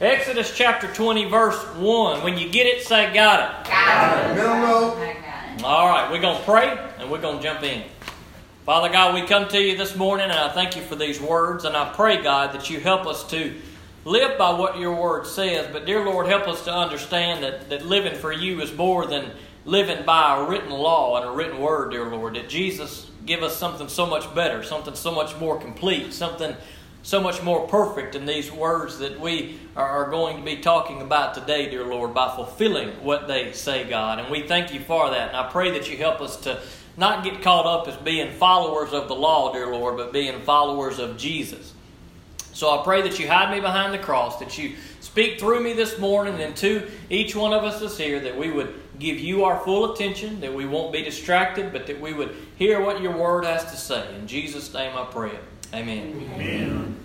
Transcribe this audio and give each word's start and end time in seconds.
Exodus 0.00 0.56
chapter 0.56 0.86
20, 0.86 1.24
verse 1.24 1.60
1. 1.74 2.22
When 2.22 2.38
you 2.38 2.48
get 2.50 2.68
it, 2.68 2.84
say, 2.84 3.12
Got 3.12 3.66
it. 3.66 3.68
Got 3.68 4.38
it. 4.38 5.64
All 5.64 5.88
right, 5.88 6.08
we're 6.08 6.20
going 6.20 6.38
to 6.38 6.44
pray 6.44 6.78
and 7.00 7.10
we're 7.10 7.20
going 7.20 7.38
to 7.38 7.42
jump 7.42 7.64
in. 7.64 7.82
Father 8.64 8.90
God, 8.90 9.12
we 9.12 9.26
come 9.26 9.48
to 9.48 9.60
you 9.60 9.76
this 9.76 9.96
morning 9.96 10.30
and 10.30 10.38
I 10.38 10.50
thank 10.50 10.76
you 10.76 10.82
for 10.82 10.94
these 10.94 11.20
words. 11.20 11.64
And 11.64 11.76
I 11.76 11.92
pray, 11.92 12.22
God, 12.22 12.54
that 12.54 12.70
you 12.70 12.78
help 12.78 13.08
us 13.08 13.28
to 13.30 13.52
live 14.04 14.38
by 14.38 14.52
what 14.52 14.78
your 14.78 14.94
word 14.94 15.26
says. 15.26 15.66
But, 15.72 15.84
dear 15.84 16.04
Lord, 16.04 16.28
help 16.28 16.46
us 16.46 16.62
to 16.66 16.72
understand 16.72 17.42
that, 17.42 17.68
that 17.68 17.84
living 17.84 18.14
for 18.14 18.32
you 18.32 18.60
is 18.60 18.72
more 18.72 19.04
than 19.04 19.32
living 19.64 20.06
by 20.06 20.36
a 20.36 20.48
written 20.48 20.70
law 20.70 21.16
and 21.16 21.28
a 21.28 21.32
written 21.32 21.58
word, 21.58 21.90
dear 21.90 22.06
Lord. 22.06 22.36
That 22.36 22.48
Jesus 22.48 23.10
give 23.26 23.42
us 23.42 23.56
something 23.56 23.88
so 23.88 24.06
much 24.06 24.32
better, 24.32 24.62
something 24.62 24.94
so 24.94 25.10
much 25.10 25.36
more 25.40 25.58
complete, 25.58 26.12
something 26.14 26.54
so 27.02 27.20
much 27.20 27.42
more 27.42 27.66
perfect 27.68 28.14
in 28.14 28.26
these 28.26 28.50
words 28.52 28.98
that 28.98 29.18
we 29.20 29.58
are 29.76 30.10
going 30.10 30.36
to 30.38 30.42
be 30.42 30.56
talking 30.56 31.00
about 31.00 31.34
today, 31.34 31.70
dear 31.70 31.84
Lord, 31.84 32.12
by 32.12 32.34
fulfilling 32.34 32.90
what 33.02 33.28
they 33.28 33.52
say, 33.52 33.88
God. 33.88 34.18
And 34.18 34.30
we 34.30 34.46
thank 34.46 34.74
you 34.74 34.80
for 34.80 35.10
that. 35.10 35.28
And 35.28 35.36
I 35.36 35.48
pray 35.50 35.70
that 35.70 35.90
you 35.90 35.96
help 35.96 36.20
us 36.20 36.36
to 36.42 36.60
not 36.96 37.22
get 37.22 37.40
caught 37.42 37.64
up 37.64 37.86
as 37.86 37.96
being 37.96 38.32
followers 38.32 38.92
of 38.92 39.08
the 39.08 39.14
law, 39.14 39.52
dear 39.52 39.68
Lord, 39.68 39.96
but 39.96 40.12
being 40.12 40.40
followers 40.40 40.98
of 40.98 41.16
Jesus. 41.16 41.72
So 42.52 42.76
I 42.76 42.82
pray 42.82 43.02
that 43.02 43.20
you 43.20 43.28
hide 43.28 43.54
me 43.54 43.60
behind 43.60 43.94
the 43.94 43.98
cross, 43.98 44.40
that 44.40 44.58
you 44.58 44.74
speak 44.98 45.38
through 45.38 45.62
me 45.62 45.74
this 45.74 45.96
morning, 45.98 46.40
and 46.40 46.56
to 46.56 46.90
each 47.08 47.36
one 47.36 47.52
of 47.52 47.62
us 47.62 47.80
that's 47.80 47.96
here, 47.96 48.18
that 48.18 48.36
we 48.36 48.50
would 48.50 48.74
give 48.98 49.20
you 49.20 49.44
our 49.44 49.60
full 49.60 49.92
attention, 49.92 50.40
that 50.40 50.52
we 50.52 50.66
won't 50.66 50.92
be 50.92 51.04
distracted, 51.04 51.72
but 51.72 51.86
that 51.86 52.00
we 52.00 52.12
would 52.12 52.34
hear 52.56 52.80
what 52.80 53.00
your 53.00 53.16
word 53.16 53.44
has 53.44 53.64
to 53.66 53.76
say. 53.76 54.12
In 54.16 54.26
Jesus' 54.26 54.74
name 54.74 54.96
I 54.96 55.04
pray. 55.04 55.38
Amen. 55.74 56.30
Amen. 56.34 56.96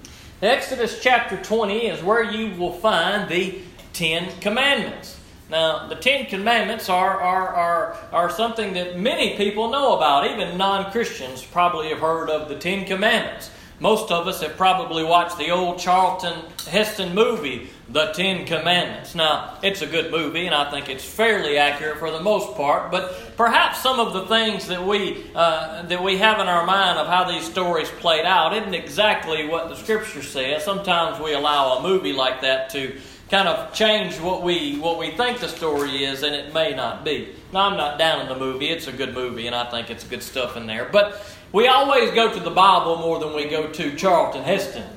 Exodus 0.42 1.02
chapter 1.02 1.36
20 1.36 1.88
is 1.88 2.02
where 2.02 2.24
you 2.24 2.58
will 2.58 2.72
find 2.72 3.30
the 3.30 3.60
Ten 3.92 4.40
Commandments. 4.40 5.20
Now, 5.50 5.88
the 5.88 5.96
Ten 5.96 6.28
Commandments 6.28 6.88
are, 6.88 7.20
are, 7.20 7.48
are, 7.50 7.98
are 8.14 8.30
something 8.30 8.74
that 8.74 8.98
many 8.98 9.36
people 9.36 9.70
know 9.70 9.98
about. 9.98 10.32
Even 10.32 10.58
non 10.58 10.92
Christians 10.92 11.44
probably 11.44 11.90
have 11.90 12.00
heard 12.00 12.30
of 12.30 12.48
the 12.48 12.58
Ten 12.58 12.86
Commandments. 12.86 13.52
Most 13.82 14.12
of 14.12 14.28
us 14.28 14.42
have 14.42 14.56
probably 14.56 15.04
watched 15.04 15.38
the 15.38 15.52
old 15.52 15.78
Charlton 15.78 16.40
Heston 16.66 17.14
movie, 17.14 17.70
The 17.94 18.12
Ten 18.14 18.48
Commandments. 18.48 19.14
Now, 19.14 19.60
it's 19.62 19.84
a 19.84 19.86
good 19.86 20.10
movie, 20.10 20.48
and 20.48 20.56
I 20.56 20.72
think 20.72 20.90
it's 20.90 21.06
fairly 21.06 21.60
accurate 21.60 22.00
for 22.00 22.10
the 22.10 22.20
most 22.20 22.58
part, 22.58 22.90
but 22.90 23.38
perhaps 23.38 23.84
some 23.84 24.00
of 24.00 24.14
the 24.14 24.26
things 24.26 24.68
that 24.70 24.84
we, 24.84 25.30
uh, 25.36 25.84
that 25.84 26.02
we 26.02 26.18
have 26.18 26.40
in 26.40 26.48
our 26.48 26.66
mind 26.66 26.98
of 26.98 27.06
how 27.06 27.24
these 27.26 27.46
stories 27.46 27.88
played 28.00 28.26
out 28.26 28.58
isn't 28.58 28.74
exactly 28.74 29.48
what 29.48 29.70
the 29.70 29.76
Scripture 29.76 30.24
says. 30.24 30.64
Sometimes 30.64 31.20
we 31.20 31.34
allow 31.34 31.78
a 31.78 31.84
movie 31.84 32.14
like 32.14 32.42
that 32.42 32.72
to 32.72 33.00
kind 33.30 33.48
of 33.48 33.72
change 33.76 34.20
what 34.20 34.42
we 34.42 34.80
what 34.80 34.98
we 34.98 35.12
think 35.12 35.40
the 35.40 35.48
story 35.48 36.04
is, 36.04 36.24
and 36.24 36.34
it 36.34 36.52
may 36.52 36.74
not 36.74 37.06
be. 37.06 37.30
Now, 37.52 37.70
I'm 37.70 37.78
not 37.78 38.00
down 38.00 38.22
in 38.22 38.28
the 38.28 38.40
movie; 38.40 38.70
it's 38.70 38.88
a 38.88 38.92
good 38.92 39.14
movie, 39.14 39.46
and 39.46 39.56
I 39.56 39.70
think 39.70 39.92
it's 39.92 40.04
good 40.04 40.24
stuff 40.24 40.58
in 40.58 40.66
there. 40.66 40.90
But 40.92 41.24
we 41.52 41.68
always 41.68 42.10
go 42.10 42.34
to 42.34 42.40
the 42.40 42.50
Bible 42.50 42.96
more 42.96 43.20
than 43.20 43.36
we 43.36 43.46
go 43.50 43.72
to 43.72 43.96
Charlton 43.96 44.42
Heston. 44.42 44.90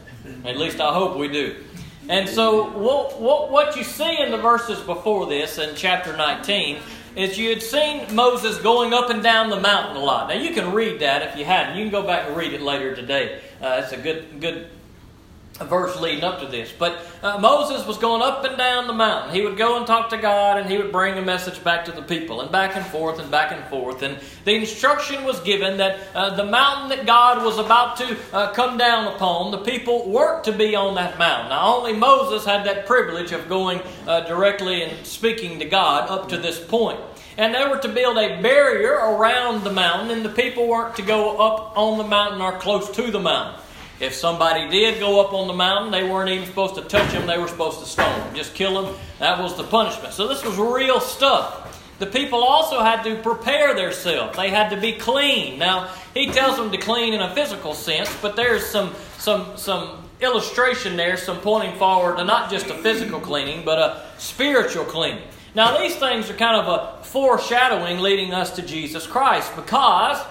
At 0.46 0.56
least 0.56 0.80
I 0.80 0.94
hope 0.94 1.18
we 1.18 1.28
do. 1.28 1.56
And 2.08 2.28
so, 2.28 2.70
what, 2.70 3.20
what, 3.20 3.50
what 3.50 3.76
you 3.76 3.82
see 3.82 4.20
in 4.20 4.30
the 4.30 4.38
verses 4.38 4.78
before 4.80 5.26
this, 5.26 5.58
in 5.58 5.74
chapter 5.74 6.16
19, 6.16 6.78
is 7.16 7.36
you 7.36 7.48
had 7.48 7.62
seen 7.62 8.14
Moses 8.14 8.58
going 8.58 8.92
up 8.92 9.10
and 9.10 9.22
down 9.22 9.50
the 9.50 9.58
mountain 9.58 9.96
a 9.96 10.00
lot. 10.00 10.28
Now, 10.28 10.34
you 10.34 10.54
can 10.54 10.72
read 10.72 11.00
that 11.00 11.22
if 11.22 11.36
you 11.36 11.44
hadn't. 11.44 11.76
You 11.76 11.84
can 11.84 11.90
go 11.90 12.06
back 12.06 12.28
and 12.28 12.36
read 12.36 12.52
it 12.52 12.60
later 12.60 12.94
today. 12.94 13.40
Uh, 13.60 13.80
it's 13.82 13.92
a 13.92 13.96
good, 13.96 14.40
good 14.40 14.68
verse 15.64 15.98
leading 16.00 16.24
up 16.24 16.40
to 16.40 16.46
this. 16.46 16.72
But 16.78 16.98
uh, 17.22 17.38
Moses 17.38 17.86
was 17.86 17.96
going 17.98 18.22
up 18.22 18.44
and 18.44 18.56
down 18.56 18.86
the 18.86 18.92
mountain. 18.92 19.34
He 19.34 19.42
would 19.42 19.56
go 19.56 19.78
and 19.78 19.86
talk 19.86 20.10
to 20.10 20.18
God, 20.18 20.58
and 20.58 20.70
he 20.70 20.76
would 20.76 20.92
bring 20.92 21.16
a 21.16 21.22
message 21.22 21.62
back 21.64 21.84
to 21.86 21.92
the 21.92 22.02
people, 22.02 22.40
and 22.40 22.52
back 22.52 22.76
and 22.76 22.84
forth, 22.86 23.18
and 23.18 23.30
back 23.30 23.52
and 23.52 23.64
forth. 23.66 24.02
And 24.02 24.18
the 24.44 24.54
instruction 24.54 25.24
was 25.24 25.40
given 25.40 25.78
that 25.78 25.98
uh, 26.14 26.36
the 26.36 26.44
mountain 26.44 26.90
that 26.90 27.06
God 27.06 27.44
was 27.44 27.58
about 27.58 27.96
to 27.98 28.16
uh, 28.32 28.52
come 28.52 28.76
down 28.76 29.14
upon, 29.14 29.50
the 29.50 29.58
people 29.58 30.08
weren't 30.10 30.44
to 30.44 30.52
be 30.52 30.76
on 30.76 30.94
that 30.96 31.18
mountain. 31.18 31.50
Now, 31.50 31.76
only 31.76 31.94
Moses 31.94 32.44
had 32.44 32.66
that 32.66 32.86
privilege 32.86 33.32
of 33.32 33.48
going 33.48 33.80
uh, 34.06 34.20
directly 34.20 34.82
and 34.82 35.06
speaking 35.06 35.58
to 35.60 35.64
God 35.64 36.10
up 36.10 36.28
to 36.28 36.36
this 36.36 36.62
point. 36.62 37.00
And 37.38 37.54
they 37.54 37.66
were 37.66 37.78
to 37.78 37.88
build 37.88 38.16
a 38.16 38.40
barrier 38.40 38.92
around 38.92 39.62
the 39.62 39.72
mountain, 39.72 40.10
and 40.10 40.24
the 40.24 40.30
people 40.30 40.68
weren't 40.68 40.96
to 40.96 41.02
go 41.02 41.36
up 41.36 41.76
on 41.76 41.98
the 41.98 42.04
mountain 42.04 42.40
or 42.40 42.58
close 42.58 42.90
to 42.92 43.10
the 43.10 43.20
mountain. 43.20 43.62
If 43.98 44.14
somebody 44.14 44.68
did 44.68 45.00
go 45.00 45.20
up 45.24 45.32
on 45.32 45.48
the 45.48 45.54
mountain, 45.54 45.90
they 45.90 46.08
weren't 46.08 46.28
even 46.28 46.46
supposed 46.46 46.74
to 46.74 46.82
touch 46.82 47.12
them, 47.12 47.26
they 47.26 47.38
were 47.38 47.48
supposed 47.48 47.80
to 47.80 47.86
stone 47.86 48.18
them, 48.20 48.34
just 48.34 48.54
kill 48.54 48.82
them. 48.82 48.94
That 49.20 49.42
was 49.42 49.56
the 49.56 49.64
punishment. 49.64 50.12
So 50.12 50.28
this 50.28 50.44
was 50.44 50.58
real 50.58 51.00
stuff. 51.00 51.62
The 51.98 52.06
people 52.06 52.44
also 52.44 52.80
had 52.80 53.02
to 53.04 53.16
prepare 53.22 53.74
themselves. 53.74 54.36
They 54.36 54.50
had 54.50 54.68
to 54.68 54.76
be 54.78 54.92
clean. 54.92 55.58
Now, 55.58 55.94
he 56.12 56.30
tells 56.30 56.58
them 56.58 56.70
to 56.72 56.76
clean 56.76 57.14
in 57.14 57.22
a 57.22 57.34
physical 57.34 57.72
sense, 57.72 58.14
but 58.20 58.36
there's 58.36 58.66
some 58.66 58.94
some 59.16 59.56
some 59.56 60.04
illustration 60.20 60.96
there, 60.96 61.16
some 61.16 61.38
pointing 61.40 61.74
forward 61.78 62.18
to 62.18 62.24
not 62.24 62.50
just 62.50 62.66
a 62.66 62.74
physical 62.74 63.18
cleaning, 63.18 63.64
but 63.64 63.78
a 63.78 64.02
spiritual 64.18 64.84
cleaning. 64.84 65.22
Now, 65.54 65.78
these 65.78 65.96
things 65.96 66.28
are 66.28 66.34
kind 66.34 66.60
of 66.60 66.68
a 66.68 67.02
foreshadowing 67.04 68.00
leading 68.00 68.34
us 68.34 68.56
to 68.56 68.62
Jesus 68.62 69.06
Christ 69.06 69.56
because 69.56 70.22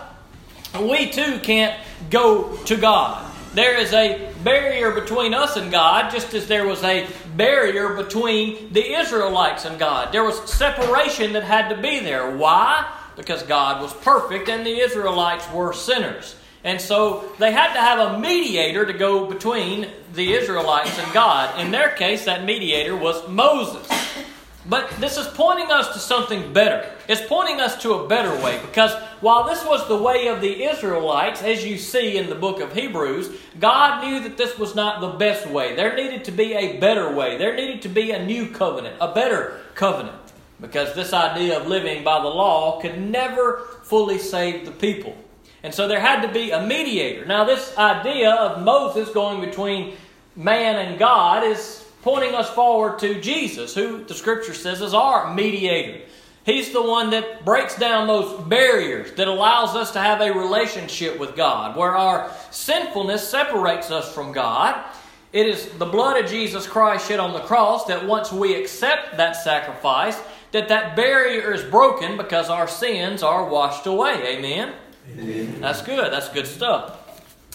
we 0.80 1.10
too 1.10 1.40
can't 1.40 1.80
go 2.12 2.56
to 2.66 2.76
God. 2.76 3.25
There 3.56 3.78
is 3.78 3.94
a 3.94 4.34
barrier 4.44 4.92
between 4.92 5.34
us 5.34 5.56
and 5.56 5.72
God, 5.72 6.12
just 6.12 6.34
as 6.34 6.46
there 6.46 6.68
was 6.68 6.84
a 6.84 7.08
barrier 7.38 7.94
between 7.94 8.74
the 8.74 9.00
Israelites 9.00 9.64
and 9.64 9.80
God. 9.80 10.12
There 10.12 10.26
was 10.26 10.38
separation 10.52 11.32
that 11.34 11.44
had 11.44 11.70
to 11.70 11.82
be 11.82 12.02
there. 12.02 12.36
Why? 12.36 12.86
Because 13.16 13.44
God 13.44 13.82
was 13.82 13.94
perfect 13.94 14.50
and 14.50 14.66
the 14.66 14.78
Israelites 14.80 15.50
were 15.54 15.72
sinners. 15.72 16.36
And 16.66 16.82
so 16.82 17.32
they 17.40 17.54
had 17.54 17.72
to 17.72 17.80
have 17.80 18.00
a 18.00 18.20
mediator 18.20 18.86
to 18.86 18.92
go 18.92 19.26
between 19.26 19.88
the 20.14 20.34
Israelites 20.34 21.00
and 21.00 21.14
God. 21.14 21.58
In 21.58 21.72
their 21.72 21.92
case, 21.92 22.26
that 22.26 22.44
mediator 22.44 22.98
was 22.98 23.26
Moses. 23.30 23.88
But 24.68 24.90
this 25.00 25.18
is 25.18 25.28
pointing 25.28 25.70
us 25.70 25.94
to 25.94 26.00
something 26.00 26.52
better. 26.52 26.90
It's 27.08 27.22
pointing 27.28 27.62
us 27.62 27.80
to 27.84 27.94
a 27.94 28.08
better 28.08 28.36
way 28.44 28.60
because 28.62 28.94
while 29.22 29.44
this 29.44 29.64
was 29.64 29.88
the 29.88 29.98
way 29.98 30.28
of 30.28 30.42
the 30.42 30.64
Israelites, 30.64 31.44
as 31.44 31.64
you 31.64 31.78
see 31.78 32.18
in 32.18 32.30
the 32.30 32.36
book 32.36 32.60
of 32.60 32.74
Hebrews, 32.74 33.30
God 33.60 34.04
knew 34.04 34.22
that 34.22 34.38
this 34.38 34.58
was 34.58 34.74
not 34.74 35.02
the 35.02 35.10
best 35.10 35.48
way. 35.48 35.76
There 35.76 35.96
needed 35.96 36.26
to 36.26 36.32
be 36.32 36.54
a 36.54 36.80
better 36.80 37.14
way. 37.14 37.38
There 37.38 37.56
needed 37.56 37.84
to 37.84 37.90
be 37.90 38.10
a 38.12 38.26
new 38.26 38.50
covenant, 38.50 38.96
a 39.00 39.14
better 39.14 39.60
covenant. 39.76 40.18
Because 40.60 40.96
this 40.96 41.14
idea 41.14 41.60
of 41.60 41.68
living 41.68 42.04
by 42.04 42.22
the 42.22 42.30
law 42.30 42.82
could 42.82 43.00
never 43.00 43.68
fully 43.84 44.18
save 44.18 44.66
the 44.66 44.72
people. 44.72 45.16
And 45.62 45.74
so 45.74 45.88
there 45.88 46.00
had 46.00 46.22
to 46.22 46.28
be 46.32 46.52
a 46.52 46.66
mediator. 46.66 47.26
Now, 47.26 47.44
this 47.44 47.78
idea 47.78 48.32
of 48.32 48.64
Moses 48.64 49.10
going 49.10 49.42
between 49.42 49.96
man 50.36 50.76
and 50.78 50.98
God 50.98 51.44
is 51.44 51.85
pointing 52.06 52.36
us 52.36 52.48
forward 52.52 53.00
to 53.00 53.20
Jesus, 53.20 53.74
who 53.74 54.04
the 54.04 54.14
scripture 54.14 54.54
says 54.54 54.80
is 54.80 54.94
our 54.94 55.34
mediator. 55.34 56.06
He's 56.46 56.72
the 56.72 56.84
one 56.84 57.10
that 57.10 57.44
breaks 57.44 57.76
down 57.80 58.06
those 58.06 58.44
barriers 58.44 59.12
that 59.14 59.28
allows 59.28 59.76
us 59.76 59.90
to 59.94 60.00
have 60.00 60.22
a 60.22 60.32
relationship 60.32 61.18
with 61.18 61.36
God, 61.36 61.76
where 61.76 61.98
our 61.98 62.32
sinfulness 62.52 63.28
separates 63.28 63.90
us 63.90 64.14
from 64.14 64.34
God. 64.34 64.86
It 65.34 65.48
is 65.48 65.68
the 65.80 65.88
blood 65.88 66.24
of 66.24 66.30
Jesus 66.30 66.68
Christ 66.68 67.08
shed 67.08 67.20
on 67.20 67.34
the 67.34 67.40
cross 67.40 67.86
that 67.86 68.06
once 68.06 68.32
we 68.32 68.54
accept 68.54 69.18
that 69.18 69.36
sacrifice, 69.36 70.22
that 70.52 70.68
that 70.68 70.96
barrier 70.96 71.54
is 71.54 71.64
broken 71.64 72.18
because 72.18 72.52
our 72.52 72.68
sins 72.68 73.24
are 73.24 73.50
washed 73.50 73.88
away. 73.88 74.38
Amen. 74.38 74.76
Amen. 75.18 75.60
That's 75.60 75.82
good. 75.82 76.14
That's 76.14 76.30
good 76.30 76.46
stuff. 76.46 77.02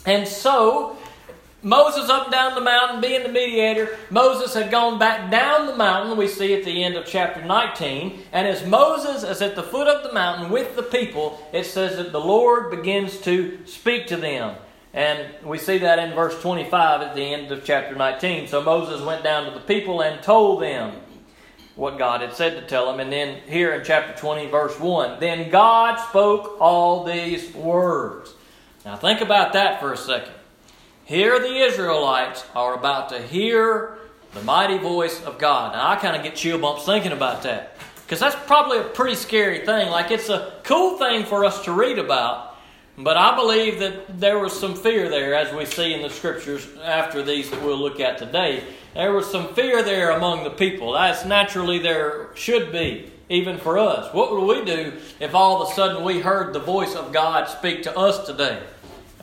And 0.06 0.26
so 0.26 0.98
Moses 1.62 2.08
up 2.08 2.24
and 2.24 2.32
down 2.32 2.54
the 2.54 2.60
mountain, 2.60 3.02
being 3.02 3.22
the 3.22 3.28
mediator. 3.28 3.98
Moses 4.08 4.54
had 4.54 4.70
gone 4.70 4.98
back 4.98 5.30
down 5.30 5.66
the 5.66 5.76
mountain, 5.76 6.16
we 6.16 6.26
see 6.26 6.54
at 6.54 6.64
the 6.64 6.82
end 6.82 6.96
of 6.96 7.04
chapter 7.06 7.44
19. 7.44 8.22
And 8.32 8.46
as 8.46 8.66
Moses 8.66 9.22
is 9.22 9.42
at 9.42 9.56
the 9.56 9.62
foot 9.62 9.86
of 9.86 10.02
the 10.02 10.12
mountain 10.12 10.50
with 10.50 10.74
the 10.74 10.82
people, 10.82 11.46
it 11.52 11.64
says 11.64 11.98
that 11.98 12.12
the 12.12 12.20
Lord 12.20 12.70
begins 12.70 13.18
to 13.22 13.58
speak 13.66 14.06
to 14.06 14.16
them. 14.16 14.56
And 14.94 15.28
we 15.44 15.58
see 15.58 15.78
that 15.78 15.98
in 15.98 16.14
verse 16.14 16.40
25 16.40 17.02
at 17.02 17.14
the 17.14 17.22
end 17.22 17.52
of 17.52 17.64
chapter 17.64 17.94
19. 17.94 18.48
So 18.48 18.62
Moses 18.62 19.02
went 19.02 19.22
down 19.22 19.44
to 19.44 19.52
the 19.52 19.64
people 19.64 20.00
and 20.00 20.22
told 20.22 20.62
them 20.62 20.96
what 21.76 21.98
God 21.98 22.22
had 22.22 22.34
said 22.34 22.60
to 22.60 22.66
tell 22.66 22.86
them. 22.86 23.00
And 23.00 23.12
then 23.12 23.40
here 23.46 23.74
in 23.74 23.84
chapter 23.84 24.18
20, 24.18 24.46
verse 24.46 24.78
1, 24.80 25.20
then 25.20 25.50
God 25.50 25.96
spoke 26.08 26.56
all 26.58 27.04
these 27.04 27.54
words. 27.54 28.34
Now 28.84 28.96
think 28.96 29.20
about 29.20 29.52
that 29.52 29.78
for 29.78 29.92
a 29.92 29.96
second. 29.96 30.32
Here 31.10 31.40
the 31.40 31.56
Israelites 31.56 32.44
are 32.54 32.74
about 32.74 33.08
to 33.08 33.20
hear 33.20 33.98
the 34.32 34.42
mighty 34.42 34.78
voice 34.78 35.20
of 35.24 35.40
God. 35.40 35.72
Now 35.72 35.90
I 35.90 35.96
kind 35.96 36.14
of 36.14 36.22
get 36.22 36.36
chill 36.36 36.56
bumps 36.56 36.86
thinking 36.86 37.10
about 37.10 37.42
that. 37.42 37.76
Because 37.96 38.20
that's 38.20 38.36
probably 38.46 38.78
a 38.78 38.84
pretty 38.84 39.16
scary 39.16 39.66
thing. 39.66 39.90
Like 39.90 40.12
it's 40.12 40.28
a 40.28 40.60
cool 40.62 40.98
thing 40.98 41.24
for 41.24 41.44
us 41.44 41.64
to 41.64 41.72
read 41.72 41.98
about, 41.98 42.54
But 42.96 43.16
I 43.16 43.34
believe 43.34 43.80
that 43.80 44.20
there 44.20 44.38
was 44.38 44.56
some 44.56 44.76
fear 44.76 45.08
there, 45.08 45.34
as 45.34 45.52
we 45.52 45.64
see 45.64 45.94
in 45.94 46.02
the 46.02 46.10
scriptures 46.10 46.68
after 46.80 47.24
these 47.24 47.50
that 47.50 47.60
we'll 47.60 47.76
look 47.76 47.98
at 47.98 48.18
today. 48.18 48.62
There 48.94 49.12
was 49.12 49.28
some 49.28 49.52
fear 49.54 49.82
there 49.82 50.12
among 50.12 50.44
the 50.44 50.50
people. 50.50 50.92
That's 50.92 51.24
naturally 51.24 51.80
there 51.80 52.28
should 52.36 52.70
be, 52.70 53.10
even 53.28 53.58
for 53.58 53.78
us. 53.78 54.14
What 54.14 54.30
would 54.30 54.58
we 54.58 54.64
do 54.64 54.92
if 55.18 55.34
all 55.34 55.60
of 55.60 55.70
a 55.70 55.74
sudden 55.74 56.04
we 56.04 56.20
heard 56.20 56.52
the 56.52 56.60
voice 56.60 56.94
of 56.94 57.12
God 57.12 57.48
speak 57.48 57.82
to 57.82 57.98
us 57.98 58.24
today? 58.26 58.62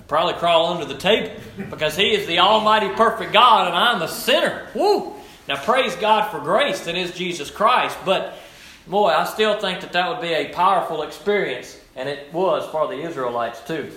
Probably 0.08 0.36
crawl 0.36 0.68
under 0.68 0.86
the 0.86 0.98
table 0.98 1.32
because 1.70 1.98
He 1.98 2.14
is 2.14 2.28
the 2.28 2.40
Almighty, 2.40 2.90
perfect 2.90 3.34
God, 3.34 3.68
and 3.68 3.76
I'm 3.76 4.02
a 4.02 4.08
sinner. 4.08 4.68
Woo! 4.74 5.14
Now, 5.48 5.58
praise 5.58 5.96
God 5.96 6.30
for 6.30 6.40
grace 6.40 6.82
that 6.86 6.96
is 6.96 7.14
Jesus 7.14 7.50
Christ, 7.50 7.98
but 8.06 8.38
boy, 8.86 9.10
I 9.10 9.26
still 9.26 9.60
think 9.60 9.82
that 9.82 9.94
that 9.94 10.10
would 10.10 10.22
be 10.22 10.34
a 10.34 10.50
powerful 10.50 11.04
experience 11.04 11.80
and 11.96 12.08
it 12.08 12.32
was 12.32 12.70
for 12.70 12.88
the 12.88 13.02
Israelites 13.02 13.62
too. 13.66 13.92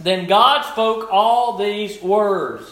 Then 0.00 0.26
God 0.26 0.62
spoke 0.62 1.08
all 1.10 1.56
these 1.56 2.02
words 2.02 2.70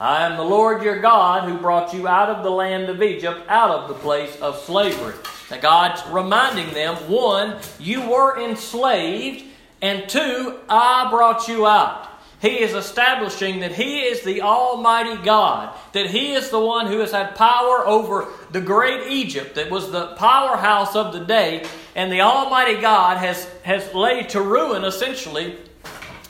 I 0.00 0.26
am 0.26 0.36
the 0.36 0.42
Lord 0.42 0.82
your 0.82 0.98
God 0.98 1.48
who 1.48 1.56
brought 1.58 1.94
you 1.94 2.08
out 2.08 2.28
of 2.28 2.42
the 2.42 2.50
land 2.50 2.88
of 2.88 3.00
Egypt, 3.02 3.42
out 3.48 3.70
of 3.70 3.88
the 3.88 3.94
place 3.94 4.34
of 4.40 4.58
slavery. 4.58 5.14
Now, 5.48 5.60
God's 5.60 6.04
reminding 6.08 6.74
them 6.74 6.96
one, 7.08 7.58
you 7.78 8.10
were 8.10 8.42
enslaved, 8.42 9.44
and 9.82 10.08
two, 10.08 10.60
I 10.68 11.10
brought 11.10 11.48
you 11.48 11.66
out. 11.66 12.08
He 12.40 12.60
is 12.60 12.74
establishing 12.74 13.60
that 13.60 13.72
He 13.72 14.00
is 14.00 14.22
the 14.22 14.42
Almighty 14.42 15.22
God, 15.22 15.78
that 15.92 16.06
He 16.06 16.32
is 16.32 16.50
the 16.50 16.58
one 16.58 16.86
who 16.86 16.98
has 16.98 17.12
had 17.12 17.36
power 17.36 17.86
over 17.86 18.26
the 18.50 18.60
great 18.60 19.08
Egypt, 19.08 19.54
that 19.56 19.70
was 19.70 19.92
the 19.92 20.14
powerhouse 20.16 20.96
of 20.96 21.12
the 21.12 21.24
day, 21.24 21.64
and 21.94 22.10
the 22.10 22.22
Almighty 22.22 22.80
God 22.80 23.18
has, 23.18 23.48
has 23.62 23.94
laid 23.94 24.30
to 24.30 24.40
ruin, 24.40 24.82
essentially, 24.82 25.56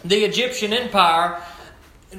the 0.04 0.24
Egyptian 0.24 0.72
empire, 0.72 1.40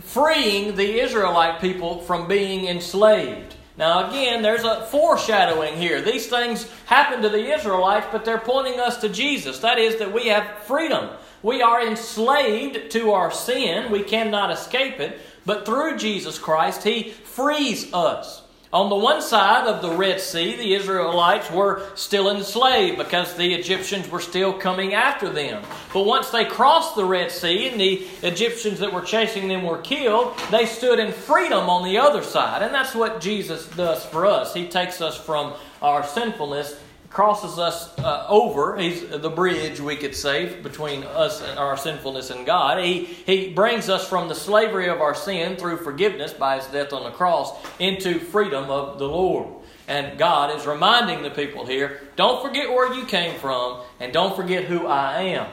freeing 0.01 0.75
the 0.75 0.99
Israelite 1.01 1.61
people 1.61 2.01
from 2.01 2.27
being 2.27 2.65
enslaved. 2.65 3.55
Now, 3.77 4.09
again, 4.09 4.41
there's 4.41 4.63
a 4.63 4.85
foreshadowing 4.87 5.77
here. 5.77 6.01
These 6.01 6.27
things 6.27 6.69
happen 6.85 7.21
to 7.21 7.29
the 7.29 7.53
Israelites, 7.53 8.07
but 8.11 8.23
they're 8.23 8.39
pointing 8.39 8.79
us 8.79 8.97
to 9.01 9.09
Jesus. 9.09 9.59
That 9.59 9.79
is, 9.79 9.97
that 9.97 10.13
we 10.13 10.27
have 10.27 10.59
freedom. 10.63 11.09
We 11.43 11.61
are 11.61 11.85
enslaved 11.85 12.89
to 12.91 13.11
our 13.11 13.31
sin. 13.31 13.91
We 13.91 14.01
cannot 14.01 14.49
escape 14.49 14.99
it. 14.99 15.19
But 15.45 15.65
through 15.65 15.97
Jesus 15.97 16.39
Christ, 16.39 16.83
He 16.83 17.11
frees 17.11 17.93
us. 17.93 18.43
On 18.73 18.89
the 18.89 18.95
one 18.95 19.21
side 19.21 19.67
of 19.67 19.83
the 19.83 19.95
Red 19.95 20.19
Sea, 20.19 20.55
the 20.55 20.73
Israelites 20.73 21.51
were 21.51 21.85
still 21.93 22.31
enslaved 22.31 22.97
because 22.97 23.35
the 23.35 23.53
Egyptians 23.53 24.09
were 24.09 24.19
still 24.19 24.51
coming 24.51 24.95
after 24.95 25.29
them. 25.29 25.61
But 25.93 26.07
once 26.07 26.31
they 26.31 26.43
crossed 26.43 26.95
the 26.95 27.05
Red 27.05 27.29
Sea 27.29 27.69
and 27.69 27.79
the 27.79 28.07
Egyptians 28.23 28.79
that 28.79 28.91
were 28.91 29.03
chasing 29.03 29.47
them 29.47 29.61
were 29.61 29.77
killed, 29.77 30.35
they 30.49 30.65
stood 30.65 30.97
in 30.97 31.11
freedom 31.11 31.69
on 31.69 31.83
the 31.83 31.99
other 31.99 32.23
side. 32.23 32.63
And 32.63 32.73
that's 32.73 32.95
what 32.95 33.21
Jesus 33.21 33.67
does 33.67 34.03
for 34.05 34.25
us. 34.25 34.55
He 34.55 34.67
takes 34.67 35.01
us 35.01 35.15
from 35.15 35.53
our 35.79 36.03
sinfulness 36.03 36.75
crosses 37.13 37.59
us 37.59 37.97
uh, 37.99 38.25
over. 38.27 38.75
He's 38.75 39.07
the 39.07 39.29
bridge, 39.29 39.79
we 39.79 39.95
could 39.95 40.15
say, 40.15 40.59
between 40.61 41.03
us 41.03 41.41
and 41.41 41.59
our 41.59 41.77
sinfulness 41.77 42.31
and 42.31 42.45
God. 42.45 42.83
He, 42.83 43.05
he 43.05 43.53
brings 43.53 43.87
us 43.87 44.07
from 44.07 44.27
the 44.27 44.35
slavery 44.35 44.89
of 44.89 44.99
our 44.99 45.13
sin 45.13 45.55
through 45.55 45.77
forgiveness 45.77 46.33
by 46.33 46.57
his 46.57 46.65
death 46.67 46.91
on 46.91 47.03
the 47.03 47.11
cross 47.11 47.55
into 47.79 48.19
freedom 48.19 48.69
of 48.69 48.97
the 48.97 49.07
Lord. 49.07 49.47
And 49.87 50.17
God 50.17 50.57
is 50.57 50.65
reminding 50.65 51.23
the 51.23 51.29
people 51.29 51.65
here 51.65 52.01
don't 52.15 52.41
forget 52.41 52.69
where 52.69 52.93
you 52.93 53.05
came 53.05 53.37
from 53.39 53.81
and 53.99 54.11
don't 54.11 54.35
forget 54.35 54.63
who 54.63 54.87
I 54.87 55.21
am. 55.21 55.47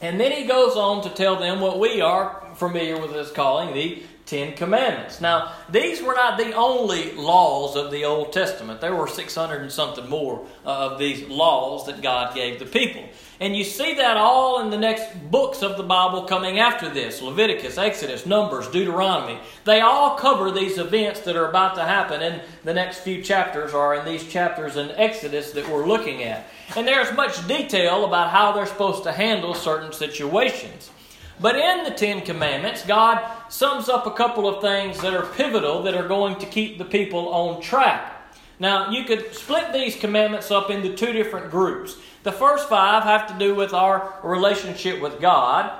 And 0.00 0.18
then 0.18 0.32
he 0.32 0.44
goes 0.44 0.76
on 0.76 1.02
to 1.02 1.10
tell 1.10 1.36
them 1.36 1.60
what 1.60 1.78
we 1.78 2.00
are 2.00 2.46
familiar 2.54 3.00
with 3.00 3.12
as 3.14 3.30
calling 3.30 3.74
the 3.74 4.02
Ten 4.28 4.54
Commandments. 4.54 5.22
Now, 5.22 5.54
these 5.70 6.02
were 6.02 6.12
not 6.12 6.36
the 6.36 6.52
only 6.52 7.12
laws 7.12 7.76
of 7.76 7.90
the 7.90 8.04
Old 8.04 8.30
Testament. 8.30 8.78
There 8.78 8.94
were 8.94 9.08
600 9.08 9.62
and 9.62 9.72
something 9.72 10.06
more 10.06 10.46
uh, 10.66 10.90
of 10.90 10.98
these 10.98 11.26
laws 11.28 11.86
that 11.86 12.02
God 12.02 12.34
gave 12.34 12.58
the 12.58 12.66
people. 12.66 13.08
And 13.40 13.56
you 13.56 13.64
see 13.64 13.94
that 13.94 14.18
all 14.18 14.60
in 14.60 14.68
the 14.68 14.76
next 14.76 15.30
books 15.30 15.62
of 15.62 15.78
the 15.78 15.82
Bible 15.82 16.24
coming 16.24 16.58
after 16.58 16.90
this 16.90 17.22
Leviticus, 17.22 17.78
Exodus, 17.78 18.26
Numbers, 18.26 18.68
Deuteronomy. 18.68 19.40
They 19.64 19.80
all 19.80 20.18
cover 20.18 20.50
these 20.50 20.76
events 20.76 21.20
that 21.20 21.34
are 21.34 21.48
about 21.48 21.76
to 21.76 21.84
happen 21.84 22.20
in 22.20 22.42
the 22.64 22.74
next 22.74 22.98
few 22.98 23.22
chapters, 23.22 23.72
or 23.72 23.94
in 23.94 24.04
these 24.04 24.30
chapters 24.30 24.76
in 24.76 24.90
Exodus 24.90 25.52
that 25.52 25.66
we're 25.70 25.86
looking 25.86 26.22
at. 26.22 26.48
And 26.76 26.86
there's 26.86 27.16
much 27.16 27.48
detail 27.48 28.04
about 28.04 28.28
how 28.28 28.52
they're 28.52 28.66
supposed 28.66 29.04
to 29.04 29.12
handle 29.12 29.54
certain 29.54 29.94
situations. 29.94 30.90
But 31.40 31.56
in 31.56 31.84
the 31.84 31.90
Ten 31.90 32.22
Commandments, 32.22 32.84
God 32.84 33.22
sums 33.48 33.88
up 33.88 34.06
a 34.06 34.10
couple 34.10 34.48
of 34.48 34.60
things 34.60 35.00
that 35.00 35.14
are 35.14 35.26
pivotal 35.26 35.82
that 35.84 35.94
are 35.94 36.08
going 36.08 36.36
to 36.36 36.46
keep 36.46 36.78
the 36.78 36.84
people 36.84 37.28
on 37.28 37.62
track. 37.62 38.14
Now, 38.58 38.90
you 38.90 39.04
could 39.04 39.34
split 39.34 39.72
these 39.72 39.94
commandments 39.94 40.50
up 40.50 40.68
into 40.68 40.94
two 40.94 41.12
different 41.12 41.50
groups. 41.50 41.96
The 42.24 42.32
first 42.32 42.68
five 42.68 43.04
have 43.04 43.28
to 43.28 43.38
do 43.38 43.54
with 43.54 43.72
our 43.72 44.14
relationship 44.24 45.00
with 45.00 45.20
God, 45.20 45.70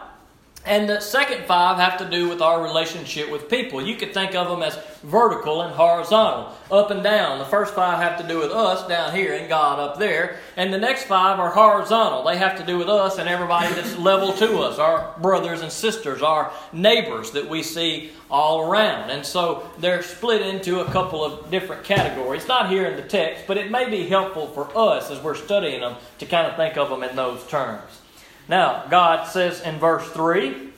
and 0.66 0.88
the 0.88 1.00
second 1.00 1.46
five 1.46 1.78
have 1.78 1.98
to 1.98 2.10
do 2.10 2.28
with 2.28 2.42
our 2.42 2.62
relationship 2.62 3.30
with 3.30 3.48
people. 3.48 3.80
You 3.80 3.96
could 3.96 4.12
think 4.12 4.34
of 4.34 4.48
them 4.48 4.62
as 4.62 4.76
vertical 5.02 5.62
and 5.62 5.74
horizontal, 5.74 6.54
up 6.70 6.90
and 6.90 7.02
down. 7.02 7.38
The 7.38 7.46
first 7.46 7.74
five 7.74 8.02
have 8.02 8.20
to 8.20 8.28
do 8.28 8.38
with 8.38 8.50
us 8.50 8.86
down 8.86 9.14
here 9.14 9.32
and 9.34 9.48
God 9.48 9.78
up 9.78 9.98
there. 9.98 10.36
And 10.56 10.72
the 10.72 10.78
next 10.78 11.04
five 11.04 11.38
are 11.38 11.50
horizontal. 11.50 12.24
They 12.24 12.36
have 12.36 12.58
to 12.58 12.66
do 12.66 12.76
with 12.76 12.88
us 12.88 13.18
and 13.18 13.28
everybody 13.28 13.72
that's 13.74 13.96
level 13.98 14.32
to 14.34 14.58
us, 14.58 14.78
our 14.78 15.14
brothers 15.20 15.62
and 15.62 15.72
sisters, 15.72 16.20
our 16.20 16.52
neighbors 16.72 17.30
that 17.30 17.48
we 17.48 17.62
see 17.62 18.10
all 18.30 18.70
around. 18.70 19.10
And 19.10 19.24
so 19.24 19.70
they're 19.78 20.02
split 20.02 20.42
into 20.42 20.80
a 20.80 20.90
couple 20.90 21.24
of 21.24 21.50
different 21.50 21.84
categories. 21.84 22.46
Not 22.46 22.68
here 22.68 22.86
in 22.86 22.96
the 22.96 23.08
text, 23.08 23.44
but 23.46 23.56
it 23.56 23.70
may 23.70 23.88
be 23.88 24.06
helpful 24.06 24.48
for 24.48 24.76
us 24.76 25.10
as 25.10 25.22
we're 25.22 25.34
studying 25.34 25.80
them 25.80 25.96
to 26.18 26.26
kind 26.26 26.46
of 26.46 26.56
think 26.56 26.76
of 26.76 26.90
them 26.90 27.02
in 27.02 27.16
those 27.16 27.46
terms. 27.46 28.00
Now, 28.48 28.86
God 28.88 29.26
says 29.26 29.60
in 29.60 29.78
verse 29.78 30.08
3 30.10 30.70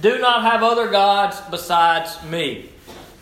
Do 0.00 0.18
not 0.18 0.42
have 0.42 0.62
other 0.62 0.88
gods 0.90 1.40
besides 1.50 2.22
me. 2.24 2.70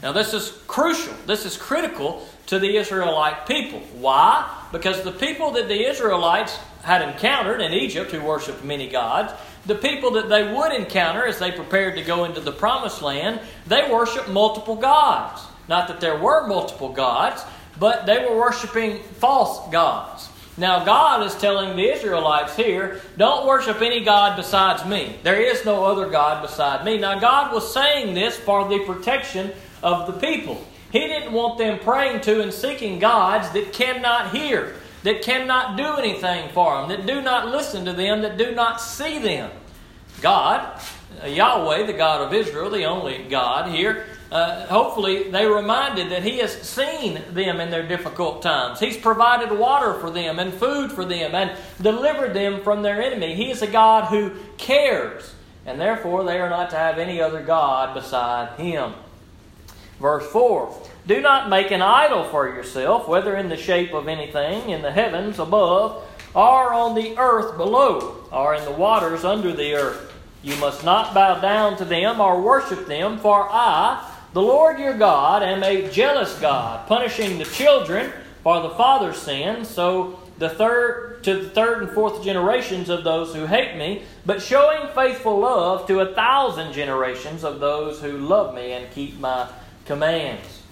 Now, 0.02 0.12
this 0.12 0.34
is 0.34 0.50
crucial. 0.67 1.14
This 1.26 1.44
is 1.44 1.56
critical 1.56 2.26
to 2.46 2.58
the 2.58 2.76
Israelite 2.76 3.46
people. 3.46 3.81
Why? 3.99 4.49
Because 4.73 5.02
the 5.02 5.12
people 5.12 5.52
that 5.52 5.69
the 5.69 5.88
Israelites 5.88 6.56
had 6.82 7.02
encountered 7.02 7.61
in 7.61 7.73
Egypt, 7.73 8.12
who 8.12 8.23
worshiped 8.23 8.62
many 8.62 8.88
gods, 8.88 9.32
the 9.67 9.75
people 9.75 10.12
that 10.12 10.29
they 10.29 10.52
would 10.52 10.72
encounter 10.72 11.26
as 11.26 11.38
they 11.38 11.50
prepared 11.50 11.96
to 11.96 12.02
go 12.02 12.25
into 12.25 12.40
the 12.40 12.52
promised 12.52 13.02
land, 13.02 13.40
they 13.67 13.90
worshiped 13.90 14.29
multiple 14.29 14.76
gods. 14.76 15.43
Not 15.69 15.88
that 15.88 16.00
there 16.00 16.17
were 16.17 16.46
multiple 16.46 16.90
gods, 16.90 17.43
but 17.79 18.06
they 18.06 18.25
were 18.25 18.37
worshiping 18.37 19.03
false 19.03 19.69
gods. 19.72 20.29
Now, 20.58 20.84
God 20.84 21.27
is 21.27 21.34
telling 21.34 21.77
the 21.77 21.93
Israelites 21.93 22.56
here, 22.56 23.03
don't 23.19 23.46
worship 23.46 23.82
any 23.82 24.03
God 24.03 24.36
besides 24.36 24.86
me. 24.86 25.17
There 25.22 25.41
is 25.41 25.65
no 25.67 25.84
other 25.84 26.08
God 26.08 26.41
beside 26.41 26.84
me. 26.84 26.96
Now, 26.96 27.19
God 27.19 27.53
was 27.53 27.72
saying 27.72 28.15
this 28.15 28.36
for 28.36 28.67
the 28.67 28.79
protection 28.81 29.53
of 29.82 30.06
the 30.06 30.15
people. 30.15 30.65
He 30.91 31.01
didn't 31.01 31.32
want 31.32 31.58
them 31.58 31.79
praying 31.79 32.22
to 32.22 32.41
and 32.41 32.53
seeking 32.53 32.98
gods 32.98 33.51
that 33.51 33.75
cannot 33.75 34.34
hear, 34.34 34.77
that 35.03 35.20
cannot 35.20 35.77
do 35.77 35.96
anything 35.96 36.51
for 36.55 36.81
them, 36.81 36.89
that 36.89 37.06
do 37.06 37.20
not 37.20 37.48
listen 37.48 37.84
to 37.84 37.93
them, 37.93 38.22
that 38.22 38.39
do 38.39 38.55
not 38.55 38.81
see 38.81 39.19
them. 39.19 39.51
God, 40.22 40.81
uh, 41.22 41.27
Yahweh, 41.27 41.84
the 41.84 41.93
God 41.93 42.22
of 42.22 42.32
Israel, 42.32 42.70
the 42.70 42.84
only 42.84 43.25
God 43.25 43.70
here, 43.70 44.06
uh, 44.30 44.66
hopefully 44.66 45.30
they 45.30 45.46
reminded 45.46 46.10
that 46.10 46.22
He 46.22 46.38
has 46.38 46.60
seen 46.62 47.22
them 47.32 47.60
in 47.60 47.70
their 47.70 47.86
difficult 47.86 48.42
times. 48.42 48.80
He's 48.80 48.96
provided 48.96 49.56
water 49.56 49.94
for 49.94 50.10
them 50.10 50.38
and 50.38 50.52
food 50.52 50.90
for 50.90 51.04
them 51.04 51.34
and 51.34 51.56
delivered 51.80 52.34
them 52.34 52.62
from 52.62 52.82
their 52.82 53.00
enemy. 53.00 53.34
He 53.34 53.50
is 53.50 53.62
a 53.62 53.66
God 53.66 54.06
who 54.06 54.32
cares, 54.58 55.34
and 55.64 55.80
therefore 55.80 56.24
they 56.24 56.40
are 56.40 56.50
not 56.50 56.70
to 56.70 56.76
have 56.76 56.98
any 56.98 57.20
other 57.20 57.42
God 57.42 57.94
beside 57.94 58.58
Him. 58.58 58.94
Verse 60.00 60.26
4 60.26 60.76
Do 61.06 61.20
not 61.20 61.48
make 61.48 61.70
an 61.70 61.82
idol 61.82 62.24
for 62.24 62.48
yourself, 62.48 63.06
whether 63.06 63.36
in 63.36 63.48
the 63.48 63.56
shape 63.56 63.92
of 63.94 64.08
anything 64.08 64.70
in 64.70 64.82
the 64.82 64.92
heavens 64.92 65.38
above, 65.38 66.04
or 66.34 66.74
on 66.74 66.94
the 66.94 67.16
earth 67.16 67.56
below, 67.56 68.24
or 68.32 68.54
in 68.54 68.64
the 68.64 68.72
waters 68.72 69.24
under 69.24 69.52
the 69.52 69.74
earth. 69.74 70.12
You 70.42 70.56
must 70.56 70.84
not 70.84 71.14
bow 71.14 71.40
down 71.40 71.76
to 71.78 71.84
them 71.84 72.20
or 72.20 72.40
worship 72.40 72.86
them, 72.86 73.18
for 73.18 73.48
I, 73.50 74.12
the 74.36 74.43
Lord 74.43 74.78
your 74.78 74.93
God 74.93 75.43
am 75.43 75.62
a 75.62 75.90
jealous 75.90 76.38
God, 76.40 76.86
punishing 76.86 77.38
the 77.38 77.46
children 77.46 78.12
for 78.43 78.60
the 78.60 78.69
father's 78.69 79.16
sin, 79.16 79.64
so 79.64 80.20
the 80.36 80.50
third 80.50 81.24
to 81.24 81.44
the 81.44 81.48
third 81.48 81.82
and 81.82 81.90
fourth 81.90 82.22
generations 82.22 82.90
of 82.90 83.02
those 83.02 83.34
who 83.34 83.46
hate 83.46 83.78
me, 83.78 84.02
but 84.26 84.43
showing 84.43 84.93
faithful 84.94 85.38
love 85.38 85.86
to 85.86 86.00
a 86.00 86.12
thousand 86.12 86.74
generations 86.74 87.44
of 87.44 87.60
those 87.60 87.98
who 88.02 88.19
love 88.19 88.55
me 88.55 88.72
and 88.72 88.93
keep 88.93 89.19
my 89.19 89.48
commands. 89.86 90.62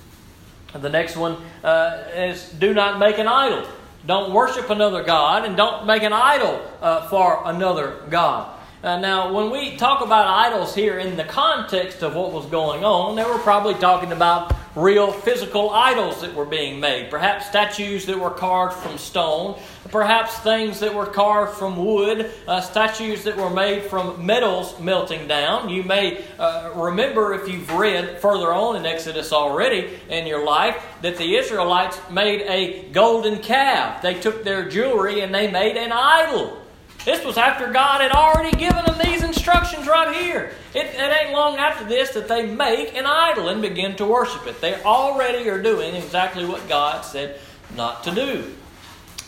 The 0.75 0.91
next 0.91 1.17
one 1.17 1.39
uh, 1.63 2.03
is 2.15 2.47
do 2.51 2.75
not 2.75 2.99
make 2.99 3.17
an 3.17 3.29
idol. 3.29 3.67
Don't 4.05 4.35
worship 4.35 4.69
another 4.69 5.03
God 5.03 5.47
and 5.47 5.57
don't 5.57 5.87
make 5.87 6.03
an 6.03 6.13
idol 6.13 6.61
uh, 6.83 7.09
for 7.09 7.41
another 7.47 8.03
God. 8.11 8.55
Uh, 8.85 8.99
now, 8.99 9.33
when 9.33 9.51
we 9.51 9.79
talk 9.79 10.05
about 10.05 10.27
idols 10.27 10.75
here 10.75 10.99
in 10.99 11.17
the 11.17 11.25
context 11.25 12.03
of 12.03 12.15
what 12.15 12.33
was 12.33 12.45
going 12.45 12.85
on, 12.85 13.17
they 13.17 13.25
were 13.25 13.39
probably 13.39 13.73
talking 13.73 14.13
about 14.13 14.55
real 14.77 15.11
physical 15.11 15.71
idols 15.71 16.21
that 16.21 16.35
were 16.35 16.45
being 16.45 16.79
made. 16.79 17.09
Perhaps 17.09 17.47
statues 17.47 18.05
that 18.05 18.21
were 18.21 18.29
carved 18.29 18.77
from 18.77 18.99
stone, 18.99 19.59
perhaps 19.89 20.37
things 20.41 20.81
that 20.81 20.95
were 20.95 21.07
carved 21.07 21.57
from 21.57 21.83
wood, 21.83 22.31
uh, 22.47 22.61
statues 22.61 23.25
that 23.25 23.39
were 23.39 23.49
made 23.49 23.85
from 23.85 24.27
metals 24.27 24.79
melting 24.79 25.27
down. 25.27 25.71
You 25.71 25.83
may 25.83 26.23
uh, 26.39 26.73
remember, 26.75 27.33
if 27.33 27.51
you've 27.51 27.73
read 27.73 28.21
further 28.21 28.53
on 28.53 28.77
in 28.77 28.85
Exodus 28.85 29.33
already 29.33 29.99
in 30.11 30.27
your 30.27 30.45
life, 30.45 30.77
that 31.01 31.17
the 31.17 31.37
Israelites 31.37 31.99
made 32.11 32.43
a 32.43 32.87
golden 32.91 33.39
calf. 33.39 34.03
They 34.03 34.21
took 34.21 34.45
their 34.45 34.69
jewelry 34.69 35.21
and 35.21 35.35
they 35.35 35.51
made 35.51 35.79
an 35.79 35.91
idol. 35.91 36.64
This 37.05 37.23
was 37.23 37.37
after 37.37 37.71
God 37.71 38.01
had 38.01 38.13
already 38.13 38.57
given 38.57 38.85
them 38.87 38.99
these 38.99 39.23
instructions 39.23 39.87
right 39.87 40.17
here. 40.17 40.53
It, 40.75 40.87
it, 40.87 41.17
ain't 41.21 41.33
long 41.33 41.59
after 41.59 41.85
this 41.85 42.11
that 42.11 42.29
they 42.29 42.47
make 42.47 42.95
an 42.97 43.05
idol 43.05 43.49
and 43.49 43.61
begin 43.61 43.95
to 43.97 44.07
worship 44.07 44.47
it. 44.47 44.61
They 44.63 44.83
already 44.83 45.49
are 45.51 45.63
doing 45.63 45.95
exactly 45.95 46.47
what 46.47 46.67
God 46.67 47.05
said 47.05 47.39
not 47.77 48.05
to 48.05 48.15
do. 48.15 48.55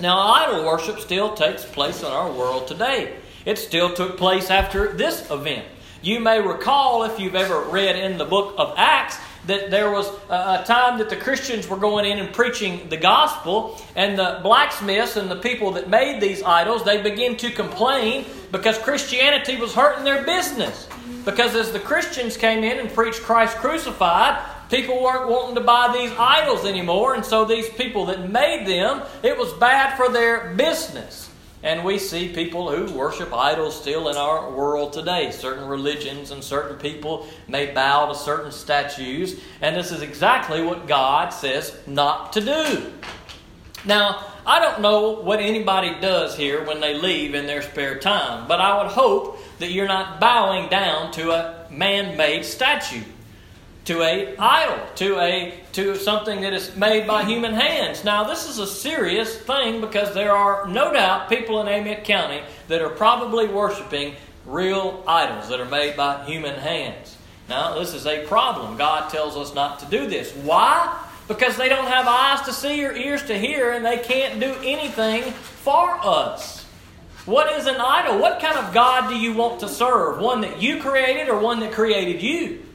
Now, 0.00 0.18
idol 0.18 0.64
worship 0.64 1.00
still 1.00 1.34
takes 1.34 1.64
place 1.64 2.00
in 2.00 2.08
our 2.08 2.32
world 2.32 2.66
today. 2.66 3.16
It 3.44 3.58
still 3.58 3.92
took 3.92 4.16
place 4.16 4.50
after 4.50 4.92
this 4.92 5.30
event. 5.30 5.66
You 6.02 6.20
may 6.20 6.40
recall, 6.40 7.04
if 7.04 7.18
you've 7.18 7.34
ever 7.34 7.60
read 7.60 7.96
in 7.96 8.16
the 8.16 8.24
book 8.24 8.54
of 8.56 8.74
Acts, 8.76 9.18
that 9.46 9.70
there 9.70 9.90
was 9.90 10.08
a 10.28 10.64
time 10.66 10.98
that 10.98 11.08
the 11.08 11.16
Christians 11.16 11.68
were 11.68 11.76
going 11.76 12.04
in 12.04 12.18
and 12.18 12.34
preaching 12.34 12.88
the 12.88 12.96
gospel, 12.96 13.80
and 13.94 14.18
the 14.18 14.40
blacksmiths 14.42 15.16
and 15.16 15.30
the 15.30 15.36
people 15.36 15.72
that 15.72 15.88
made 15.88 16.20
these 16.20 16.42
idols, 16.42 16.84
they 16.84 17.00
began 17.00 17.36
to 17.36 17.50
complain 17.50 18.24
because 18.52 18.76
Christianity 18.78 19.56
was 19.56 19.74
hurting 19.74 20.04
their 20.04 20.24
business. 20.24 20.88
Because 21.24 21.54
as 21.56 21.72
the 21.72 21.80
Christians 21.80 22.36
came 22.36 22.62
in 22.62 22.78
and 22.78 22.92
preached 22.92 23.22
Christ 23.22 23.56
crucified, 23.56 24.40
people 24.70 25.02
weren't 25.02 25.28
wanting 25.28 25.56
to 25.56 25.60
buy 25.60 25.92
these 25.96 26.12
idols 26.18 26.64
anymore, 26.64 27.14
and 27.14 27.24
so 27.24 27.44
these 27.44 27.68
people 27.70 28.06
that 28.06 28.30
made 28.30 28.66
them, 28.66 29.02
it 29.22 29.36
was 29.36 29.52
bad 29.54 29.96
for 29.96 30.08
their 30.08 30.54
business. 30.54 31.25
And 31.62 31.84
we 31.84 31.98
see 31.98 32.32
people 32.32 32.70
who 32.70 32.92
worship 32.96 33.32
idols 33.32 33.80
still 33.80 34.08
in 34.08 34.16
our 34.16 34.50
world 34.50 34.92
today. 34.92 35.30
Certain 35.30 35.66
religions 35.66 36.30
and 36.30 36.44
certain 36.44 36.76
people 36.76 37.26
may 37.48 37.72
bow 37.72 38.06
to 38.06 38.14
certain 38.14 38.52
statues, 38.52 39.40
and 39.60 39.74
this 39.74 39.90
is 39.90 40.02
exactly 40.02 40.62
what 40.62 40.86
God 40.86 41.30
says 41.30 41.76
not 41.86 42.32
to 42.34 42.40
do. 42.40 42.92
Now, 43.84 44.24
I 44.44 44.60
don't 44.60 44.80
know 44.80 45.20
what 45.20 45.40
anybody 45.40 45.98
does 46.00 46.36
here 46.36 46.64
when 46.64 46.80
they 46.80 46.94
leave 46.94 47.34
in 47.34 47.46
their 47.46 47.62
spare 47.62 47.98
time, 47.98 48.46
but 48.46 48.60
I 48.60 48.80
would 48.82 48.92
hope 48.92 49.38
that 49.58 49.72
you're 49.72 49.88
not 49.88 50.20
bowing 50.20 50.68
down 50.68 51.10
to 51.12 51.32
a 51.32 51.66
man 51.70 52.16
made 52.16 52.44
statue 52.44 53.02
to 53.86 54.02
a 54.02 54.36
idol, 54.36 54.78
to 54.96 55.18
a 55.20 55.54
to 55.72 55.96
something 55.96 56.40
that 56.40 56.52
is 56.52 56.76
made 56.76 57.06
by 57.06 57.24
human 57.24 57.54
hands. 57.54 58.04
Now, 58.04 58.24
this 58.24 58.48
is 58.48 58.58
a 58.58 58.66
serious 58.66 59.36
thing 59.36 59.80
because 59.80 60.12
there 60.12 60.32
are 60.32 60.66
no 60.66 60.92
doubt 60.92 61.28
people 61.28 61.60
in 61.60 61.68
Amite 61.68 62.04
County 62.04 62.42
that 62.68 62.82
are 62.82 62.90
probably 62.90 63.46
worshiping 63.46 64.14
real 64.44 65.02
idols 65.06 65.48
that 65.48 65.60
are 65.60 65.68
made 65.68 65.96
by 65.96 66.24
human 66.24 66.54
hands. 66.56 67.16
Now, 67.48 67.78
this 67.78 67.94
is 67.94 68.06
a 68.06 68.26
problem. 68.26 68.76
God 68.76 69.08
tells 69.08 69.36
us 69.36 69.54
not 69.54 69.78
to 69.80 69.86
do 69.86 70.08
this. 70.08 70.32
Why? 70.32 71.04
Because 71.28 71.56
they 71.56 71.68
don't 71.68 71.86
have 71.86 72.06
eyes 72.08 72.42
to 72.46 72.52
see 72.52 72.84
or 72.84 72.92
ears 72.92 73.22
to 73.24 73.38
hear, 73.38 73.72
and 73.72 73.84
they 73.84 73.98
can't 73.98 74.40
do 74.40 74.52
anything 74.64 75.22
for 75.32 75.96
us. 76.02 76.64
What 77.24 77.52
is 77.52 77.66
an 77.66 77.76
idol? 77.76 78.18
What 78.18 78.40
kind 78.40 78.56
of 78.56 78.74
God 78.74 79.10
do 79.10 79.16
you 79.16 79.34
want 79.34 79.60
to 79.60 79.68
serve? 79.68 80.18
One 80.20 80.40
that 80.40 80.60
you 80.60 80.80
created 80.80 81.28
or 81.28 81.38
one 81.38 81.60
that 81.60 81.72
created 81.72 82.22
you? 82.22 82.65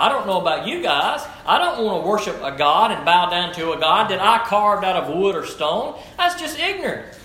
I 0.00 0.08
don't 0.08 0.26
know 0.26 0.40
about 0.40 0.66
you 0.66 0.82
guys. 0.82 1.26
I 1.44 1.58
don't 1.58 1.84
want 1.84 2.02
to 2.02 2.08
worship 2.08 2.42
a 2.42 2.56
God 2.56 2.90
and 2.90 3.04
bow 3.04 3.28
down 3.28 3.52
to 3.54 3.72
a 3.72 3.78
God 3.78 4.10
that 4.10 4.18
I 4.18 4.42
carved 4.46 4.82
out 4.82 4.96
of 4.96 5.14
wood 5.14 5.36
or 5.36 5.44
stone. 5.44 6.00
That's 6.16 6.40
just 6.40 6.58
ignorant. 6.58 7.18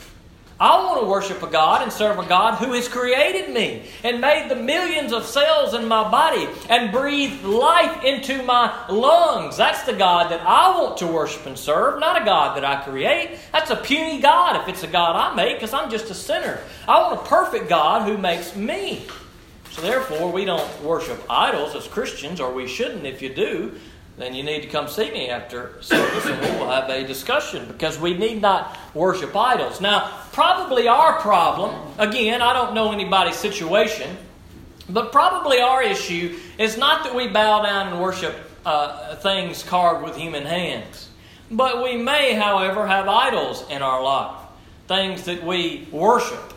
I 0.59 0.85
want 0.85 1.01
to 1.01 1.07
worship 1.07 1.41
a 1.41 1.47
God 1.47 1.83
and 1.83 1.91
serve 1.91 2.17
a 2.19 2.25
God 2.25 2.55
who 2.55 2.73
has 2.73 2.87
created 2.87 3.53
me 3.53 3.83
and 4.03 4.19
made 4.19 4.49
the 4.49 4.55
millions 4.55 5.11
of 5.11 5.25
cells 5.25 5.73
in 5.73 5.87
my 5.87 6.09
body 6.09 6.47
and 6.69 6.93
breathed 6.93 7.43
life 7.43 8.03
into 8.03 8.43
my 8.43 8.73
lungs. 8.89 9.57
That's 9.57 9.83
the 9.83 9.93
God 9.93 10.31
that 10.31 10.41
I 10.41 10.81
want 10.81 10.97
to 10.97 11.07
worship 11.07 11.45
and 11.45 11.57
serve, 11.57 11.99
not 11.99 12.21
a 12.21 12.25
God 12.25 12.55
that 12.55 12.63
I 12.63 12.81
create. 12.83 13.37
That's 13.51 13.69
a 13.69 13.75
puny 13.75 14.21
God 14.21 14.61
if 14.61 14.67
it's 14.67 14.83
a 14.83 14.87
God 14.87 15.15
I 15.15 15.33
make 15.33 15.57
because 15.57 15.73
I'm 15.73 15.89
just 15.89 16.09
a 16.09 16.13
sinner. 16.13 16.61
I 16.87 17.01
want 17.01 17.21
a 17.21 17.29
perfect 17.29 17.67
God 17.67 18.07
who 18.07 18.17
makes 18.17 18.55
me. 18.55 19.07
So 19.75 19.81
therefore, 19.81 20.31
we 20.31 20.45
don't 20.45 20.81
worship 20.81 21.21
idols 21.29 21.75
as 21.75 21.85
Christians, 21.85 22.39
or 22.39 22.53
we 22.53 22.65
shouldn't. 22.65 23.05
If 23.05 23.21
you 23.21 23.33
do, 23.33 23.77
then 24.17 24.33
you 24.33 24.41
need 24.41 24.61
to 24.61 24.69
come 24.69 24.87
see 24.87 25.11
me 25.11 25.27
after 25.27 25.73
service 25.81 26.25
and 26.25 26.39
we'll 26.39 26.69
have 26.69 26.89
a 26.89 27.05
discussion 27.05 27.67
because 27.67 27.99
we 27.99 28.17
need 28.17 28.41
not 28.41 28.77
worship 28.93 29.35
idols. 29.35 29.81
Now, 29.81 30.09
probably 30.31 30.87
our 30.87 31.19
problem, 31.19 31.75
again, 31.97 32.41
I 32.41 32.53
don't 32.53 32.73
know 32.73 32.93
anybody's 32.93 33.35
situation, 33.35 34.15
but 34.87 35.11
probably 35.11 35.59
our 35.59 35.83
issue 35.83 36.37
is 36.57 36.77
not 36.77 37.03
that 37.03 37.13
we 37.13 37.27
bow 37.27 37.61
down 37.61 37.87
and 37.89 38.01
worship 38.01 38.33
uh, 38.65 39.17
things 39.17 39.61
carved 39.61 40.05
with 40.05 40.15
human 40.15 40.45
hands. 40.45 41.09
But 41.51 41.83
we 41.83 41.97
may, 41.97 42.33
however, 42.33 42.87
have 42.87 43.09
idols 43.09 43.69
in 43.69 43.81
our 43.81 44.01
life, 44.01 44.37
things 44.87 45.23
that 45.23 45.43
we 45.43 45.89
worship. 45.91 46.53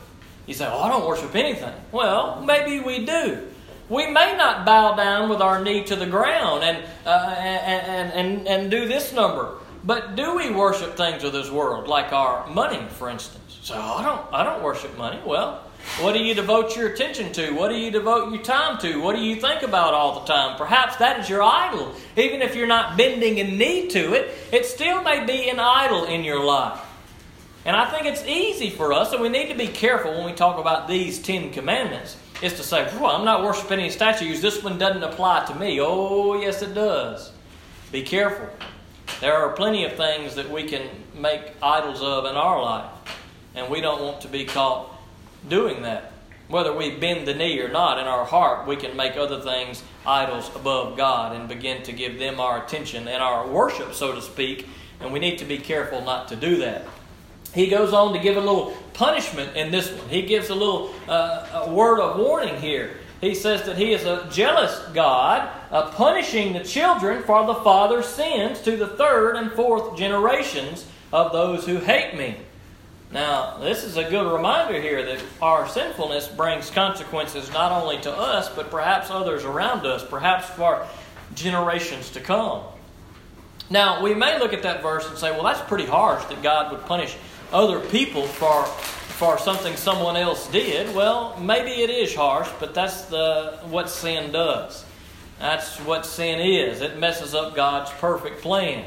You 0.49 0.55
say, 0.55 0.65
well, 0.65 0.81
I 0.81 0.89
don't 0.89 1.07
worship 1.07 1.37
anything. 1.37 1.75
Well, 1.93 2.41
maybe 2.41 2.81
we 2.81 3.05
do. 3.05 3.47
We 3.91 4.07
may 4.07 4.35
not 4.35 4.65
bow 4.65 4.97
down 4.97 5.29
with 5.29 5.43
our 5.43 5.63
knee 5.63 5.85
to 5.85 5.95
the 5.95 6.07
ground 6.07 6.65
and, 6.65 6.85
uh, 7.05 7.35
and, 7.39 8.13
and, 8.13 8.49
and, 8.49 8.71
do 8.71 8.89
this 8.89 9.13
number. 9.13 9.59
But 9.85 10.17
do 10.17 10.37
we 10.37 10.51
worship 10.51 10.97
things 10.97 11.23
of 11.23 11.35
this 11.35 11.51
world, 11.51 11.87
like 11.87 12.15
our 12.15 12.47
money, 12.47 12.87
for 12.93 13.11
instance? 13.11 13.59
So 13.61 13.75
I 13.75 14.03
don't, 14.03 14.33
I 14.33 14.43
don't 14.43 14.63
worship 14.63 14.97
money. 14.97 15.21
Well, 15.23 15.63
what 16.01 16.15
do 16.15 16.21
you 16.21 16.33
devote 16.33 16.75
your 16.77 16.89
attention 16.89 17.31
to? 17.33 17.53
What 17.53 17.69
do 17.69 17.77
you 17.77 17.91
devote 17.91 18.33
your 18.33 18.43
time 18.43 18.79
to? 18.79 19.03
What 19.03 19.17
do 19.17 19.23
you 19.23 19.37
think 19.37 19.63
about 19.63 19.93
all 19.93 20.21
the 20.21 20.27
time? 20.27 20.57
Perhaps 20.57 20.97
that 20.97 21.21
is 21.21 21.29
your 21.29 21.43
idol. 21.43 21.95
Even 22.17 22.41
if 22.41 22.57
you're 22.57 22.67
not 22.67 22.97
bending 22.97 23.39
a 23.39 23.45
knee 23.45 23.89
to 23.89 24.15
it, 24.15 24.35
it 24.51 24.65
still 24.65 25.03
may 25.03 25.27
be 25.27 25.51
an 25.51 25.61
idol 25.61 26.07
in 26.07 26.25
your 26.25 26.43
life. 26.43 26.81
And 27.69 27.77
I 27.77 27.85
think 27.91 28.07
it's 28.07 28.25
easy 28.25 28.71
for 28.71 28.95
us, 28.95 29.13
and 29.13 29.21
we 29.21 29.29
need 29.29 29.49
to 29.49 29.55
be 29.55 29.67
careful 29.67 30.13
when 30.13 30.25
we 30.25 30.33
talk 30.33 30.59
about 30.59 30.89
these 30.89 31.19
Ten 31.19 31.51
Commandments, 31.51 32.17
is 32.41 32.55
to 32.55 32.63
say, 32.63 32.85
well, 32.99 33.15
I'm 33.15 33.27
not 33.27 33.45
worshiping 33.45 33.79
any 33.79 33.91
statues. 33.91 34.41
This 34.41 34.63
one 34.65 34.79
doesn't 34.79 35.03
apply 35.03 35.45
to 35.45 35.55
me. 35.55 35.79
Oh, 35.79 36.41
yes, 36.41 36.63
it 36.63 36.73
does. 36.73 37.31
Be 37.93 38.03
careful. 38.03 38.49
There 39.21 39.35
are 39.35 39.53
plenty 39.53 39.85
of 39.85 39.93
things 39.93 40.35
that 40.37 40.51
we 40.51 40.63
can 40.63 40.89
make 41.15 41.43
idols 41.63 42.01
of 42.01 42.25
in 42.25 42.37
our 42.37 42.63
life, 42.63 42.91
and 43.55 43.71
we 43.71 43.83
don't 43.83 44.01
want 44.01 44.23
to 44.23 44.29
be 44.29 44.47
caught 44.47 44.91
doing 45.47 45.83
that. 45.83 46.13
Whether 46.49 46.73
we 46.73 46.97
bend 46.97 47.29
the 47.29 47.35
knee 47.35 47.61
or 47.61 47.69
not, 47.69 47.99
in 47.99 48.07
our 48.07 48.25
heart, 48.25 48.67
we 48.67 48.77
can 48.77 48.97
make 48.97 49.19
other 49.19 49.43
things 49.43 49.83
idols 50.07 50.51
above 50.57 50.97
God 50.97 51.37
and 51.37 51.47
begin 51.47 51.83
to 51.83 51.93
give 51.93 52.19
them 52.19 52.41
our 52.41 52.65
attention 52.65 53.09
and 53.09 53.23
our 53.23 53.47
worship, 53.47 53.93
so 53.93 54.15
to 54.15 54.23
speak, 54.23 54.67
and 55.01 55.13
we 55.13 55.19
need 55.19 55.37
to 55.37 55.45
be 55.45 55.59
careful 55.59 56.01
not 56.01 56.29
to 56.29 56.37
do 56.37 56.57
that 56.57 56.87
he 57.59 57.67
goes 57.67 57.93
on 57.93 58.13
to 58.13 58.21
give 58.21 58.37
a 58.37 58.41
little 58.41 58.73
punishment 58.95 59.57
in 59.57 59.73
this 59.73 59.91
one. 59.91 60.09
He 60.09 60.23
gives 60.23 60.49
a 60.49 60.55
little 60.55 60.95
uh, 61.09 61.65
a 61.67 61.73
word 61.73 61.99
of 61.99 62.17
warning 62.17 62.61
here. 62.61 62.97
He 63.21 63.35
says 63.35 63.65
that 63.65 63.77
he 63.77 63.93
is 63.93 64.05
a 64.05 64.29
jealous 64.31 64.79
God, 64.95 65.51
uh, 65.73 65.91
punishing 65.91 66.53
the 66.53 66.63
children 66.63 67.25
for 67.25 67.45
the 67.47 67.57
father's 67.57 68.07
sins 68.07 68.61
to 68.61 68.77
the 68.77 68.87
third 68.87 69.35
and 69.35 69.51
fourth 69.51 69.97
generations 69.97 70.87
of 71.13 71.33
those 71.33 71.67
who 71.67 71.79
hate 71.79 72.17
me. 72.17 72.37
Now, 73.11 73.59
this 73.59 73.83
is 73.83 73.97
a 73.97 74.09
good 74.09 74.33
reminder 74.33 74.81
here 74.81 75.05
that 75.05 75.21
our 75.43 75.67
sinfulness 75.67 76.29
brings 76.29 76.71
consequences 76.71 77.53
not 77.53 77.73
only 77.73 77.99
to 78.03 78.13
us, 78.13 78.49
but 78.51 78.71
perhaps 78.71 79.11
others 79.11 79.45
around 79.45 79.85
us, 79.85 80.05
perhaps 80.05 80.49
for 80.51 80.87
generations 81.35 82.11
to 82.11 82.21
come. 82.21 82.63
Now, 83.69 84.03
we 84.03 84.15
may 84.15 84.39
look 84.39 84.53
at 84.53 84.63
that 84.63 84.81
verse 84.81 85.09
and 85.09 85.19
say, 85.19 85.33
well, 85.33 85.43
that's 85.43 85.61
pretty 85.69 85.87
harsh 85.87 86.25
that 86.27 86.41
God 86.43 86.71
would 86.71 86.83
punish 86.87 87.17
other 87.53 87.81
people 87.81 88.27
for 88.27 88.65
for 89.19 89.37
something 89.37 89.75
someone 89.75 90.17
else 90.17 90.47
did, 90.47 90.95
well, 90.95 91.37
maybe 91.41 91.71
it 91.83 91.91
is 91.91 92.15
harsh, 92.15 92.49
but 92.61 92.73
that's 92.73 93.07
the 93.07 93.59
what 93.69 93.91
sin 93.91 94.31
does. 94.31 94.85
That's 95.41 95.77
what 95.79 96.07
sin 96.07 96.39
is. 96.39 96.83
It 96.83 97.01
messes 97.01 97.35
up 97.35 97.57
God's 97.57 97.91
perfect 97.93 98.43
plan. 98.43 98.85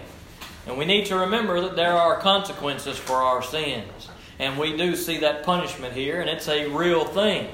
And 0.65 0.77
we 0.77 0.85
need 0.85 1.07
to 1.07 1.17
remember 1.17 1.59
that 1.59 1.75
there 1.75 1.91
are 1.91 2.19
consequences 2.21 2.97
for 2.97 3.15
our 3.15 3.43
sins. 3.43 4.07
And 4.39 4.57
we 4.57 4.77
do 4.77 4.95
see 4.95 5.17
that 5.17 5.43
punishment 5.43 5.93
here, 5.93 6.21
and 6.21 6.29
it's 6.29 6.47
a 6.47 6.67
real 6.67 7.03
thing. 7.03 7.49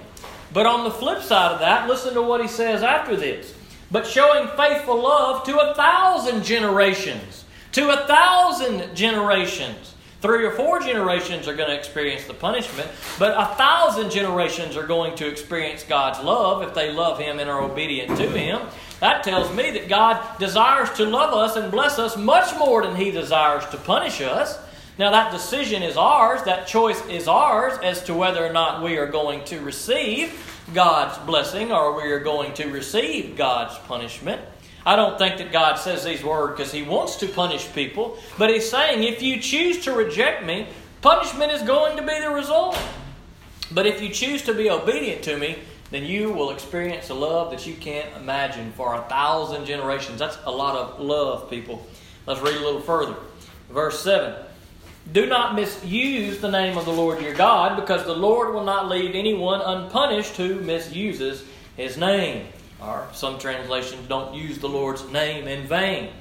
But 0.54 0.68
on 0.68 0.84
the 0.84 0.92
flip 0.92 1.24
side 1.24 1.54
of 1.54 1.60
that, 1.60 1.88
listen 1.88 2.14
to 2.14 2.22
what 2.22 2.42
he 2.42 2.48
says 2.48 2.84
after 2.84 3.16
this. 3.16 3.56
But 3.90 4.06
showing 4.06 4.48
faithful 4.56 5.02
love 5.02 5.44
to 5.46 5.58
a 5.58 5.74
thousand 5.74 6.44
generations. 6.44 7.44
To 7.72 7.90
a 7.90 8.06
thousand 8.06 8.96
generations. 8.96 9.96
Three 10.20 10.46
or 10.46 10.52
four 10.52 10.80
generations 10.80 11.48
are 11.48 11.56
going 11.56 11.70
to 11.70 11.76
experience 11.76 12.26
the 12.26 12.34
punishment, 12.34 12.90
but 13.20 13.34
a 13.38 13.54
thousand 13.56 14.10
generations 14.10 14.76
are 14.76 14.88
going 14.88 15.16
to 15.18 15.28
experience 15.28 15.84
God's 15.84 16.20
love 16.24 16.64
if 16.64 16.74
they 16.74 16.92
love 16.92 17.20
Him 17.20 17.40
and 17.40 17.48
are 17.48 17.62
obedient 17.62 18.18
to 18.18 18.28
Him. 18.28 18.62
That 19.00 19.24
tells 19.24 19.56
me 19.56 19.70
that 19.72 19.88
God 19.88 20.40
desires 20.40 20.90
to 20.98 21.06
love 21.06 21.34
us 21.36 21.56
and 21.56 21.72
bless 21.72 22.00
us 22.00 22.18
much 22.18 22.58
more 22.58 22.82
than 22.82 22.96
He 22.96 23.12
desires 23.12 23.64
to 23.68 23.78
punish 23.78 24.22
us. 24.22 24.58
Now, 24.98 25.12
that 25.12 25.32
decision 25.32 25.84
is 25.84 25.96
ours, 25.96 26.42
that 26.44 26.66
choice 26.66 27.06
is 27.06 27.28
ours 27.28 27.78
as 27.84 28.04
to 28.06 28.16
whether 28.16 28.44
or 28.44 28.52
not 28.52 28.82
we 28.82 28.98
are 28.98 29.06
going 29.06 29.46
to 29.46 29.60
receive 29.60 30.64
God's 30.74 31.16
blessing 31.20 31.72
or 31.72 31.96
we 31.96 32.12
are 32.12 32.20
going 32.20 32.56
to 32.56 32.68
receive 32.70 33.38
God's 33.38 33.78
punishment. 33.88 34.42
I 34.88 34.96
don't 34.96 35.17
think 35.17 35.38
that 35.39 35.51
God 35.51 35.75
says 35.75 36.06
these 36.06 36.24
words 36.24 36.56
because 36.56 36.72
He 36.72 36.82
wants 36.82 37.17
to 37.17 37.27
punish 37.27 37.70
people, 37.74 38.17
but 38.38 38.50
He's 38.50 38.72
saying 38.72 39.03
if 39.03 39.22
you 39.22 39.38
choose 39.41 39.84
to 39.84 39.91
reject 39.91 40.46
me, 40.46 40.65
punishment 41.01 41.51
is 41.51 41.62
going 41.62 41.98
to 41.98 42.03
be 42.03 42.17
the 42.22 42.29
result. 42.29 42.79
But 43.70 43.86
if 43.86 44.01
you 44.01 44.08
choose 44.08 44.44
to 44.44 44.53
be 44.53 44.70
obedient 44.70 45.24
to 45.24 45.36
me, 45.36 45.60
then 45.91 46.06
you 46.06 46.32
will 46.32 46.51
experience 46.51 47.10
a 47.10 47.13
love 47.13 47.51
that 47.51 47.67
you 47.67 47.74
can't 47.74 48.15
imagine 48.15 48.72
for 48.77 48.96
a 48.96 49.01
thousand 49.10 49.65
generations. 49.65 50.20
That's 50.20 50.38
a 50.46 50.51
lot 50.51 50.77
of 50.77 51.01
love, 51.01 51.50
people. 51.50 51.86
Let's 52.25 52.39
read 52.39 52.56
a 52.56 52.62
little 52.62 52.79
further. 52.79 53.17
Verse 53.70 54.00
7 54.00 54.41
Do 55.12 55.25
not 55.25 55.53
misuse 55.53 56.39
the 56.39 56.50
name 56.50 56.77
of 56.77 56.86
the 56.86 56.94
Lord 56.94 57.22
your 57.22 57.34
God, 57.34 57.75
because 57.75 58.06
the 58.06 58.15
Lord 58.15 58.53
will 58.53 58.63
not 58.63 58.88
leave 58.88 59.15
anyone 59.15 59.60
unpunished 59.60 60.38
who 60.38 60.62
misuses 60.62 61.44
his 61.75 61.98
name. 61.98 62.48
Or 62.82 63.08
some 63.14 63.40
translations 63.40 64.08
don't 64.08 64.34
use 64.34 64.60
the 64.60 64.70
Lord's 64.70 65.08
name 65.10 65.48
in 65.48 65.68
vain. 65.68 66.12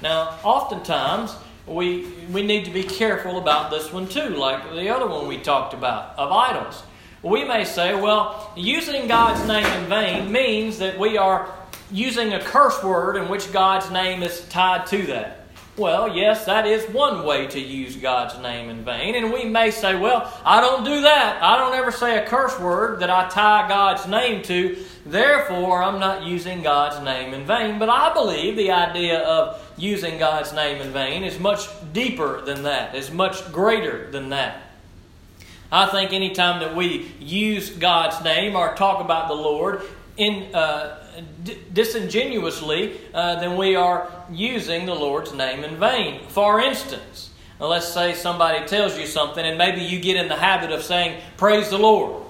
Now, 0.00 0.38
oftentimes, 0.44 1.34
we, 1.66 2.06
we 2.30 2.42
need 2.42 2.64
to 2.66 2.70
be 2.70 2.82
careful 2.82 3.38
about 3.38 3.70
this 3.70 3.92
one 3.92 4.06
too, 4.06 4.30
like 4.30 4.70
the 4.70 4.88
other 4.90 5.06
one 5.06 5.26
we 5.26 5.38
talked 5.38 5.74
about 5.74 6.18
of 6.18 6.30
idols. 6.30 6.82
We 7.22 7.44
may 7.44 7.64
say, 7.64 7.94
well, 7.94 8.52
using 8.54 9.08
God's 9.08 9.46
name 9.48 9.64
in 9.64 9.88
vain 9.88 10.30
means 10.30 10.78
that 10.78 10.98
we 10.98 11.16
are 11.16 11.50
using 11.90 12.34
a 12.34 12.40
curse 12.40 12.82
word 12.82 13.16
in 13.16 13.28
which 13.28 13.50
God's 13.50 13.90
name 13.90 14.22
is 14.22 14.46
tied 14.48 14.86
to 14.88 15.06
that. 15.06 15.43
Well, 15.76 16.14
yes, 16.14 16.44
that 16.44 16.66
is 16.66 16.84
one 16.94 17.24
way 17.24 17.48
to 17.48 17.58
use 17.58 17.96
God's 17.96 18.40
name 18.40 18.70
in 18.70 18.84
vain. 18.84 19.16
And 19.16 19.32
we 19.32 19.44
may 19.44 19.72
say, 19.72 19.96
well, 19.96 20.32
I 20.44 20.60
don't 20.60 20.84
do 20.84 21.00
that. 21.00 21.42
I 21.42 21.56
don't 21.56 21.74
ever 21.74 21.90
say 21.90 22.16
a 22.16 22.24
curse 22.24 22.56
word 22.60 23.00
that 23.00 23.10
I 23.10 23.28
tie 23.28 23.66
God's 23.66 24.06
name 24.06 24.42
to. 24.44 24.78
Therefore, 25.04 25.82
I'm 25.82 25.98
not 25.98 26.22
using 26.22 26.62
God's 26.62 27.04
name 27.04 27.34
in 27.34 27.44
vain. 27.44 27.80
But 27.80 27.88
I 27.88 28.14
believe 28.14 28.54
the 28.54 28.70
idea 28.70 29.18
of 29.18 29.60
using 29.76 30.16
God's 30.16 30.52
name 30.52 30.80
in 30.80 30.92
vain 30.92 31.24
is 31.24 31.40
much 31.40 31.66
deeper 31.92 32.40
than 32.42 32.62
that, 32.62 32.94
is 32.94 33.10
much 33.10 33.50
greater 33.50 34.08
than 34.12 34.28
that. 34.28 34.62
I 35.72 35.86
think 35.86 36.12
anytime 36.12 36.60
that 36.60 36.76
we 36.76 37.12
use 37.18 37.70
God's 37.70 38.22
name 38.22 38.54
or 38.54 38.76
talk 38.76 39.04
about 39.04 39.26
the 39.26 39.34
Lord 39.34 39.82
in 40.16 40.54
uh, 40.54 41.03
d- 41.42 41.58
disingenuously, 41.72 43.00
uh, 43.12 43.40
then 43.40 43.56
we 43.56 43.76
are 43.76 44.10
using 44.30 44.86
the 44.86 44.94
Lord's 44.94 45.32
name 45.32 45.64
in 45.64 45.76
vain. 45.76 46.26
For 46.28 46.60
instance, 46.60 47.30
let's 47.58 47.88
say 47.88 48.14
somebody 48.14 48.66
tells 48.66 48.98
you 48.98 49.06
something 49.06 49.44
and 49.44 49.58
maybe 49.58 49.82
you 49.82 50.00
get 50.00 50.16
in 50.16 50.28
the 50.28 50.36
habit 50.36 50.70
of 50.70 50.82
saying, 50.82 51.20
Praise 51.36 51.70
the 51.70 51.78
Lord. 51.78 52.24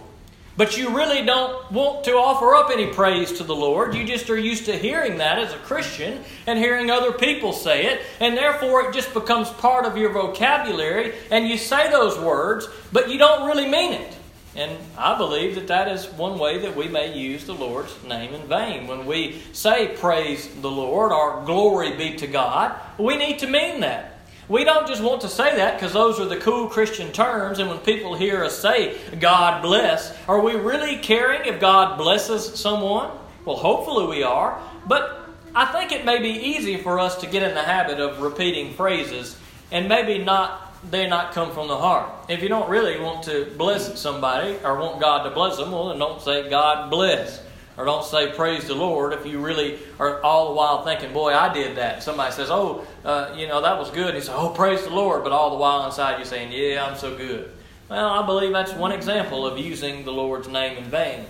But 0.56 0.76
you 0.76 0.96
really 0.96 1.24
don't 1.24 1.70
want 1.72 2.04
to 2.04 2.12
offer 2.12 2.54
up 2.54 2.70
any 2.70 2.86
praise 2.86 3.32
to 3.38 3.44
the 3.44 3.54
Lord. 3.54 3.92
You 3.94 4.04
just 4.04 4.30
are 4.30 4.38
used 4.38 4.66
to 4.66 4.78
hearing 4.78 5.18
that 5.18 5.40
as 5.40 5.52
a 5.52 5.56
Christian 5.58 6.22
and 6.46 6.58
hearing 6.58 6.90
other 6.90 7.10
people 7.10 7.52
say 7.52 7.86
it, 7.86 8.02
and 8.20 8.36
therefore 8.36 8.82
it 8.82 8.94
just 8.94 9.12
becomes 9.12 9.50
part 9.50 9.84
of 9.84 9.96
your 9.96 10.10
vocabulary, 10.10 11.14
and 11.32 11.48
you 11.48 11.58
say 11.58 11.90
those 11.90 12.16
words, 12.20 12.68
but 12.92 13.10
you 13.10 13.18
don't 13.18 13.48
really 13.48 13.68
mean 13.68 13.94
it. 13.94 14.16
And 14.56 14.78
I 14.96 15.18
believe 15.18 15.56
that 15.56 15.66
that 15.66 15.88
is 15.88 16.06
one 16.12 16.38
way 16.38 16.58
that 16.58 16.76
we 16.76 16.86
may 16.86 17.16
use 17.16 17.44
the 17.44 17.54
Lord's 17.54 17.92
name 18.04 18.34
in 18.34 18.46
vain. 18.46 18.86
When 18.86 19.04
we 19.04 19.42
say 19.52 19.96
praise 19.96 20.48
the 20.60 20.70
Lord 20.70 21.10
or 21.12 21.44
glory 21.44 21.96
be 21.96 22.14
to 22.16 22.26
God, 22.26 22.78
we 22.98 23.16
need 23.16 23.40
to 23.40 23.48
mean 23.48 23.80
that. 23.80 24.18
We 24.46 24.62
don't 24.64 24.86
just 24.86 25.02
want 25.02 25.22
to 25.22 25.28
say 25.28 25.56
that 25.56 25.74
because 25.74 25.94
those 25.94 26.20
are 26.20 26.26
the 26.26 26.36
cool 26.36 26.68
Christian 26.68 27.10
terms, 27.12 27.58
and 27.58 27.68
when 27.70 27.78
people 27.78 28.14
hear 28.14 28.44
us 28.44 28.58
say, 28.58 28.98
God 29.18 29.62
bless, 29.62 30.14
are 30.28 30.40
we 30.40 30.54
really 30.54 30.98
caring 30.98 31.46
if 31.46 31.58
God 31.58 31.96
blesses 31.96 32.54
someone? 32.54 33.10
Well, 33.46 33.56
hopefully 33.56 34.06
we 34.06 34.22
are, 34.22 34.60
but 34.86 35.30
I 35.54 35.64
think 35.66 35.92
it 35.92 36.04
may 36.04 36.20
be 36.20 36.28
easy 36.28 36.76
for 36.76 36.98
us 36.98 37.16
to 37.22 37.26
get 37.26 37.42
in 37.42 37.54
the 37.54 37.62
habit 37.62 38.00
of 38.00 38.20
repeating 38.20 38.74
phrases 38.74 39.36
and 39.70 39.88
maybe 39.88 40.18
not 40.18 40.73
they 40.90 41.08
not 41.08 41.32
come 41.32 41.50
from 41.52 41.68
the 41.68 41.76
heart. 41.76 42.10
If 42.28 42.42
you 42.42 42.48
don't 42.48 42.68
really 42.68 43.00
want 43.00 43.24
to 43.24 43.46
bless 43.56 43.98
somebody 44.00 44.56
or 44.62 44.78
want 44.78 45.00
God 45.00 45.24
to 45.24 45.30
bless 45.30 45.56
them, 45.56 45.72
well, 45.72 45.88
then 45.88 45.98
don't 45.98 46.20
say 46.20 46.48
God 46.48 46.90
bless. 46.90 47.42
Or 47.76 47.84
don't 47.84 48.04
say 48.04 48.30
praise 48.30 48.68
the 48.68 48.74
Lord 48.74 49.12
if 49.12 49.26
you 49.26 49.40
really 49.40 49.78
are 49.98 50.22
all 50.22 50.50
the 50.50 50.54
while 50.54 50.84
thinking, 50.84 51.12
boy, 51.12 51.34
I 51.34 51.52
did 51.52 51.76
that. 51.76 52.04
Somebody 52.04 52.32
says, 52.32 52.48
oh, 52.50 52.86
uh, 53.04 53.34
you 53.36 53.48
know, 53.48 53.62
that 53.62 53.78
was 53.78 53.90
good. 53.90 54.08
And 54.08 54.16
you 54.16 54.22
say, 54.22 54.32
oh, 54.32 54.50
praise 54.50 54.84
the 54.84 54.90
Lord. 54.90 55.24
But 55.24 55.32
all 55.32 55.50
the 55.50 55.56
while 55.56 55.84
inside 55.86 56.18
you're 56.18 56.24
saying, 56.24 56.52
yeah, 56.52 56.86
I'm 56.86 56.96
so 56.96 57.16
good. 57.16 57.50
Well, 57.88 58.08
I 58.08 58.24
believe 58.24 58.52
that's 58.52 58.72
one 58.72 58.92
example 58.92 59.44
of 59.44 59.58
using 59.58 60.04
the 60.04 60.12
Lord's 60.12 60.46
name 60.46 60.78
in 60.78 60.84
vain. 60.84 61.26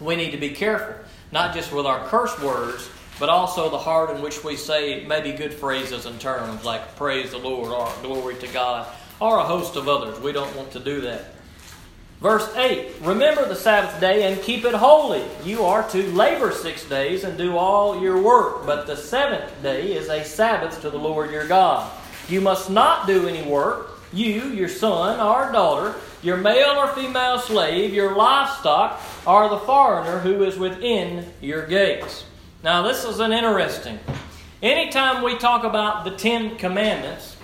We 0.00 0.16
need 0.16 0.32
to 0.32 0.36
be 0.36 0.50
careful, 0.50 0.94
not 1.30 1.54
just 1.54 1.72
with 1.72 1.86
our 1.86 2.06
curse 2.08 2.38
words, 2.40 2.90
but 3.18 3.28
also 3.28 3.68
the 3.68 3.78
heart 3.78 4.10
in 4.10 4.22
which 4.22 4.44
we 4.44 4.56
say 4.56 5.04
maybe 5.04 5.32
good 5.32 5.52
phrases 5.52 6.06
and 6.06 6.20
terms 6.20 6.64
like 6.64 6.96
praise 6.96 7.32
the 7.32 7.38
Lord 7.38 7.72
or 7.72 7.92
glory 8.02 8.36
to 8.36 8.48
God 8.48 8.86
or 9.20 9.38
a 9.38 9.44
host 9.44 9.76
of 9.76 9.88
others. 9.88 10.20
We 10.20 10.32
don't 10.32 10.54
want 10.56 10.72
to 10.72 10.80
do 10.80 11.00
that. 11.02 11.34
Verse 12.20 12.52
8 12.56 12.94
Remember 13.02 13.46
the 13.46 13.54
Sabbath 13.54 14.00
day 14.00 14.30
and 14.30 14.42
keep 14.42 14.64
it 14.64 14.74
holy. 14.74 15.24
You 15.44 15.64
are 15.64 15.88
to 15.90 16.02
labor 16.12 16.52
six 16.52 16.84
days 16.88 17.24
and 17.24 17.38
do 17.38 17.56
all 17.56 18.00
your 18.00 18.20
work, 18.20 18.66
but 18.66 18.86
the 18.86 18.96
seventh 18.96 19.62
day 19.62 19.92
is 19.92 20.08
a 20.08 20.24
Sabbath 20.24 20.80
to 20.82 20.90
the 20.90 20.98
Lord 20.98 21.30
your 21.30 21.46
God. 21.46 21.90
You 22.28 22.40
must 22.40 22.70
not 22.70 23.06
do 23.06 23.28
any 23.28 23.48
work, 23.48 23.90
you, 24.12 24.48
your 24.48 24.68
son 24.68 25.20
or 25.20 25.52
daughter, 25.52 25.94
your 26.22 26.36
male 26.36 26.76
or 26.76 26.88
female 26.88 27.38
slave, 27.38 27.94
your 27.94 28.16
livestock, 28.16 29.00
or 29.26 29.48
the 29.48 29.58
foreigner 29.58 30.18
who 30.18 30.42
is 30.42 30.58
within 30.58 31.24
your 31.40 31.66
gates. 31.66 32.24
Now, 32.60 32.82
this 32.82 33.04
is 33.04 33.20
an 33.20 33.32
interesting. 33.32 34.00
Anytime 34.60 35.22
we 35.22 35.38
talk 35.38 35.62
about 35.62 36.04
the 36.04 36.10
Ten 36.10 36.56
Commandments, 36.56 37.36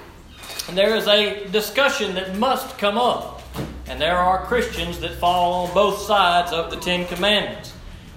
there 0.72 0.96
is 0.96 1.06
a 1.06 1.46
discussion 1.50 2.16
that 2.16 2.36
must 2.36 2.78
come 2.78 2.98
up. 2.98 3.40
And 3.86 4.00
there 4.00 4.16
are 4.16 4.44
Christians 4.46 4.98
that 5.00 5.14
fall 5.14 5.66
on 5.66 5.74
both 5.74 6.00
sides 6.00 6.52
of 6.52 6.68
the 6.72 6.78
Ten 6.78 7.06
Commandments. 7.06 7.72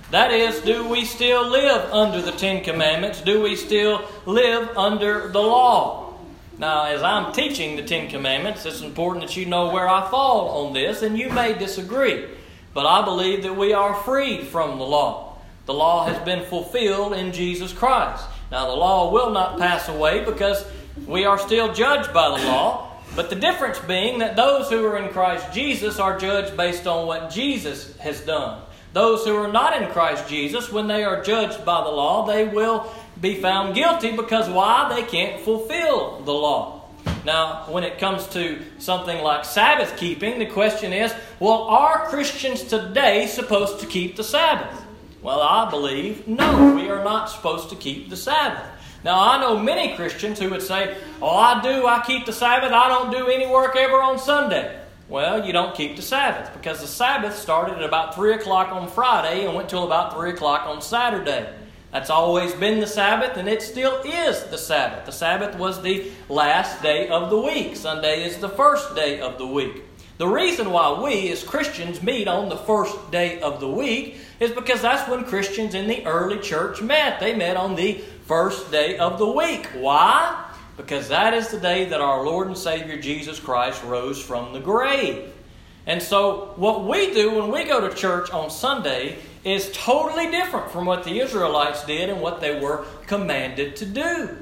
That 0.09 0.31
is, 0.31 0.59
do 0.61 0.89
we 0.89 1.05
still 1.05 1.47
live 1.47 1.93
under 1.93 2.19
the 2.19 2.31
Ten 2.31 2.63
Commandments? 2.63 3.21
Do 3.21 3.43
we 3.43 3.55
still 3.55 4.03
live 4.25 4.75
under 4.75 5.27
the 5.27 5.41
law? 5.41 6.15
Now, 6.57 6.85
as 6.85 7.03
I'm 7.03 7.31
teaching 7.31 7.75
the 7.75 7.83
Ten 7.83 8.09
Commandments, 8.09 8.65
it's 8.65 8.81
important 8.81 9.27
that 9.27 9.37
you 9.37 9.45
know 9.45 9.69
where 9.69 9.87
I 9.87 10.09
fall 10.09 10.65
on 10.65 10.73
this, 10.73 11.03
and 11.03 11.15
you 11.15 11.29
may 11.29 11.53
disagree. 11.53 12.25
But 12.73 12.87
I 12.87 13.05
believe 13.05 13.43
that 13.43 13.55
we 13.55 13.71
are 13.73 13.93
freed 13.93 14.47
from 14.47 14.79
the 14.79 14.85
law. 14.85 15.26
The 15.67 15.73
law 15.73 16.07
has 16.07 16.17
been 16.23 16.45
fulfilled 16.45 17.11
in 17.11 17.33
Jesus 17.33 17.73
Christ. 17.73 18.23
Now, 18.51 18.67
the 18.67 18.75
law 18.75 19.11
will 19.11 19.31
not 19.31 19.59
pass 19.59 19.89
away 19.89 20.23
because 20.23 20.65
we 21.05 21.25
are 21.25 21.37
still 21.37 21.73
judged 21.73 22.13
by 22.13 22.29
the 22.29 22.45
law, 22.45 22.93
but 23.17 23.29
the 23.29 23.35
difference 23.35 23.77
being 23.79 24.19
that 24.19 24.37
those 24.37 24.69
who 24.69 24.85
are 24.85 24.97
in 24.97 25.11
Christ 25.11 25.53
Jesus 25.53 25.99
are 25.99 26.17
judged 26.17 26.55
based 26.55 26.87
on 26.87 27.05
what 27.05 27.29
Jesus 27.29 27.97
has 27.97 28.21
done. 28.21 28.61
Those 28.93 29.25
who 29.25 29.35
are 29.35 29.51
not 29.51 29.81
in 29.81 29.89
Christ 29.89 30.29
Jesus, 30.29 30.71
when 30.71 30.87
they 30.87 31.03
are 31.03 31.21
judged 31.21 31.65
by 31.65 31.83
the 31.83 31.89
law, 31.89 32.25
they 32.25 32.45
will 32.45 32.89
be 33.19 33.35
found 33.35 33.75
guilty 33.75 34.15
because 34.15 34.47
why? 34.47 34.87
They 34.95 35.03
can't 35.03 35.41
fulfill 35.41 36.21
the 36.21 36.33
law. 36.33 36.85
Now, 37.25 37.65
when 37.67 37.83
it 37.83 37.99
comes 37.99 38.25
to 38.27 38.61
something 38.79 39.21
like 39.21 39.43
Sabbath 39.43 39.97
keeping, 39.97 40.39
the 40.39 40.45
question 40.45 40.93
is 40.93 41.13
well, 41.41 41.63
are 41.63 42.07
Christians 42.07 42.63
today 42.63 43.27
supposed 43.27 43.81
to 43.81 43.85
keep 43.85 44.15
the 44.15 44.23
Sabbath? 44.23 44.86
Well, 45.27 45.41
I 45.41 45.69
believe 45.69 46.25
no, 46.25 46.73
we 46.73 46.87
are 46.87 47.03
not 47.03 47.29
supposed 47.29 47.69
to 47.71 47.75
keep 47.75 48.09
the 48.09 48.15
Sabbath. 48.15 48.65
Now, 49.03 49.19
I 49.19 49.41
know 49.41 49.59
many 49.59 49.93
Christians 49.93 50.39
who 50.39 50.49
would 50.51 50.61
say, 50.61 50.95
Oh, 51.21 51.35
I 51.35 51.61
do, 51.61 51.85
I 51.85 52.01
keep 52.07 52.25
the 52.25 52.31
Sabbath, 52.31 52.71
I 52.71 52.87
don't 52.87 53.11
do 53.11 53.27
any 53.27 53.45
work 53.45 53.75
ever 53.75 54.01
on 54.01 54.19
Sunday. 54.19 54.81
Well, 55.09 55.45
you 55.45 55.51
don't 55.51 55.75
keep 55.75 55.97
the 55.97 56.01
Sabbath 56.01 56.53
because 56.53 56.79
the 56.79 56.87
Sabbath 56.87 57.37
started 57.37 57.75
at 57.75 57.83
about 57.83 58.15
3 58.15 58.35
o'clock 58.35 58.71
on 58.71 58.87
Friday 58.87 59.45
and 59.45 59.53
went 59.53 59.67
till 59.67 59.83
about 59.83 60.13
3 60.13 60.29
o'clock 60.29 60.65
on 60.65 60.81
Saturday. 60.81 61.53
That's 61.91 62.09
always 62.09 62.53
been 62.53 62.79
the 62.79 62.87
Sabbath, 62.87 63.35
and 63.35 63.49
it 63.49 63.61
still 63.61 64.01
is 64.05 64.45
the 64.45 64.57
Sabbath. 64.57 65.05
The 65.05 65.11
Sabbath 65.11 65.57
was 65.57 65.81
the 65.81 66.09
last 66.29 66.81
day 66.81 67.09
of 67.09 67.29
the 67.29 67.37
week, 67.37 67.75
Sunday 67.75 68.25
is 68.25 68.37
the 68.37 68.47
first 68.47 68.95
day 68.95 69.19
of 69.19 69.37
the 69.37 69.47
week. 69.47 69.83
The 70.19 70.27
reason 70.27 70.71
why 70.71 70.99
we 71.03 71.29
as 71.31 71.43
Christians 71.43 72.01
meet 72.01 72.29
on 72.29 72.47
the 72.47 72.57
first 72.57 73.11
day 73.11 73.41
of 73.41 73.59
the 73.59 73.67
week 73.67 74.19
is 74.39 74.51
because 74.51 74.81
that's 74.81 75.09
when 75.09 75.25
Christians 75.25 75.73
in 75.73 75.87
the 75.87 76.05
early 76.05 76.39
church 76.39 76.81
met. 76.81 77.19
They 77.19 77.35
met 77.35 77.57
on 77.57 77.75
the 77.75 77.95
first 78.25 78.71
day 78.71 78.97
of 78.97 79.17
the 79.17 79.27
week. 79.27 79.65
Why? 79.73 80.45
because 80.77 81.09
that 81.09 81.33
is 81.33 81.49
the 81.49 81.59
day 81.59 81.85
that 81.85 81.99
our 81.99 82.23
Lord 82.23 82.47
and 82.47 82.57
Savior 82.57 83.01
Jesus 83.01 83.39
Christ 83.39 83.83
rose 83.83 84.21
from 84.21 84.53
the 84.53 84.59
grave. 84.59 85.33
And 85.87 86.01
so, 86.01 86.53
what 86.55 86.85
we 86.85 87.13
do 87.13 87.35
when 87.35 87.51
we 87.51 87.63
go 87.63 87.87
to 87.87 87.93
church 87.95 88.29
on 88.29 88.49
Sunday 88.49 89.17
is 89.43 89.71
totally 89.73 90.29
different 90.29 90.69
from 90.69 90.85
what 90.85 91.03
the 91.03 91.19
Israelites 91.19 91.85
did 91.85 92.09
and 92.09 92.21
what 92.21 92.41
they 92.41 92.59
were 92.59 92.85
commanded 93.07 93.75
to 93.77 93.85
do. 93.85 94.37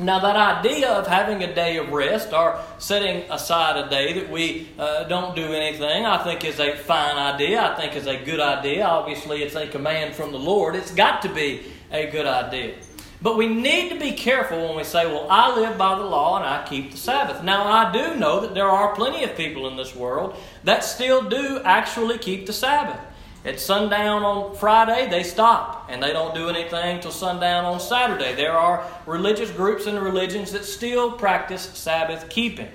Now, 0.00 0.20
that 0.20 0.36
idea 0.36 0.90
of 0.90 1.08
having 1.08 1.42
a 1.42 1.52
day 1.52 1.76
of 1.76 1.90
rest 1.90 2.32
or 2.32 2.60
setting 2.78 3.28
aside 3.32 3.84
a 3.84 3.90
day 3.90 4.12
that 4.12 4.30
we 4.30 4.68
uh, 4.78 5.04
don't 5.04 5.34
do 5.34 5.52
anything, 5.52 6.06
I 6.06 6.22
think 6.22 6.44
is 6.44 6.60
a 6.60 6.76
fine 6.76 7.16
idea. 7.16 7.60
I 7.60 7.74
think 7.74 7.96
is 7.96 8.06
a 8.06 8.16
good 8.16 8.38
idea. 8.38 8.84
Obviously, 8.84 9.42
it's 9.42 9.56
a 9.56 9.66
command 9.66 10.14
from 10.14 10.30
the 10.30 10.38
Lord. 10.38 10.76
It's 10.76 10.94
got 10.94 11.22
to 11.22 11.28
be 11.28 11.62
a 11.90 12.08
good 12.08 12.26
idea. 12.26 12.76
But 13.20 13.36
we 13.36 13.48
need 13.48 13.88
to 13.88 13.98
be 13.98 14.12
careful 14.12 14.68
when 14.68 14.76
we 14.76 14.84
say, 14.84 15.04
well, 15.06 15.26
I 15.28 15.52
live 15.56 15.76
by 15.76 15.98
the 15.98 16.04
law 16.04 16.36
and 16.36 16.46
I 16.46 16.64
keep 16.64 16.92
the 16.92 16.96
Sabbath. 16.96 17.42
Now, 17.42 17.64
I 17.64 17.90
do 17.90 18.14
know 18.14 18.40
that 18.40 18.54
there 18.54 18.68
are 18.68 18.94
plenty 18.94 19.24
of 19.24 19.36
people 19.36 19.66
in 19.66 19.76
this 19.76 19.96
world 19.96 20.36
that 20.62 20.84
still 20.84 21.28
do 21.28 21.60
actually 21.64 22.18
keep 22.18 22.46
the 22.46 22.52
Sabbath. 22.52 23.00
At 23.44 23.60
sundown 23.60 24.24
on 24.24 24.56
Friday, 24.56 25.08
they 25.08 25.22
stop 25.22 25.86
and 25.88 26.02
they 26.02 26.12
don't 26.12 26.34
do 26.34 26.48
anything 26.48 27.00
till 27.00 27.12
sundown 27.12 27.64
on 27.64 27.78
Saturday. 27.78 28.34
There 28.34 28.52
are 28.52 28.84
religious 29.06 29.50
groups 29.50 29.86
and 29.86 29.98
religions 30.00 30.52
that 30.52 30.64
still 30.64 31.12
practice 31.12 31.62
Sabbath 31.62 32.28
keeping. 32.28 32.68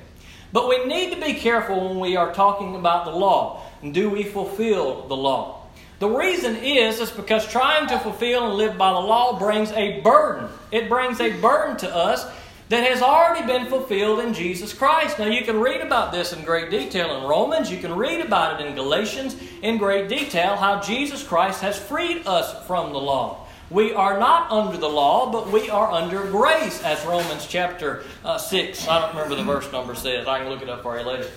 But 0.54 0.70
we 0.70 0.86
need 0.86 1.14
to 1.14 1.20
be 1.20 1.34
careful 1.34 1.90
when 1.90 2.00
we 2.00 2.16
are 2.16 2.34
talking 2.34 2.76
about 2.76 3.06
the 3.06 3.12
law. 3.12 3.64
Do 3.92 4.10
we 4.10 4.24
fulfill 4.24 5.08
the 5.08 5.16
law? 5.16 5.64
The 6.00 6.10
reason 6.10 6.56
is 6.58 7.00
is 7.00 7.12
because 7.12 7.48
trying 7.48 7.88
to 7.88 8.00
fulfill 8.00 8.46
and 8.46 8.56
live 8.56 8.78
by 8.78 8.92
the 8.94 9.00
law 9.00 9.38
brings 9.40 9.72
a 9.72 10.00
burden. 10.02 10.50
It 10.72 10.90
brings 10.90 11.20
a 11.20 11.40
burden 11.40 11.78
to 11.78 11.94
us 11.94 12.26
that 12.74 12.90
has 12.90 13.04
already 13.04 13.46
been 13.46 13.68
fulfilled 13.68 14.20
in 14.22 14.34
Jesus 14.34 14.74
Christ. 14.74 15.20
Now, 15.20 15.28
you 15.28 15.46
can 15.46 15.60
read 15.60 15.82
about 15.82 16.12
this 16.12 16.34
in 16.34 16.44
great 16.44 16.72
detail 16.72 17.16
in 17.18 17.24
Romans. 17.24 17.72
You 17.72 17.78
can 17.78 17.96
read 17.96 18.20
about 18.20 18.60
it 18.60 18.66
in 18.66 18.74
Galatians 18.74 19.36
in 19.62 19.78
great 19.78 20.10
detail 20.10 20.56
how 20.56 20.82
Jesus 20.82 21.24
Christ 21.24 21.62
has 21.62 21.78
freed 21.78 22.26
us 22.26 22.66
from 22.66 22.92
the 22.92 22.98
law. 22.98 23.46
We 23.70 23.94
are 23.94 24.20
not 24.20 24.50
under 24.50 24.76
the 24.78 24.90
law, 24.90 25.32
but 25.32 25.52
we 25.52 25.70
are 25.70 25.92
under 25.92 26.26
grace, 26.26 26.82
as 26.82 27.06
Romans 27.06 27.46
chapter 27.48 28.06
uh, 28.26 28.40
6, 28.40 28.88
I 28.88 29.02
don't 29.02 29.16
remember 29.16 29.36
the 29.36 29.44
verse 29.44 29.72
number 29.72 29.94
says. 29.94 30.28
I 30.28 30.40
can 30.40 30.50
look 30.50 30.64
it 30.64 30.70
up 30.70 30.82
for 30.82 30.98
you 30.98 31.06
later. 31.06 31.30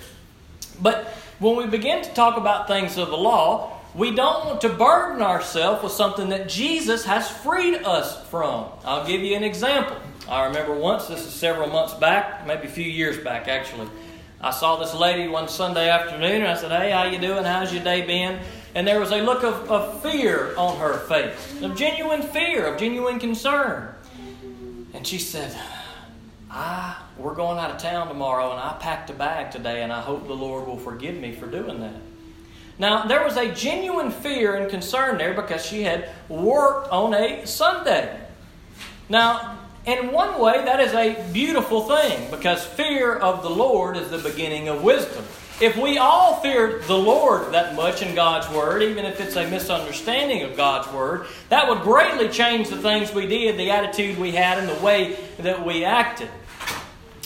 But 0.81 1.05
when 1.37 1.55
we 1.55 1.67
begin 1.67 2.03
to 2.03 2.13
talk 2.15 2.37
about 2.37 2.67
things 2.67 2.97
of 2.97 3.09
the 3.09 3.17
law, 3.17 3.79
we 3.93 4.09
don't 4.09 4.43
want 4.43 4.61
to 4.61 4.69
burden 4.69 5.21
ourselves 5.21 5.83
with 5.83 5.91
something 5.91 6.29
that 6.29 6.49
Jesus 6.49 7.05
has 7.05 7.29
freed 7.29 7.83
us 7.83 8.27
from. 8.29 8.69
I'll 8.83 9.05
give 9.05 9.21
you 9.21 9.35
an 9.35 9.43
example. 9.43 9.97
I 10.29 10.45
remember 10.45 10.73
once, 10.73 11.07
this 11.07 11.25
is 11.25 11.33
several 11.33 11.69
months 11.69 11.93
back, 11.93 12.45
maybe 12.45 12.67
a 12.67 12.69
few 12.69 12.83
years 12.83 13.17
back 13.17 13.47
actually. 13.47 13.87
I 14.41 14.51
saw 14.51 14.75
this 14.75 14.93
lady 14.93 15.27
one 15.27 15.47
Sunday 15.47 15.89
afternoon 15.89 16.41
and 16.41 16.47
I 16.47 16.55
said, 16.55 16.71
Hey, 16.71 16.91
how 16.91 17.05
you 17.05 17.17
doing? 17.17 17.43
How's 17.43 17.73
your 17.73 17.83
day 17.83 18.05
been? 18.05 18.39
And 18.75 18.87
there 18.87 18.99
was 18.99 19.11
a 19.11 19.21
look 19.21 19.43
of, 19.43 19.71
of 19.71 20.01
fear 20.03 20.55
on 20.57 20.77
her 20.77 20.97
face, 20.99 21.61
of 21.63 21.75
genuine 21.75 22.21
fear, 22.21 22.67
of 22.67 22.79
genuine 22.79 23.19
concern. 23.19 23.95
And 24.93 25.07
she 25.07 25.17
said, 25.17 25.57
I, 26.51 26.97
we're 27.17 27.33
going 27.33 27.57
out 27.57 27.71
of 27.71 27.77
town 27.77 28.07
tomorrow 28.07 28.51
and 28.51 28.59
I 28.59 28.77
packed 28.79 29.09
a 29.09 29.13
bag 29.13 29.51
today 29.51 29.81
and 29.81 29.93
I 29.93 30.01
hope 30.01 30.27
the 30.27 30.35
Lord 30.35 30.67
will 30.67 30.77
forgive 30.77 31.15
me 31.15 31.31
for 31.31 31.47
doing 31.47 31.79
that. 31.79 32.01
Now, 32.79 33.05
there 33.05 33.23
was 33.23 33.37
a 33.37 33.51
genuine 33.53 34.11
fear 34.11 34.55
and 34.55 34.69
concern 34.69 35.17
there 35.17 35.33
because 35.33 35.65
she 35.65 35.81
had 35.83 36.09
worked 36.29 36.89
on 36.89 37.13
a 37.13 37.47
Sunday. 37.47 38.19
Now, 39.09 39.56
in 39.87 40.11
one 40.11 40.39
way, 40.39 40.65
that 40.65 40.81
is 40.81 40.93
a 40.93 41.15
beautiful 41.31 41.81
thing 41.81 42.29
because 42.29 42.65
fear 42.65 43.15
of 43.15 43.41
the 43.41 43.49
Lord 43.49 43.95
is 43.95 44.09
the 44.09 44.17
beginning 44.17 44.67
of 44.67 44.83
wisdom. 44.83 45.23
If 45.59 45.75
we 45.75 45.97
all 45.97 46.35
feared 46.41 46.83
the 46.83 46.97
Lord 46.97 47.53
that 47.53 47.73
much 47.73 48.01
in 48.03 48.13
God's 48.13 48.47
Word, 48.53 48.83
even 48.83 49.05
if 49.05 49.19
it's 49.19 49.37
a 49.37 49.49
misunderstanding 49.49 50.43
of 50.43 50.55
God's 50.55 50.91
Word, 50.93 51.25
that 51.49 51.67
would 51.67 51.81
greatly 51.81 52.29
change 52.29 52.69
the 52.69 52.77
things 52.77 53.13
we 53.13 53.25
did, 53.25 53.57
the 53.57 53.71
attitude 53.71 54.19
we 54.19 54.33
had, 54.33 54.59
and 54.59 54.69
the 54.69 54.85
way 54.85 55.17
that 55.39 55.65
we 55.65 55.83
acted. 55.83 56.29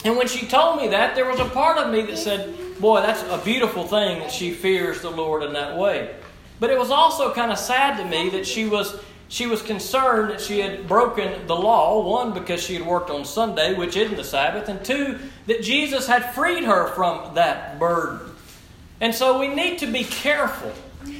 And 0.04 0.16
when 0.16 0.28
she 0.28 0.46
told 0.46 0.80
me 0.80 0.88
that, 0.88 1.14
there 1.14 1.26
was 1.26 1.40
a 1.40 1.44
part 1.44 1.78
of 1.78 1.92
me 1.92 2.02
that 2.02 2.16
said, 2.16 2.54
Boy, 2.80 3.02
that's 3.02 3.22
a 3.24 3.44
beautiful 3.44 3.84
thing 3.84 4.20
that 4.20 4.32
she 4.32 4.52
fears 4.52 5.02
the 5.02 5.10
Lord 5.10 5.42
in 5.42 5.52
that 5.52 5.76
way. 5.76 6.14
But 6.58 6.70
it 6.70 6.78
was 6.78 6.90
also 6.90 7.34
kind 7.34 7.50
of 7.50 7.58
sad 7.58 7.96
to 7.98 8.04
me 8.04 8.30
that 8.30 8.46
she 8.46 8.66
was 8.66 9.00
she 9.32 9.46
was 9.46 9.62
concerned 9.62 10.30
that 10.30 10.42
she 10.42 10.60
had 10.60 10.86
broken 10.86 11.46
the 11.46 11.56
law, 11.56 12.06
one, 12.06 12.34
because 12.34 12.62
she 12.62 12.74
had 12.74 12.86
worked 12.86 13.08
on 13.08 13.24
Sunday, 13.24 13.72
which 13.72 13.96
isn't 13.96 14.16
the 14.16 14.24
Sabbath, 14.24 14.68
and 14.68 14.84
two, 14.84 15.18
that 15.46 15.62
Jesus 15.62 16.06
had 16.06 16.34
freed 16.34 16.64
her 16.64 16.88
from 16.88 17.34
that 17.34 17.78
burden. 17.78 18.20
And 19.00 19.14
so 19.14 19.40
we 19.40 19.48
need 19.48 19.78
to 19.78 19.86
be 19.86 20.04
careful 20.04 20.72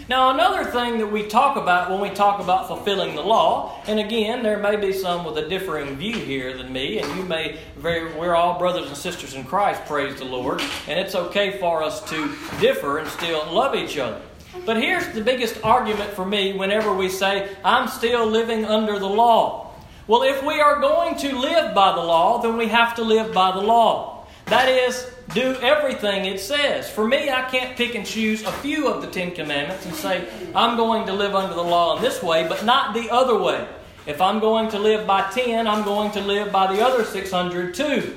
now, 0.08 0.30
another 0.30 0.64
thing 0.64 0.98
that 0.98 1.06
we 1.06 1.26
talk 1.26 1.56
about 1.56 1.90
when 1.90 2.00
we 2.00 2.10
talk 2.10 2.40
about 2.40 2.68
fulfilling 2.68 3.14
the 3.14 3.22
law, 3.22 3.80
and 3.86 3.98
again, 3.98 4.42
there 4.42 4.58
may 4.58 4.76
be 4.76 4.92
some 4.92 5.24
with 5.24 5.38
a 5.38 5.48
differing 5.48 5.96
view 5.96 6.16
here 6.16 6.56
than 6.56 6.72
me, 6.72 6.98
and 6.98 7.16
you 7.16 7.22
may 7.24 7.58
very, 7.76 8.12
we're 8.14 8.34
all 8.34 8.58
brothers 8.58 8.88
and 8.88 8.96
sisters 8.96 9.34
in 9.34 9.44
Christ, 9.44 9.84
praise 9.86 10.18
the 10.18 10.24
Lord, 10.24 10.60
and 10.88 10.98
it's 10.98 11.14
okay 11.14 11.58
for 11.58 11.82
us 11.82 12.02
to 12.10 12.34
differ 12.60 12.98
and 12.98 13.08
still 13.08 13.50
love 13.52 13.74
each 13.74 13.96
other. 13.96 14.20
But 14.66 14.76
here's 14.76 15.08
the 15.08 15.22
biggest 15.22 15.62
argument 15.64 16.10
for 16.10 16.26
me 16.26 16.52
whenever 16.52 16.94
we 16.94 17.08
say, 17.08 17.54
I'm 17.64 17.88
still 17.88 18.26
living 18.26 18.64
under 18.64 18.98
the 18.98 19.08
law. 19.08 19.72
Well, 20.06 20.22
if 20.22 20.42
we 20.44 20.60
are 20.60 20.80
going 20.80 21.16
to 21.18 21.36
live 21.36 21.74
by 21.74 21.94
the 21.94 22.02
law, 22.02 22.42
then 22.42 22.56
we 22.56 22.68
have 22.68 22.94
to 22.96 23.02
live 23.02 23.32
by 23.32 23.52
the 23.52 23.60
law. 23.60 24.26
That 24.46 24.68
is, 24.68 25.10
do 25.32 25.56
everything 25.62 26.26
it 26.26 26.40
says. 26.40 26.90
For 26.90 27.06
me, 27.06 27.30
I 27.30 27.42
can't 27.48 27.76
pick 27.76 27.94
and 27.94 28.04
choose 28.04 28.42
a 28.42 28.52
few 28.52 28.88
of 28.88 29.00
the 29.00 29.08
Ten 29.08 29.30
Commandments 29.30 29.86
and 29.86 29.94
say, 29.94 30.28
I'm 30.54 30.76
going 30.76 31.06
to 31.06 31.12
live 31.12 31.34
under 31.34 31.54
the 31.54 31.62
law 31.62 31.96
in 31.96 32.02
this 32.02 32.22
way, 32.22 32.46
but 32.46 32.64
not 32.64 32.94
the 32.94 33.10
other 33.10 33.38
way. 33.38 33.66
If 34.04 34.20
I'm 34.20 34.40
going 34.40 34.68
to 34.70 34.78
live 34.78 35.06
by 35.06 35.30
10, 35.30 35.66
I'm 35.66 35.84
going 35.84 36.10
to 36.12 36.20
live 36.20 36.50
by 36.50 36.74
the 36.74 36.84
other 36.84 37.04
600 37.04 37.74
too. 37.74 38.16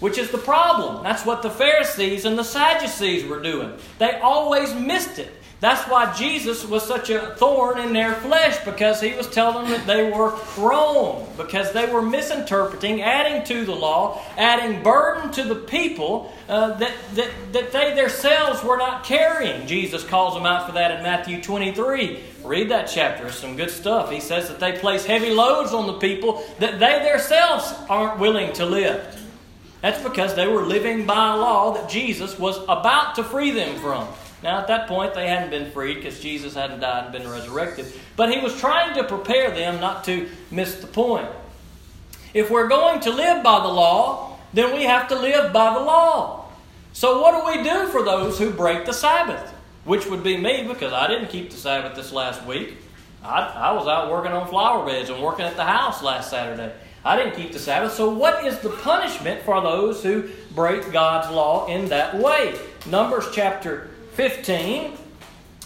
Which 0.00 0.18
is 0.18 0.30
the 0.30 0.38
problem. 0.38 1.02
That's 1.02 1.24
what 1.24 1.42
the 1.42 1.50
Pharisees 1.50 2.26
and 2.26 2.38
the 2.38 2.44
Sadducees 2.44 3.26
were 3.26 3.40
doing. 3.40 3.72
They 3.98 4.20
always 4.20 4.74
missed 4.74 5.18
it. 5.18 5.32
That's 5.64 5.88
why 5.88 6.12
Jesus 6.12 6.62
was 6.62 6.86
such 6.86 7.08
a 7.08 7.34
thorn 7.36 7.78
in 7.78 7.94
their 7.94 8.12
flesh 8.16 8.62
because 8.66 9.00
he 9.00 9.14
was 9.14 9.26
telling 9.30 9.66
them 9.66 9.78
that 9.78 9.86
they 9.86 10.10
were 10.10 10.38
wrong, 10.58 11.26
because 11.38 11.72
they 11.72 11.90
were 11.90 12.02
misinterpreting, 12.02 13.00
adding 13.00 13.42
to 13.44 13.64
the 13.64 13.74
law, 13.74 14.20
adding 14.36 14.82
burden 14.82 15.32
to 15.32 15.42
the 15.42 15.54
people 15.54 16.30
uh, 16.50 16.74
that, 16.74 16.92
that, 17.14 17.30
that 17.54 17.72
they 17.72 17.94
themselves 17.94 18.62
were 18.62 18.76
not 18.76 19.04
carrying. 19.04 19.66
Jesus 19.66 20.04
calls 20.04 20.34
them 20.34 20.44
out 20.44 20.66
for 20.66 20.72
that 20.72 20.98
in 20.98 21.02
Matthew 21.02 21.40
23. 21.40 22.22
Read 22.44 22.68
that 22.68 22.84
chapter, 22.84 23.28
it's 23.28 23.38
some 23.38 23.56
good 23.56 23.70
stuff. 23.70 24.10
He 24.10 24.20
says 24.20 24.48
that 24.48 24.60
they 24.60 24.72
place 24.72 25.06
heavy 25.06 25.30
loads 25.30 25.72
on 25.72 25.86
the 25.86 25.98
people 25.98 26.44
that 26.58 26.78
they 26.78 27.08
themselves 27.10 27.72
aren't 27.88 28.20
willing 28.20 28.52
to 28.52 28.66
lift. 28.66 29.18
That's 29.80 30.02
because 30.02 30.34
they 30.34 30.46
were 30.46 30.66
living 30.66 31.06
by 31.06 31.32
a 31.32 31.36
law 31.38 31.72
that 31.72 31.88
Jesus 31.88 32.38
was 32.38 32.58
about 32.68 33.14
to 33.14 33.24
free 33.24 33.50
them 33.50 33.78
from. 33.78 34.06
Now, 34.44 34.58
at 34.58 34.66
that 34.66 34.88
point, 34.88 35.14
they 35.14 35.26
hadn't 35.26 35.48
been 35.48 35.70
freed 35.70 35.94
because 35.94 36.20
Jesus 36.20 36.52
hadn't 36.52 36.80
died 36.80 37.04
and 37.04 37.12
been 37.14 37.26
resurrected. 37.26 37.86
But 38.14 38.30
he 38.30 38.40
was 38.40 38.54
trying 38.60 38.94
to 38.96 39.04
prepare 39.04 39.50
them 39.50 39.80
not 39.80 40.04
to 40.04 40.28
miss 40.50 40.74
the 40.74 40.86
point. 40.86 41.30
If 42.34 42.50
we're 42.50 42.68
going 42.68 43.00
to 43.00 43.10
live 43.10 43.42
by 43.42 43.60
the 43.60 43.68
law, 43.68 44.38
then 44.52 44.76
we 44.76 44.82
have 44.82 45.08
to 45.08 45.18
live 45.18 45.50
by 45.54 45.72
the 45.72 45.80
law. 45.80 46.50
So, 46.92 47.22
what 47.22 47.40
do 47.40 47.58
we 47.58 47.64
do 47.64 47.86
for 47.86 48.04
those 48.04 48.38
who 48.38 48.50
break 48.50 48.84
the 48.84 48.92
Sabbath? 48.92 49.50
Which 49.84 50.04
would 50.08 50.22
be 50.22 50.36
me 50.36 50.68
because 50.68 50.92
I 50.92 51.08
didn't 51.08 51.28
keep 51.28 51.50
the 51.50 51.56
Sabbath 51.56 51.96
this 51.96 52.12
last 52.12 52.44
week. 52.44 52.76
I, 53.22 53.40
I 53.40 53.72
was 53.72 53.88
out 53.88 54.10
working 54.10 54.32
on 54.32 54.46
flower 54.48 54.84
beds 54.84 55.08
and 55.08 55.22
working 55.22 55.46
at 55.46 55.56
the 55.56 55.64
house 55.64 56.02
last 56.02 56.28
Saturday. 56.28 56.70
I 57.02 57.16
didn't 57.16 57.34
keep 57.34 57.52
the 57.52 57.58
Sabbath. 57.58 57.94
So, 57.94 58.10
what 58.10 58.44
is 58.44 58.58
the 58.58 58.68
punishment 58.68 59.40
for 59.40 59.62
those 59.62 60.02
who 60.02 60.28
break 60.54 60.92
God's 60.92 61.34
law 61.34 61.66
in 61.66 61.88
that 61.88 62.14
way? 62.18 62.58
Numbers 62.86 63.24
chapter 63.32 63.88
15, 64.14 64.96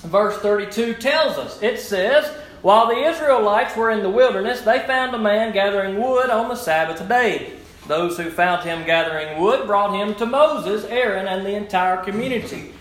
verse 0.04 0.38
32 0.38 0.94
tells 0.94 1.36
us. 1.36 1.62
It 1.62 1.78
says, 1.78 2.26
While 2.62 2.88
the 2.88 3.08
Israelites 3.08 3.76
were 3.76 3.90
in 3.90 4.02
the 4.02 4.10
wilderness, 4.10 4.62
they 4.62 4.80
found 4.80 5.14
a 5.14 5.18
man 5.18 5.52
gathering 5.52 6.00
wood 6.02 6.30
on 6.30 6.48
the 6.48 6.56
Sabbath 6.56 7.06
day. 7.08 7.52
Those 7.86 8.16
who 8.18 8.30
found 8.30 8.64
him 8.64 8.84
gathering 8.84 9.40
wood 9.40 9.66
brought 9.66 9.94
him 9.94 10.14
to 10.16 10.26
Moses, 10.26 10.84
Aaron, 10.84 11.26
and 11.26 11.44
the 11.44 11.54
entire 11.54 11.98
community. 12.04 12.72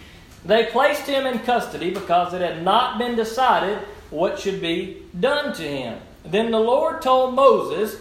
They 0.46 0.66
placed 0.66 1.08
him 1.08 1.26
in 1.26 1.40
custody 1.40 1.92
because 1.92 2.34
it 2.34 2.42
had 2.42 2.64
not 2.64 2.98
been 2.98 3.16
decided 3.16 3.80
what 4.10 4.40
should 4.40 4.62
be 4.62 5.04
done 5.20 5.54
to 5.56 5.64
him. 5.64 6.00
Then 6.24 6.52
the 6.52 6.60
Lord 6.60 7.02
told 7.02 7.36
Moses 7.36 7.96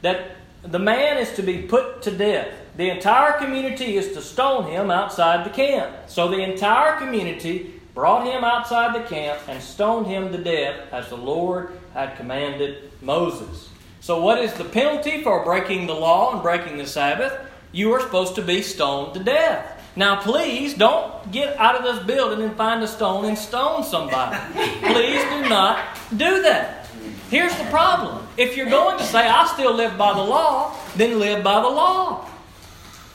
that 0.00 0.36
the 0.62 0.78
man 0.78 1.18
is 1.18 1.32
to 1.34 1.42
be 1.42 1.62
put 1.62 2.02
to 2.02 2.10
death 2.10 2.52
the 2.76 2.88
entire 2.88 3.38
community 3.38 3.96
is 3.96 4.12
to 4.14 4.22
stone 4.22 4.64
him 4.70 4.90
outside 4.90 5.44
the 5.44 5.50
camp. 5.50 5.94
So 6.06 6.28
the 6.28 6.38
entire 6.38 6.96
community 6.98 7.80
brought 7.94 8.26
him 8.26 8.44
outside 8.44 8.94
the 8.94 9.06
camp 9.08 9.40
and 9.48 9.62
stoned 9.62 10.06
him 10.06 10.32
to 10.32 10.42
death 10.42 10.92
as 10.92 11.08
the 11.08 11.16
Lord 11.16 11.78
had 11.92 12.16
commanded 12.16 12.90
Moses. 13.02 13.68
So, 14.00 14.20
what 14.20 14.38
is 14.38 14.52
the 14.54 14.64
penalty 14.64 15.22
for 15.22 15.44
breaking 15.44 15.86
the 15.86 15.94
law 15.94 16.32
and 16.32 16.42
breaking 16.42 16.78
the 16.78 16.86
Sabbath? 16.86 17.38
You 17.70 17.92
are 17.92 18.00
supposed 18.00 18.34
to 18.34 18.42
be 18.42 18.62
stoned 18.62 19.14
to 19.14 19.22
death. 19.22 19.80
Now, 19.94 20.20
please 20.20 20.74
don't 20.74 21.30
get 21.30 21.56
out 21.58 21.76
of 21.76 21.84
this 21.84 22.04
building 22.04 22.44
and 22.44 22.56
find 22.56 22.82
a 22.82 22.88
stone 22.88 23.26
and 23.26 23.36
stone 23.36 23.84
somebody. 23.84 24.38
please 24.80 25.22
do 25.22 25.48
not 25.48 25.98
do 26.10 26.42
that. 26.42 26.88
Here's 27.30 27.56
the 27.56 27.64
problem. 27.64 28.26
If 28.36 28.56
you're 28.56 28.70
going 28.70 28.98
to 28.98 29.04
say, 29.04 29.26
I 29.26 29.46
still 29.46 29.74
live 29.74 29.96
by 29.96 30.14
the 30.14 30.22
law, 30.22 30.76
then 30.96 31.18
live 31.18 31.44
by 31.44 31.60
the 31.60 31.68
law. 31.68 32.28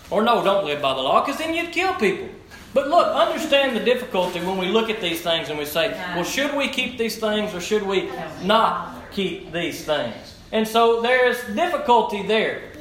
Or 0.10 0.24
no, 0.24 0.44
don't 0.44 0.66
live 0.66 0.82
by 0.82 0.94
the 0.94 1.02
law, 1.02 1.26
because 1.26 1.40
then 1.40 1.54
you'd 1.54 1.72
kill 1.72 1.94
people. 1.96 2.30
But 2.74 2.90
look, 2.90 3.08
understand 3.08 3.76
the 3.76 3.84
difficulty 3.84 4.40
when 4.40 4.58
we 4.58 4.68
look 4.68 4.90
at 4.90 5.02
these 5.02 5.22
things 5.22 5.50
and 5.50 5.58
we 5.58 5.66
say, 5.66 5.92
well, 6.16 6.24
should 6.24 6.56
we 6.56 6.68
keep 6.68 6.98
these 6.98 7.18
things 7.18 7.54
or 7.54 7.62
should 7.62 7.84
we 7.84 8.10
not 8.44 9.12
keep 9.12 9.52
these 9.52 9.84
things? 9.84 10.36
And 10.52 10.68
so 10.68 11.02
there's 11.02 11.44
difficulty 11.56 12.24
there. 12.24 12.72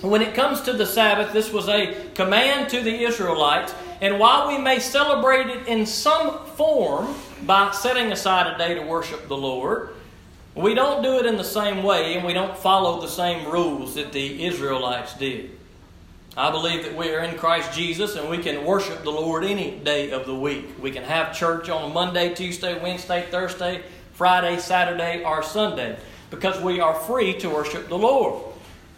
When 0.00 0.20
it 0.20 0.34
comes 0.34 0.62
to 0.62 0.72
the 0.72 0.84
Sabbath, 0.84 1.32
this 1.32 1.52
was 1.52 1.68
a 1.68 1.94
command 2.14 2.70
to 2.70 2.82
the 2.82 3.04
Israelites. 3.04 3.74
And 4.00 4.18
while 4.18 4.48
we 4.48 4.58
may 4.58 4.78
celebrate 4.78 5.46
it 5.46 5.66
in 5.68 5.86
some 5.86 6.44
form 6.56 7.14
by 7.42 7.70
setting 7.70 8.12
aside 8.12 8.52
a 8.52 8.58
day 8.58 8.74
to 8.74 8.82
worship 8.82 9.28
the 9.28 9.36
Lord, 9.36 9.94
we 10.54 10.74
don't 10.74 11.02
do 11.02 11.18
it 11.18 11.26
in 11.26 11.36
the 11.36 11.44
same 11.44 11.82
way 11.82 12.14
and 12.14 12.26
we 12.26 12.32
don't 12.32 12.56
follow 12.56 13.00
the 13.00 13.08
same 13.08 13.50
rules 13.50 13.94
that 13.94 14.12
the 14.12 14.44
Israelites 14.44 15.14
did. 15.14 15.55
I 16.38 16.50
believe 16.50 16.82
that 16.84 16.94
we 16.94 17.14
are 17.14 17.20
in 17.20 17.38
Christ 17.38 17.72
Jesus 17.72 18.14
and 18.14 18.28
we 18.28 18.36
can 18.36 18.66
worship 18.66 19.02
the 19.04 19.10
Lord 19.10 19.42
any 19.42 19.70
day 19.70 20.10
of 20.10 20.26
the 20.26 20.34
week. 20.34 20.66
We 20.82 20.90
can 20.90 21.02
have 21.02 21.34
church 21.34 21.70
on 21.70 21.94
Monday, 21.94 22.34
Tuesday, 22.34 22.78
Wednesday, 22.78 23.24
Thursday, 23.30 23.82
Friday, 24.12 24.58
Saturday, 24.58 25.24
or 25.24 25.42
Sunday 25.42 25.96
because 26.30 26.60
we 26.60 26.78
are 26.78 26.92
free 26.92 27.38
to 27.38 27.48
worship 27.48 27.88
the 27.88 27.96
Lord. 27.96 28.42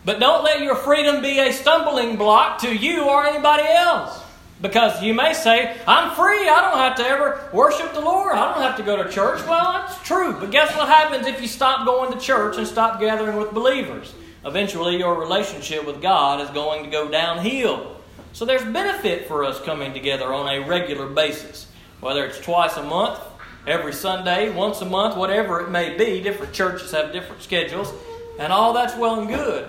But 0.04 0.18
don't 0.18 0.42
let 0.42 0.62
your 0.62 0.74
freedom 0.74 1.22
be 1.22 1.38
a 1.38 1.52
stumbling 1.52 2.16
block 2.16 2.58
to 2.62 2.74
you 2.74 3.04
or 3.04 3.24
anybody 3.24 3.68
else. 3.68 4.20
Because 4.60 5.00
you 5.00 5.14
may 5.14 5.32
say, 5.32 5.76
I'm 5.86 6.16
free, 6.16 6.48
I 6.48 6.60
don't 6.60 6.78
have 6.78 6.96
to 6.96 7.06
ever 7.06 7.48
worship 7.52 7.94
the 7.94 8.00
Lord, 8.00 8.32
I 8.32 8.52
don't 8.52 8.62
have 8.62 8.76
to 8.78 8.82
go 8.82 9.00
to 9.00 9.08
church. 9.08 9.46
Well, 9.46 9.86
that's 9.86 10.02
true. 10.02 10.32
But 10.40 10.50
guess 10.50 10.74
what 10.74 10.88
happens 10.88 11.28
if 11.28 11.40
you 11.40 11.46
stop 11.46 11.86
going 11.86 12.12
to 12.12 12.18
church 12.18 12.56
and 12.56 12.66
stop 12.66 12.98
gathering 12.98 13.36
with 13.36 13.52
believers? 13.52 14.12
Eventually 14.48 14.96
your 14.96 15.18
relationship 15.18 15.86
with 15.86 16.02
God 16.02 16.40
is 16.40 16.50
going 16.50 16.84
to 16.84 16.90
go 16.90 17.08
downhill. 17.08 17.96
So 18.32 18.44
there's 18.44 18.64
benefit 18.64 19.28
for 19.28 19.44
us 19.44 19.60
coming 19.60 19.92
together 19.92 20.32
on 20.32 20.48
a 20.48 20.66
regular 20.66 21.06
basis, 21.06 21.66
whether 22.00 22.24
it's 22.24 22.40
twice 22.40 22.76
a 22.76 22.82
month, 22.82 23.20
every 23.66 23.92
Sunday, 23.92 24.50
once 24.50 24.80
a 24.80 24.84
month, 24.84 25.16
whatever 25.16 25.60
it 25.60 25.70
may 25.70 25.96
be. 25.96 26.20
Different 26.20 26.52
churches 26.52 26.90
have 26.92 27.12
different 27.12 27.42
schedules, 27.42 27.92
and 28.38 28.52
all 28.52 28.72
that's 28.72 28.96
well 28.96 29.20
and 29.20 29.28
good. 29.28 29.68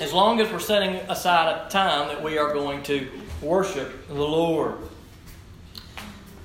As 0.00 0.12
long 0.12 0.40
as 0.40 0.50
we're 0.50 0.60
setting 0.60 0.94
aside 1.10 1.66
a 1.66 1.68
time 1.70 2.08
that 2.08 2.22
we 2.22 2.38
are 2.38 2.52
going 2.52 2.82
to 2.84 3.08
worship 3.42 4.08
the 4.08 4.14
Lord. 4.14 4.76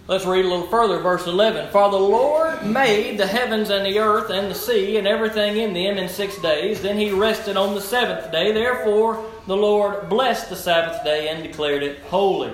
Let's 0.08 0.24
read 0.24 0.46
a 0.46 0.48
little 0.48 0.68
further, 0.68 1.00
verse 1.00 1.26
11. 1.26 1.72
For 1.72 1.90
the 1.90 1.98
Lord 1.98 2.64
made 2.64 3.18
the 3.18 3.26
heavens 3.26 3.72
and 3.72 3.84
the 3.84 3.98
earth 3.98 4.30
and 4.30 4.52
the 4.52 4.56
sea 4.56 4.98
and 4.98 5.08
everything 5.08 5.58
in 5.58 5.74
them 5.74 5.98
in 5.98 6.08
six 6.10 6.40
days. 6.40 6.80
Then 6.80 6.96
he 6.96 7.10
rested 7.10 7.58
on 7.58 7.74
the 7.74 7.82
seventh 7.82 8.32
day. 8.32 8.52
Therefore, 8.52 9.26
the 9.48 9.58
Lord 9.58 10.08
blessed 10.08 10.50
the 10.50 10.56
Sabbath 10.56 11.04
day 11.04 11.30
and 11.30 11.42
declared 11.42 11.82
it 11.82 12.02
holy. 12.04 12.54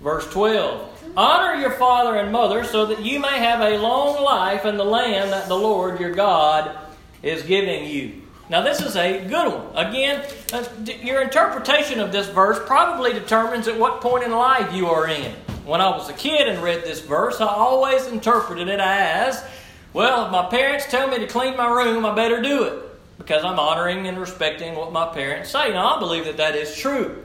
Verse 0.00 0.26
12. 0.32 1.12
Honor 1.14 1.60
your 1.60 1.72
father 1.72 2.16
and 2.16 2.32
mother 2.32 2.64
so 2.64 2.86
that 2.86 3.04
you 3.04 3.20
may 3.20 3.38
have 3.38 3.60
a 3.60 3.76
long 3.76 4.24
life 4.24 4.64
in 4.64 4.78
the 4.78 4.84
land 4.84 5.30
that 5.30 5.46
the 5.46 5.58
Lord 5.58 6.00
your 6.00 6.14
God 6.14 6.74
is 7.22 7.42
giving 7.42 7.84
you. 7.84 8.22
Now, 8.48 8.62
this 8.62 8.80
is 8.80 8.96
a 8.96 9.26
good 9.28 9.52
one. 9.52 9.76
Again, 9.76 10.24
uh, 10.54 10.64
your 11.02 11.20
interpretation 11.20 12.00
of 12.00 12.12
this 12.12 12.30
verse 12.30 12.58
probably 12.66 13.12
determines 13.12 13.68
at 13.68 13.78
what 13.78 14.00
point 14.00 14.24
in 14.24 14.30
life 14.30 14.72
you 14.72 14.86
are 14.86 15.06
in 15.06 15.34
when 15.68 15.82
I 15.82 15.90
was 15.90 16.08
a 16.08 16.14
kid 16.14 16.48
and 16.48 16.62
read 16.62 16.82
this 16.84 17.00
verse, 17.02 17.42
I 17.42 17.46
always 17.46 18.06
interpreted 18.06 18.68
it 18.68 18.80
as 18.80 19.44
well, 19.92 20.26
if 20.26 20.32
my 20.32 20.46
parents 20.46 20.86
tell 20.86 21.08
me 21.08 21.18
to 21.18 21.26
clean 21.26 21.56
my 21.56 21.68
room, 21.70 22.06
I 22.06 22.14
better 22.14 22.40
do 22.40 22.64
it 22.64 22.82
because 23.18 23.44
I'm 23.44 23.58
honoring 23.58 24.06
and 24.06 24.18
respecting 24.18 24.74
what 24.74 24.92
my 24.92 25.06
parents 25.12 25.50
say. 25.50 25.72
Now, 25.72 25.96
I 25.96 25.98
believe 25.98 26.24
that 26.24 26.38
that 26.38 26.54
is 26.54 26.74
true. 26.74 27.22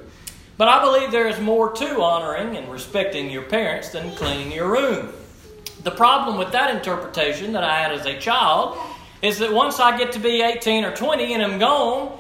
But 0.58 0.68
I 0.68 0.84
believe 0.84 1.12
there 1.12 1.28
is 1.28 1.40
more 1.40 1.72
to 1.72 2.02
honoring 2.02 2.58
and 2.58 2.70
respecting 2.70 3.30
your 3.30 3.44
parents 3.44 3.90
than 3.90 4.14
cleaning 4.16 4.52
your 4.52 4.70
room. 4.70 5.14
The 5.84 5.92
problem 5.92 6.38
with 6.38 6.52
that 6.52 6.76
interpretation 6.76 7.54
that 7.54 7.64
I 7.64 7.80
had 7.80 7.92
as 7.92 8.06
a 8.06 8.20
child 8.20 8.78
is 9.22 9.40
that 9.40 9.54
once 9.54 9.80
I 9.80 9.98
get 9.98 10.12
to 10.14 10.20
be 10.20 10.42
18 10.42 10.84
or 10.84 10.94
20 10.94 11.34
and 11.34 11.44
I'm 11.44 11.60
gone, 11.60 12.18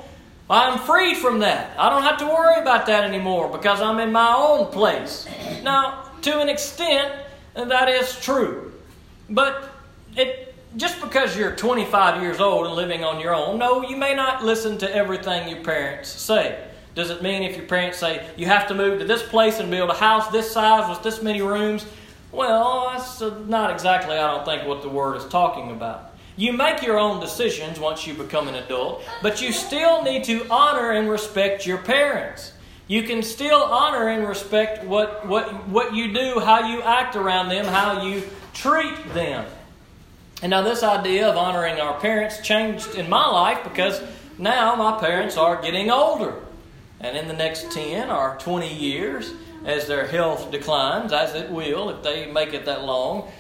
I'm 0.50 0.80
free 0.80 1.16
from 1.16 1.40
that. 1.40 1.78
I 1.78 1.90
don't 1.90 2.04
have 2.04 2.18
to 2.20 2.26
worry 2.26 2.62
about 2.62 2.86
that 2.86 3.04
anymore 3.04 3.50
because 3.50 3.82
I'm 3.82 4.00
in 4.00 4.12
my 4.12 4.34
own 4.36 4.72
place. 4.72 5.28
Now, 5.64 6.03
to 6.24 6.40
an 6.40 6.50
extent, 6.50 7.14
that 7.54 7.90
is 7.90 8.20
true. 8.20 8.74
But 9.30 9.70
it, 10.16 10.56
just 10.76 11.00
because 11.02 11.38
you're 11.38 11.56
25 11.56 12.22
years 12.22 12.40
old 12.40 12.66
and 12.66 12.76
living 12.76 13.04
on 13.04 13.20
your 13.20 13.36
own, 13.36 13.60
no, 13.60 13.88
you 13.88 13.96
may 13.96 14.16
not 14.16 14.44
listen 14.44 14.78
to 14.80 14.96
everything 14.96 15.48
your 15.48 15.64
parents 15.64 16.10
say. 16.10 16.64
Does 16.96 17.10
it 17.10 17.24
mean 17.24 17.42
if 17.44 17.58
your 17.58 17.66
parents 17.66 17.98
say 17.98 18.28
you 18.38 18.46
have 18.46 18.68
to 18.68 18.76
move 18.76 19.00
to 19.00 19.06
this 19.06 19.24
place 19.24 19.60
and 19.60 19.70
build 19.72 19.90
a 19.90 19.96
house 19.96 20.28
this 20.30 20.52
size 20.52 20.90
with 20.90 21.04
this 21.04 21.22
many 21.22 21.42
rooms? 21.42 21.86
Well, 22.32 22.92
that's 22.92 23.22
not 23.48 23.72
exactly, 23.72 24.16
I 24.16 24.28
don't 24.28 24.46
think, 24.46 24.68
what 24.68 24.82
the 24.82 24.90
word 24.90 25.18
is 25.18 25.26
talking 25.26 25.72
about. 25.72 26.14
You 26.36 26.54
make 26.54 26.82
your 26.82 26.98
own 26.98 27.20
decisions 27.20 27.80
once 27.80 28.08
you 28.08 28.16
become 28.16 28.48
an 28.48 28.56
adult, 28.56 29.04
but 29.22 29.42
you 29.42 29.52
still 29.52 30.04
need 30.04 30.24
to 30.26 30.48
honor 30.50 30.92
and 30.92 31.08
respect 31.10 31.68
your 31.68 31.78
parents. 31.78 32.53
You 32.94 33.02
can 33.02 33.24
still 33.24 33.64
honor 33.64 34.08
and 34.08 34.28
respect 34.28 34.84
what, 34.84 35.26
what, 35.26 35.68
what 35.68 35.96
you 35.96 36.14
do, 36.14 36.40
how 36.40 36.68
you 36.68 36.84
act 36.84 37.16
around 37.16 37.50
them, 37.50 37.66
how 37.66 38.04
you 38.04 38.22
treat 38.54 39.16
them. 39.16 39.48
And 40.44 40.52
now, 40.52 40.62
this 40.62 40.84
idea 40.84 41.28
of 41.28 41.36
honoring 41.36 41.82
our 41.82 42.00
parents 42.00 42.40
changed 42.42 42.94
in 42.94 43.10
my 43.10 43.26
life 43.26 43.64
because 43.64 44.00
now 44.38 44.76
my 44.76 45.00
parents 45.00 45.38
are 45.38 45.60
getting 45.60 45.90
older. 45.90 46.36
And 47.00 47.18
in 47.18 47.28
the 47.28 47.34
next 47.34 47.72
10 47.72 48.12
or 48.12 48.38
20 48.40 48.72
years, 48.72 49.34
as 49.66 49.88
their 49.88 50.06
health 50.06 50.52
declines, 50.52 51.14
as 51.14 51.34
it 51.34 51.50
will 51.50 51.90
if 51.90 52.04
they 52.04 52.32
make 52.32 52.54
it 52.54 52.66
that 52.66 52.84
long, 52.84 53.32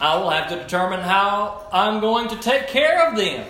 I 0.00 0.16
will 0.16 0.30
have 0.30 0.48
to 0.48 0.56
determine 0.56 0.98
how 0.98 1.68
I'm 1.72 2.00
going 2.00 2.26
to 2.30 2.36
take 2.38 2.66
care 2.66 3.08
of 3.08 3.16
them. 3.16 3.46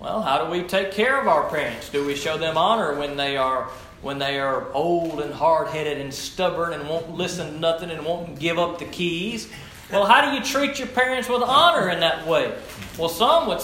Well, 0.00 0.20
how 0.20 0.44
do 0.44 0.50
we 0.50 0.64
take 0.64 0.92
care 0.92 1.18
of 1.18 1.28
our 1.28 1.48
parents? 1.48 1.88
Do 1.88 2.04
we 2.04 2.14
show 2.14 2.36
them 2.36 2.58
honor 2.58 2.94
when 2.94 3.16
they 3.16 3.38
are 3.38 3.70
when 4.04 4.18
they 4.18 4.38
are 4.38 4.70
old 4.72 5.20
and 5.20 5.32
hard 5.32 5.68
headed 5.68 5.98
and 5.98 6.12
stubborn 6.12 6.74
and 6.74 6.88
won't 6.88 7.14
listen 7.14 7.54
to 7.54 7.58
nothing 7.58 7.90
and 7.90 8.04
won't 8.04 8.38
give 8.38 8.58
up 8.58 8.78
the 8.78 8.84
keys. 8.84 9.50
Well, 9.90 10.06
how 10.06 10.30
do 10.30 10.36
you 10.36 10.42
treat 10.42 10.78
your 10.78 10.88
parents 10.88 11.28
with 11.28 11.42
honor 11.42 11.88
in 11.88 12.00
that 12.00 12.26
way? 12.26 12.54
Well, 12.98 13.08
some 13.08 13.48
would, 13.48 13.60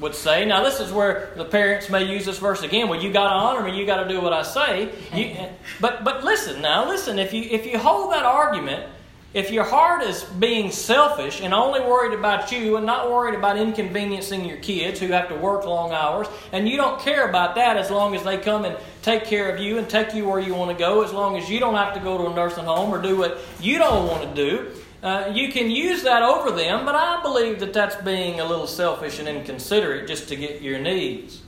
would 0.00 0.14
say, 0.14 0.44
now 0.44 0.62
this 0.62 0.80
is 0.80 0.92
where 0.92 1.32
the 1.36 1.44
parents 1.44 1.88
may 1.88 2.04
use 2.04 2.26
this 2.26 2.38
verse 2.38 2.62
again. 2.62 2.88
Well, 2.88 3.00
you 3.00 3.12
got 3.12 3.28
to 3.28 3.34
honor 3.34 3.62
me, 3.62 3.78
you 3.78 3.86
got 3.86 4.02
to 4.02 4.08
do 4.08 4.20
what 4.20 4.32
I 4.32 4.42
say. 4.42 4.90
You, 5.14 5.36
but 5.80 6.04
but 6.04 6.24
listen 6.24 6.60
now, 6.60 6.88
listen. 6.88 7.18
If 7.18 7.32
you 7.32 7.42
if 7.42 7.66
you 7.66 7.78
hold 7.78 8.12
that 8.12 8.24
argument 8.24 8.84
if 9.34 9.50
your 9.50 9.64
heart 9.64 10.02
is 10.02 10.22
being 10.22 10.70
selfish 10.70 11.40
and 11.40 11.52
only 11.52 11.80
worried 11.80 12.16
about 12.16 12.52
you 12.52 12.76
and 12.76 12.86
not 12.86 13.10
worried 13.10 13.34
about 13.34 13.58
inconveniencing 13.58 14.44
your 14.44 14.58
kids 14.58 15.00
who 15.00 15.08
have 15.08 15.28
to 15.28 15.34
work 15.34 15.66
long 15.66 15.90
hours, 15.90 16.28
and 16.52 16.68
you 16.68 16.76
don't 16.76 17.00
care 17.00 17.28
about 17.28 17.56
that 17.56 17.76
as 17.76 17.90
long 17.90 18.14
as 18.14 18.22
they 18.22 18.38
come 18.38 18.64
and 18.64 18.76
take 19.02 19.24
care 19.24 19.52
of 19.52 19.60
you 19.60 19.76
and 19.76 19.90
take 19.90 20.14
you 20.14 20.24
where 20.24 20.38
you 20.38 20.54
want 20.54 20.70
to 20.70 20.76
go, 20.76 21.02
as 21.02 21.12
long 21.12 21.36
as 21.36 21.50
you 21.50 21.58
don't 21.58 21.74
have 21.74 21.94
to 21.94 22.00
go 22.00 22.16
to 22.16 22.30
a 22.30 22.34
nursing 22.34 22.64
home 22.64 22.94
or 22.94 23.02
do 23.02 23.18
what 23.18 23.40
you 23.60 23.76
don't 23.76 24.06
want 24.06 24.22
to 24.22 24.34
do, 24.34 24.70
uh, 25.02 25.32
you 25.34 25.50
can 25.52 25.68
use 25.68 26.04
that 26.04 26.22
over 26.22 26.52
them, 26.52 26.86
but 26.86 26.94
I 26.94 27.20
believe 27.20 27.58
that 27.60 27.72
that's 27.72 27.96
being 27.96 28.38
a 28.38 28.44
little 28.44 28.68
selfish 28.68 29.18
and 29.18 29.28
inconsiderate 29.28 30.06
just 30.06 30.28
to 30.28 30.36
get 30.36 30.62
your 30.62 30.78
needs. 30.78 31.42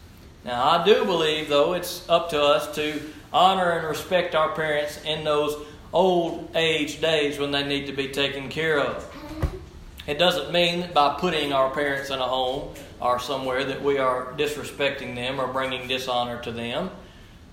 Now, 0.44 0.62
I 0.62 0.84
do 0.84 1.04
believe, 1.04 1.48
though, 1.48 1.72
it's 1.72 2.06
up 2.08 2.30
to 2.30 2.42
us 2.42 2.74
to 2.74 3.00
honor 3.32 3.70
and 3.70 3.86
respect 3.86 4.34
our 4.34 4.54
parents 4.54 5.00
in 5.04 5.24
those 5.24 5.56
old 5.92 6.50
age 6.54 7.00
days 7.00 7.38
when 7.38 7.50
they 7.50 7.64
need 7.64 7.86
to 7.86 7.92
be 7.92 8.08
taken 8.08 8.48
care 8.48 8.80
of. 8.80 9.12
It 10.06 10.18
doesn't 10.18 10.52
mean 10.52 10.80
that 10.80 10.94
by 10.94 11.16
putting 11.18 11.52
our 11.52 11.70
parents 11.70 12.10
in 12.10 12.20
a 12.20 12.28
home 12.28 12.74
or 13.00 13.18
somewhere 13.18 13.64
that 13.64 13.82
we 13.82 13.98
are 13.98 14.32
disrespecting 14.36 15.14
them 15.14 15.40
or 15.40 15.48
bringing 15.48 15.88
dishonor 15.88 16.40
to 16.42 16.52
them. 16.52 16.90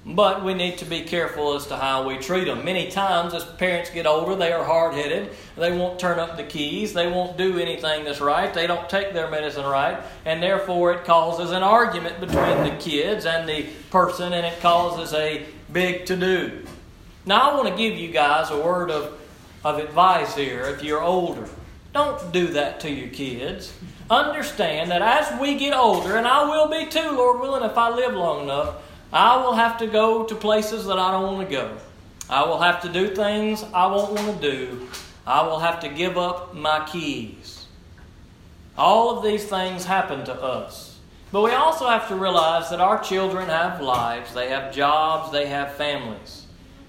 But 0.05 0.43
we 0.43 0.53
need 0.53 0.79
to 0.79 0.85
be 0.85 1.03
careful 1.03 1.55
as 1.55 1.67
to 1.67 1.77
how 1.77 2.05
we 2.05 2.17
treat 2.17 2.45
them. 2.45 2.65
Many 2.65 2.91
times, 2.91 3.33
as 3.33 3.45
parents 3.45 3.89
get 3.89 4.05
older, 4.05 4.35
they 4.35 4.51
are 4.51 4.63
hard 4.63 4.95
headed. 4.95 5.31
They 5.55 5.71
won't 5.71 5.97
turn 5.97 6.19
up 6.19 6.35
the 6.35 6.43
keys. 6.43 6.93
They 6.93 7.07
won't 7.07 7.37
do 7.37 7.57
anything 7.57 8.03
that's 8.03 8.19
right. 8.19 8.53
They 8.53 8.67
don't 8.67 8.89
take 8.89 9.13
their 9.13 9.31
medicine 9.31 9.65
right. 9.65 10.03
And 10.25 10.43
therefore, 10.43 10.91
it 10.91 11.05
causes 11.05 11.51
an 11.51 11.63
argument 11.63 12.19
between 12.19 12.63
the 12.65 12.75
kids 12.79 13.25
and 13.25 13.47
the 13.47 13.65
person, 13.91 14.33
and 14.33 14.45
it 14.45 14.59
causes 14.59 15.13
a 15.13 15.45
big 15.71 16.05
to 16.07 16.17
do. 16.17 16.65
Now, 17.25 17.51
I 17.51 17.55
want 17.55 17.69
to 17.69 17.75
give 17.75 17.97
you 17.97 18.09
guys 18.09 18.49
a 18.49 18.59
word 18.59 18.91
of, 18.91 19.17
of 19.63 19.79
advice 19.79 20.35
here 20.35 20.63
if 20.63 20.83
you're 20.83 21.01
older. 21.01 21.47
Don't 21.93 22.31
do 22.33 22.47
that 22.47 22.79
to 22.81 22.91
your 22.91 23.09
kids. 23.09 23.73
Understand 24.09 24.91
that 24.91 25.01
as 25.01 25.39
we 25.39 25.55
get 25.55 25.73
older, 25.73 26.17
and 26.17 26.27
I 26.27 26.43
will 26.49 26.67
be 26.67 26.85
too, 26.87 27.11
Lord 27.11 27.39
willing, 27.39 27.63
if 27.63 27.77
I 27.77 27.89
live 27.89 28.13
long 28.13 28.43
enough, 28.43 28.75
I 29.13 29.37
will 29.37 29.53
have 29.53 29.77
to 29.77 29.87
go 29.87 30.25
to 30.25 30.35
places 30.35 30.85
that 30.87 30.99
I 30.99 31.11
don't 31.11 31.23
want 31.23 31.47
to 31.47 31.55
go. 31.55 31.77
I 32.29 32.43
will 32.45 32.59
have 32.59 32.81
to 32.81 32.89
do 32.89 33.15
things 33.15 33.63
I 33.73 33.85
won't 33.87 34.13
want 34.13 34.41
to 34.41 34.51
do. 34.51 34.89
I 35.25 35.43
will 35.43 35.59
have 35.59 35.79
to 35.81 35.89
give 35.89 36.17
up 36.17 36.53
my 36.53 36.85
keys. 36.85 37.67
All 38.77 39.15
of 39.17 39.23
these 39.23 39.45
things 39.45 39.85
happen 39.85 40.25
to 40.25 40.33
us. 40.33 40.97
But 41.31 41.43
we 41.43 41.51
also 41.51 41.87
have 41.87 42.07
to 42.09 42.15
realize 42.15 42.69
that 42.69 42.81
our 42.81 43.01
children 43.01 43.47
have 43.47 43.81
lives, 43.81 44.33
they 44.33 44.49
have 44.49 44.73
jobs, 44.73 45.31
they 45.31 45.47
have 45.47 45.75
families. 45.75 46.42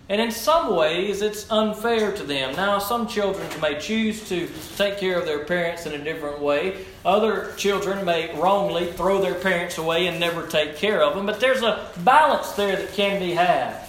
And 0.08 0.20
in 0.20 0.30
some 0.30 0.76
ways, 0.76 1.22
it's 1.22 1.50
unfair 1.50 2.12
to 2.12 2.22
them. 2.22 2.54
Now, 2.56 2.78
some 2.78 3.06
children 3.06 3.48
may 3.62 3.80
choose 3.80 4.28
to 4.28 4.50
take 4.76 4.98
care 4.98 5.18
of 5.18 5.24
their 5.24 5.44
parents 5.44 5.86
in 5.86 5.94
a 5.94 6.04
different 6.04 6.40
way. 6.40 6.84
Other 7.06 7.54
children 7.56 8.04
may 8.04 8.38
wrongly 8.38 8.92
throw 8.92 9.22
their 9.22 9.34
parents 9.34 9.78
away 9.78 10.06
and 10.06 10.20
never 10.20 10.46
take 10.46 10.76
care 10.76 11.02
of 11.02 11.14
them. 11.14 11.24
But 11.24 11.40
there's 11.40 11.62
a 11.62 11.88
balance 11.98 12.52
there 12.52 12.76
that 12.76 12.92
can 12.92 13.18
be 13.18 13.32
had 13.32 13.82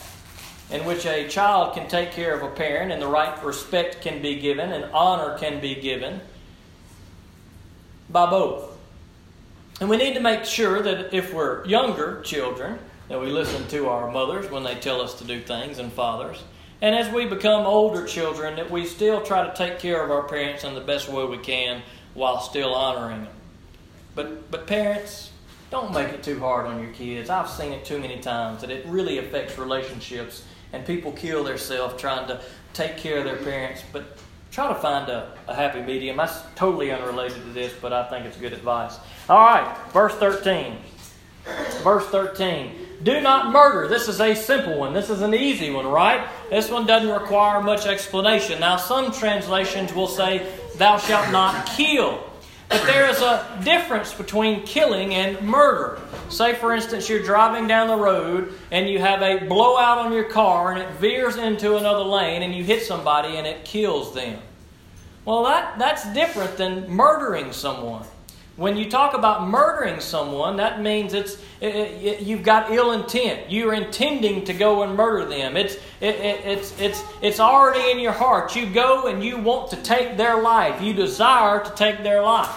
in 0.71 0.85
which 0.85 1.05
a 1.05 1.27
child 1.27 1.75
can 1.75 1.87
take 1.89 2.11
care 2.11 2.33
of 2.33 2.43
a 2.43 2.49
parent 2.49 2.93
and 2.93 3.01
the 3.01 3.07
right 3.07 3.43
respect 3.43 4.01
can 4.01 4.21
be 4.21 4.39
given 4.39 4.71
and 4.71 4.85
honor 4.93 5.37
can 5.37 5.59
be 5.59 5.75
given 5.75 6.21
by 8.09 8.29
both. 8.29 8.71
And 9.81 9.89
we 9.89 9.97
need 9.97 10.13
to 10.13 10.21
make 10.21 10.45
sure 10.45 10.81
that 10.81 11.13
if 11.13 11.33
we're 11.33 11.65
younger 11.65 12.21
children, 12.21 12.79
that 13.07 13.19
we 13.19 13.27
listen 13.27 13.67
to 13.67 13.87
our 13.87 14.11
mothers 14.11 14.49
when 14.49 14.63
they 14.63 14.75
tell 14.75 15.01
us 15.01 15.15
to 15.15 15.23
do 15.23 15.41
things 15.41 15.79
and 15.79 15.91
fathers. 15.91 16.43
And 16.81 16.95
as 16.95 17.11
we 17.13 17.25
become 17.25 17.65
older 17.65 18.05
children, 18.05 18.57
that 18.57 18.69
we 18.69 18.85
still 18.85 19.21
try 19.21 19.47
to 19.47 19.53
take 19.55 19.79
care 19.79 20.03
of 20.03 20.11
our 20.11 20.23
parents 20.23 20.63
in 20.63 20.73
the 20.75 20.81
best 20.81 21.09
way 21.09 21.25
we 21.25 21.37
can 21.37 21.81
while 22.13 22.39
still 22.41 22.73
honoring 22.73 23.23
them. 23.23 23.33
But, 24.13 24.51
but 24.51 24.67
parents, 24.67 25.31
don't 25.71 25.93
make 25.93 26.09
it 26.09 26.23
too 26.23 26.39
hard 26.39 26.65
on 26.67 26.81
your 26.81 26.91
kids. 26.91 27.29
I've 27.29 27.49
seen 27.49 27.73
it 27.73 27.85
too 27.85 27.99
many 27.99 28.19
times 28.19 28.61
that 28.61 28.69
it 28.69 28.85
really 28.87 29.17
affects 29.17 29.57
relationships 29.57 30.43
and 30.73 30.85
people 30.85 31.11
kill 31.11 31.43
themselves 31.43 31.99
trying 31.99 32.27
to 32.27 32.41
take 32.73 32.97
care 32.97 33.19
of 33.19 33.25
their 33.25 33.37
parents. 33.37 33.83
But 33.91 34.17
try 34.51 34.67
to 34.67 34.75
find 34.75 35.09
a, 35.09 35.33
a 35.47 35.55
happy 35.55 35.81
medium. 35.81 36.17
That's 36.17 36.39
totally 36.55 36.91
unrelated 36.91 37.41
to 37.43 37.49
this, 37.49 37.73
but 37.81 37.93
I 37.93 38.09
think 38.09 38.25
it's 38.25 38.37
good 38.37 38.53
advice. 38.53 38.97
All 39.29 39.39
right, 39.39 39.77
verse 39.91 40.13
13. 40.15 40.77
Verse 41.83 42.05
13. 42.07 42.84
Do 43.03 43.21
not 43.21 43.51
murder. 43.51 43.87
This 43.87 44.07
is 44.07 44.21
a 44.21 44.35
simple 44.35 44.77
one. 44.77 44.93
This 44.93 45.09
is 45.09 45.21
an 45.21 45.33
easy 45.33 45.69
one, 45.69 45.87
right? 45.87 46.27
This 46.49 46.69
one 46.69 46.85
doesn't 46.85 47.09
require 47.09 47.61
much 47.61 47.85
explanation. 47.85 48.59
Now, 48.59 48.77
some 48.77 49.11
translations 49.11 49.93
will 49.93 50.07
say, 50.07 50.47
Thou 50.77 50.97
shalt 50.97 51.31
not 51.31 51.65
kill. 51.67 52.23
But 52.69 52.83
there 52.85 53.09
is 53.09 53.21
a 53.21 53.61
difference 53.63 54.13
between 54.13 54.63
killing 54.63 55.13
and 55.13 55.39
murder. 55.41 55.99
Say, 56.29 56.55
for 56.55 56.73
instance, 56.73 57.07
you're 57.07 57.21
driving 57.21 57.67
down 57.67 57.87
the 57.87 57.95
road 57.95 58.53
and 58.71 58.89
you 58.89 58.99
have 58.99 59.21
a 59.21 59.45
blowout 59.45 59.99
on 59.99 60.11
your 60.11 60.23
car 60.23 60.71
and 60.71 60.81
it 60.81 60.89
veers 60.99 61.37
into 61.37 61.77
another 61.77 62.03
lane 62.03 62.41
and 62.41 62.55
you 62.55 62.63
hit 62.63 62.81
somebody 62.81 63.37
and 63.37 63.45
it 63.45 63.65
kills 63.65 64.15
them. 64.15 64.39
Well, 65.25 65.43
that, 65.43 65.77
that's 65.77 66.11
different 66.13 66.57
than 66.57 66.89
murdering 66.89 67.51
someone. 67.51 68.05
When 68.57 68.77
you 68.77 68.89
talk 68.89 69.13
about 69.13 69.49
murdering 69.49 69.99
someone, 69.99 70.57
that 70.57 70.81
means 70.81 71.13
it's 71.13 71.37
it, 71.59 71.75
it, 71.75 72.21
you've 72.21 72.43
got 72.43 72.71
ill 72.71 72.93
intent. 72.93 73.51
You're 73.51 73.73
intending 73.73 74.45
to 74.45 74.53
go 74.53 74.83
and 74.83 74.95
murder 74.95 75.25
them. 75.25 75.57
It's 75.57 75.75
it, 75.99 76.15
it's 76.21 76.79
it's 76.79 77.03
it's 77.21 77.39
already 77.41 77.91
in 77.91 77.99
your 77.99 78.13
heart. 78.13 78.55
You 78.55 78.69
go 78.69 79.07
and 79.07 79.21
you 79.21 79.37
want 79.37 79.71
to 79.71 79.75
take 79.83 80.15
their 80.15 80.41
life. 80.41 80.81
You 80.81 80.93
desire 80.93 81.65
to 81.65 81.69
take 81.71 82.01
their 82.01 82.21
life. 82.21 82.49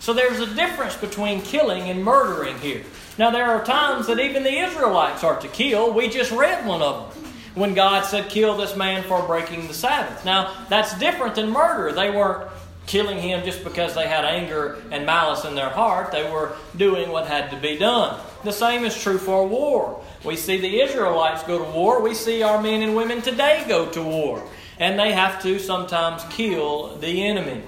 So 0.00 0.12
there's 0.12 0.40
a 0.40 0.52
difference 0.52 0.96
between 0.96 1.42
killing 1.42 1.90
and 1.90 2.02
murdering 2.02 2.58
here. 2.58 2.82
Now 3.16 3.30
there 3.30 3.46
are 3.46 3.64
times 3.64 4.08
that 4.08 4.18
even 4.18 4.42
the 4.42 4.52
Israelites 4.52 5.22
are 5.22 5.38
to 5.38 5.48
kill. 5.48 5.92
We 5.92 6.08
just 6.08 6.32
read 6.32 6.66
one 6.66 6.82
of 6.82 7.14
them 7.14 7.24
when 7.54 7.74
God 7.74 8.04
said, 8.04 8.28
"Kill 8.28 8.56
this 8.56 8.74
man 8.74 9.04
for 9.04 9.22
breaking 9.22 9.68
the 9.68 9.74
Sabbath." 9.74 10.24
Now 10.24 10.54
that's 10.68 10.98
different 10.98 11.36
than 11.36 11.50
murder. 11.50 11.92
They 11.92 12.10
weren't 12.10 12.50
killing 12.86 13.18
him 13.18 13.44
just 13.44 13.64
because 13.64 13.94
they 13.94 14.06
had 14.06 14.24
anger 14.24 14.80
and 14.90 15.04
malice 15.04 15.44
in 15.44 15.54
their 15.54 15.68
heart. 15.68 16.12
They 16.12 16.30
were 16.30 16.56
doing 16.76 17.10
what 17.10 17.26
had 17.26 17.50
to 17.50 17.56
be 17.56 17.76
done. 17.76 18.18
The 18.44 18.52
same 18.52 18.84
is 18.84 19.00
true 19.00 19.18
for 19.18 19.46
war. 19.46 20.02
We 20.24 20.36
see 20.36 20.58
the 20.60 20.80
Israelites 20.80 21.42
go 21.42 21.58
to 21.58 21.70
war. 21.72 22.00
We 22.00 22.14
see 22.14 22.42
our 22.42 22.62
men 22.62 22.82
and 22.82 22.96
women 22.96 23.22
today 23.22 23.64
go 23.68 23.90
to 23.90 24.02
war. 24.02 24.46
And 24.78 24.98
they 24.98 25.12
have 25.12 25.42
to 25.42 25.58
sometimes 25.58 26.22
kill 26.30 26.96
the 26.96 27.26
enemy. 27.26 27.62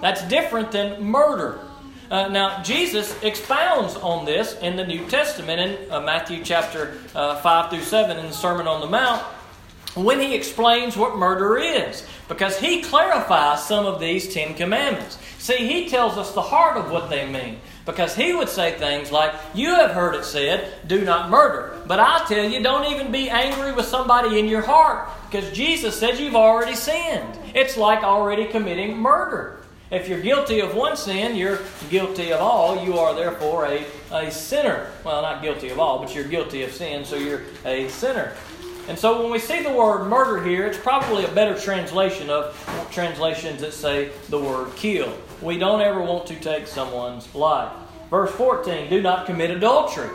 That's 0.00 0.22
different 0.24 0.72
than 0.72 1.02
murder. 1.02 1.60
Uh, 2.10 2.28
now, 2.28 2.62
Jesus 2.62 3.20
expounds 3.22 3.96
on 3.96 4.24
this 4.24 4.56
in 4.60 4.76
the 4.76 4.86
New 4.86 5.06
Testament 5.06 5.60
in 5.60 5.90
uh, 5.90 6.00
Matthew 6.00 6.44
chapter 6.44 6.94
uh, 7.14 7.40
5 7.40 7.70
through 7.70 7.80
7 7.80 8.16
in 8.16 8.26
the 8.26 8.32
Sermon 8.32 8.68
on 8.68 8.80
the 8.80 8.86
Mount 8.86 9.24
when 9.96 10.20
he 10.20 10.34
explains 10.34 10.96
what 10.96 11.16
murder 11.16 11.56
is 11.58 12.06
because 12.28 12.58
he 12.58 12.82
clarifies 12.82 13.66
some 13.66 13.86
of 13.86 13.98
these 13.98 14.32
Ten 14.32 14.54
Commandments. 14.54 15.18
See, 15.38 15.66
he 15.66 15.88
tells 15.88 16.18
us 16.18 16.32
the 16.32 16.42
heart 16.42 16.76
of 16.76 16.90
what 16.90 17.08
they 17.08 17.26
mean 17.26 17.60
because 17.86 18.14
he 18.14 18.34
would 18.34 18.48
say 18.48 18.72
things 18.72 19.10
like, 19.10 19.32
You 19.54 19.74
have 19.74 19.92
heard 19.92 20.14
it 20.14 20.24
said, 20.24 20.74
do 20.86 21.04
not 21.04 21.30
murder. 21.30 21.80
But 21.86 22.00
I 22.00 22.24
tell 22.26 22.44
you, 22.44 22.62
don't 22.62 22.92
even 22.92 23.10
be 23.10 23.30
angry 23.30 23.72
with 23.72 23.86
somebody 23.86 24.38
in 24.38 24.46
your 24.46 24.62
heart 24.62 25.08
because 25.30 25.50
Jesus 25.52 25.98
said 25.98 26.18
you've 26.18 26.34
already 26.34 26.74
sinned. 26.74 27.38
It's 27.54 27.76
like 27.76 28.02
already 28.02 28.46
committing 28.46 28.98
murder. 28.98 29.60
If 29.88 30.08
you're 30.08 30.20
guilty 30.20 30.58
of 30.58 30.74
one 30.74 30.96
sin, 30.96 31.36
you're 31.36 31.60
guilty 31.90 32.32
of 32.32 32.40
all. 32.40 32.84
You 32.84 32.98
are 32.98 33.14
therefore 33.14 33.66
a, 33.66 33.86
a 34.10 34.32
sinner. 34.32 34.90
Well, 35.04 35.22
not 35.22 35.42
guilty 35.42 35.68
of 35.68 35.78
all, 35.78 36.00
but 36.00 36.12
you're 36.12 36.24
guilty 36.24 36.64
of 36.64 36.72
sin, 36.72 37.04
so 37.04 37.14
you're 37.14 37.42
a 37.64 37.88
sinner. 37.88 38.34
And 38.88 38.98
so 38.98 39.20
when 39.20 39.32
we 39.32 39.40
see 39.40 39.62
the 39.62 39.72
word 39.72 40.08
murder 40.08 40.44
here, 40.44 40.66
it's 40.66 40.78
probably 40.78 41.24
a 41.24 41.32
better 41.32 41.58
translation 41.58 42.30
of 42.30 42.54
translations 42.92 43.60
that 43.60 43.72
say 43.72 44.10
the 44.28 44.38
word 44.38 44.74
kill. 44.76 45.12
We 45.42 45.58
don't 45.58 45.80
ever 45.80 46.00
want 46.00 46.26
to 46.28 46.36
take 46.36 46.66
someone's 46.66 47.34
life. 47.34 47.72
Verse 48.10 48.30
14 48.32 48.88
do 48.88 49.02
not 49.02 49.26
commit 49.26 49.50
adultery. 49.50 50.10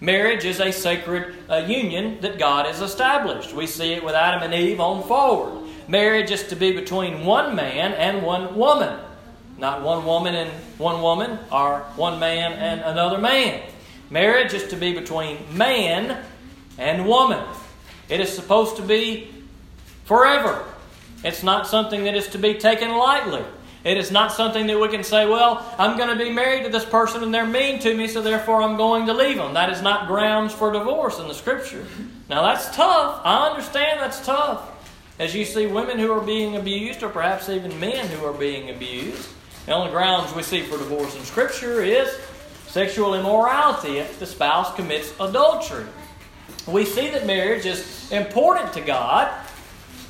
Marriage 0.00 0.44
is 0.44 0.60
a 0.60 0.72
sacred 0.72 1.36
uh, 1.48 1.58
union 1.58 2.20
that 2.20 2.38
God 2.38 2.66
has 2.66 2.80
established. 2.80 3.54
We 3.54 3.66
see 3.66 3.92
it 3.92 4.04
with 4.04 4.14
Adam 4.14 4.42
and 4.42 4.52
Eve 4.52 4.80
on 4.80 5.04
forward. 5.04 5.66
Marriage 5.88 6.30
is 6.30 6.42
to 6.48 6.56
be 6.56 6.72
between 6.72 7.24
one 7.24 7.54
man 7.54 7.92
and 7.92 8.22
one 8.22 8.56
woman. 8.56 8.98
Not 9.58 9.82
one 9.82 10.04
woman 10.04 10.34
and 10.34 10.50
one 10.76 11.02
woman, 11.02 11.38
or 11.52 11.80
one 11.94 12.18
man 12.18 12.52
and 12.54 12.80
another 12.80 13.18
man. 13.18 13.62
Marriage 14.10 14.54
is 14.54 14.68
to 14.68 14.76
be 14.76 14.92
between 14.92 15.38
man 15.56 16.24
and 16.78 17.06
woman. 17.06 17.44
It 18.12 18.20
is 18.20 18.30
supposed 18.30 18.76
to 18.76 18.82
be 18.82 19.26
forever. 20.04 20.62
It's 21.24 21.42
not 21.42 21.66
something 21.66 22.04
that 22.04 22.14
is 22.14 22.28
to 22.28 22.38
be 22.38 22.52
taken 22.52 22.90
lightly. 22.90 23.42
It 23.84 23.96
is 23.96 24.10
not 24.10 24.32
something 24.32 24.66
that 24.66 24.78
we 24.78 24.88
can 24.88 25.02
say, 25.02 25.24
well, 25.24 25.74
I'm 25.78 25.96
going 25.96 26.10
to 26.10 26.22
be 26.22 26.30
married 26.30 26.64
to 26.64 26.68
this 26.68 26.84
person 26.84 27.22
and 27.22 27.32
they're 27.32 27.46
mean 27.46 27.78
to 27.78 27.96
me, 27.96 28.08
so 28.08 28.20
therefore 28.20 28.60
I'm 28.60 28.76
going 28.76 29.06
to 29.06 29.14
leave 29.14 29.38
them. 29.38 29.54
That 29.54 29.70
is 29.70 29.80
not 29.80 30.08
grounds 30.08 30.52
for 30.52 30.70
divorce 30.70 31.20
in 31.20 31.26
the 31.26 31.32
Scripture. 31.32 31.86
Now 32.28 32.42
that's 32.42 32.76
tough. 32.76 33.22
I 33.24 33.48
understand 33.48 34.00
that's 34.00 34.22
tough. 34.26 34.68
As 35.18 35.34
you 35.34 35.46
see 35.46 35.66
women 35.66 35.98
who 35.98 36.12
are 36.12 36.20
being 36.20 36.56
abused, 36.56 37.02
or 37.02 37.08
perhaps 37.08 37.48
even 37.48 37.80
men 37.80 38.08
who 38.08 38.26
are 38.26 38.34
being 38.34 38.68
abused, 38.68 39.26
the 39.64 39.72
only 39.72 39.90
grounds 39.90 40.34
we 40.34 40.42
see 40.42 40.60
for 40.60 40.76
divorce 40.76 41.16
in 41.16 41.24
Scripture 41.24 41.82
is 41.82 42.14
sexual 42.66 43.14
immorality 43.14 43.96
if 43.96 44.18
the 44.18 44.26
spouse 44.26 44.74
commits 44.76 45.14
adultery 45.18 45.86
we 46.66 46.84
see 46.84 47.10
that 47.10 47.26
marriage 47.26 47.66
is 47.66 48.10
important 48.12 48.72
to 48.74 48.80
God, 48.80 49.32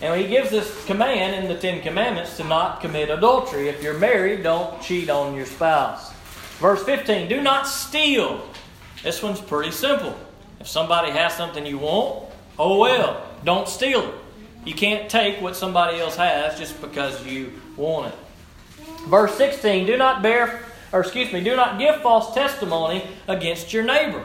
and 0.01 0.21
He 0.21 0.27
gives 0.29 0.51
this 0.51 0.85
command 0.85 1.43
in 1.45 1.53
the 1.53 1.59
Ten 1.59 1.81
Commandments 1.81 2.37
to 2.37 2.45
not 2.45 2.81
commit 2.81 3.11
adultery. 3.11 3.69
If 3.69 3.83
you're 3.83 3.99
married, 3.99 4.43
don't 4.43 4.81
cheat 4.83 5.09
on 5.09 5.35
your 5.35 5.47
spouse. 5.47 6.13
Verse 6.59 6.83
15 6.85 7.29
do 7.29 7.41
not 7.41 7.67
steal. 7.67 8.47
This 9.03 9.23
one's 9.23 9.41
pretty 9.41 9.73
simple. 9.73 10.17
If 10.61 10.69
somebody 10.69 11.11
has 11.11 11.35
something 11.35 11.67
you 11.67 11.79
want, 11.79 12.31
oh 12.59 12.79
well, 12.79 13.27
don't 13.45 13.67
steal 13.67 14.03
it. 14.03 14.15
You 14.65 14.75
can't 14.75 15.11
take 15.11 15.41
what 15.41 15.57
somebody 15.57 15.99
else 15.99 16.17
has 16.17 16.57
just 16.59 16.81
because 16.81 17.27
you 17.27 17.53
want 17.77 18.13
it. 18.13 18.19
Verse 19.09 19.35
16 19.37 19.87
do 19.87 19.97
not 19.97 20.23
bear, 20.23 20.63
or 20.93 21.01
excuse 21.01 21.33
me, 21.33 21.43
do 21.43 21.57
not 21.57 21.79
give 21.79 22.01
false 22.03 22.33
testimony 22.33 23.05
against 23.27 23.73
your 23.73 23.83
neighbor. 23.83 24.25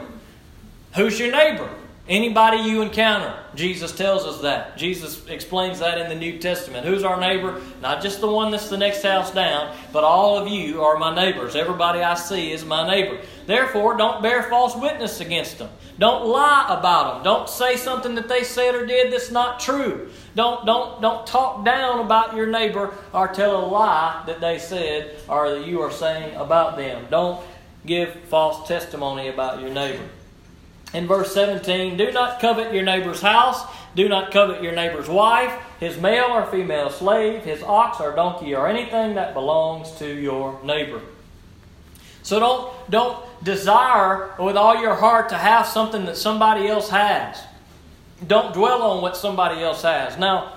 Who's 0.96 1.20
your 1.20 1.32
neighbor? 1.32 1.70
Anybody 2.10 2.60
you 2.60 2.82
encounter, 2.82 3.38
Jesus 3.54 3.92
tells 3.92 4.24
us 4.24 4.40
that. 4.42 4.78
Jesus 4.78 5.28
explains 5.28 5.80
that 5.80 5.98
in 5.98 6.08
the 6.08 6.16
New 6.16 6.40
Testament. 6.40 6.86
Who's 6.86 7.04
our 7.04 7.20
neighbor? 7.20 7.62
Not 7.82 8.02
just 8.02 8.22
the 8.22 8.32
one 8.32 8.50
that's 8.50 8.70
the 8.70 8.78
next 8.78 9.04
house 9.04 9.34
down, 9.34 9.76
but 9.92 10.06
all 10.06 10.38
of 10.38 10.48
you 10.48 10.82
are 10.82 10.98
my 10.98 11.14
neighbors. 11.14 11.54
Everybody 11.54 12.00
I 12.00 12.14
see 12.14 12.54
is 12.54 12.64
my 12.64 12.88
neighbor. 12.88 13.20
Therefore, 13.46 13.98
don't 13.98 14.22
bear 14.22 14.44
false 14.44 14.74
witness 14.74 15.20
against 15.20 15.58
them. 15.58 15.70
Don't 16.00 16.28
lie 16.28 16.68
about 16.70 17.16
them. 17.16 17.24
Don't 17.24 17.50
say 17.50 17.76
something 17.76 18.16
that 18.16 18.30
they 18.30 18.46
said 18.46 18.74
or 18.74 18.86
did 18.86 19.12
that's 19.12 19.30
not 19.30 19.60
true. 19.60 20.10
Don't, 20.34 20.66
don't, 20.66 21.02
don't 21.02 21.28
talk 21.28 21.66
down 21.66 22.00
about 22.00 22.38
your 22.38 22.48
neighbor 22.48 22.94
or 23.12 23.28
tell 23.28 23.66
a 23.66 23.68
lie 23.68 24.24
that 24.28 24.40
they 24.40 24.60
said 24.60 25.20
or 25.28 25.50
that 25.50 25.68
you 25.68 25.82
are 25.82 25.92
saying 25.92 26.36
about 26.38 26.78
them. 26.78 27.06
Don't 27.10 27.46
give 27.86 28.14
false 28.30 28.66
testimony 28.66 29.28
about 29.28 29.60
your 29.60 29.72
neighbor. 29.72 30.08
In 30.94 31.06
verse 31.06 31.34
17, 31.34 31.98
do 31.98 32.12
not 32.12 32.40
covet 32.40 32.74
your 32.74 32.84
neighbor's 32.84 33.22
house, 33.22 33.62
do 33.96 34.08
not 34.08 34.32
covet 34.32 34.64
your 34.64 34.74
neighbor's 34.74 35.10
wife, 35.10 35.52
his 35.80 35.98
male 35.98 36.28
or 36.32 36.46
female 36.46 36.90
slave, 36.90 37.44
his 37.44 37.62
ox 37.64 38.00
or 38.00 38.16
donkey, 38.16 38.56
or 38.56 38.68
anything 38.68 39.16
that 39.16 39.34
belongs 39.34 39.92
to 40.00 40.08
your 40.08 40.60
neighbor. 40.64 41.02
So 42.24 42.40
don't, 42.40 42.90
don't 42.90 43.44
desire 43.44 44.34
with 44.40 44.56
all 44.58 44.82
your 44.82 44.96
heart 44.96 45.30
to 45.30 45.38
have 45.38 45.66
something 45.66 46.06
that 46.06 46.18
somebody 46.18 46.68
else 46.68 46.90
has. 46.90 47.42
Don't 48.26 48.54
dwell 48.54 48.82
on 48.82 49.02
what 49.02 49.16
somebody 49.16 49.62
else 49.62 49.84
has. 49.84 50.18
Now, 50.18 50.54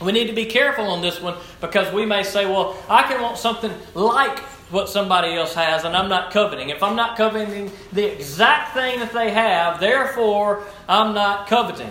we 0.00 0.12
need 0.12 0.26
to 0.26 0.32
be 0.32 0.44
careful 0.44 0.84
on 0.86 1.00
this 1.02 1.20
one 1.20 1.36
because 1.60 1.92
we 1.92 2.06
may 2.06 2.22
say, 2.22 2.46
well, 2.46 2.76
I 2.88 3.02
can 3.04 3.20
want 3.20 3.38
something 3.38 3.72
like 3.94 4.38
what 4.70 4.88
somebody 4.88 5.34
else 5.34 5.54
has 5.54 5.84
and 5.84 5.96
I'm 5.96 6.08
not 6.08 6.32
coveting. 6.32 6.70
If 6.70 6.82
I'm 6.82 6.96
not 6.96 7.16
coveting 7.16 7.70
the 7.92 8.04
exact 8.04 8.74
thing 8.74 9.00
that 9.00 9.12
they 9.12 9.30
have, 9.30 9.80
therefore 9.80 10.64
I'm 10.88 11.14
not 11.14 11.46
coveting. 11.46 11.90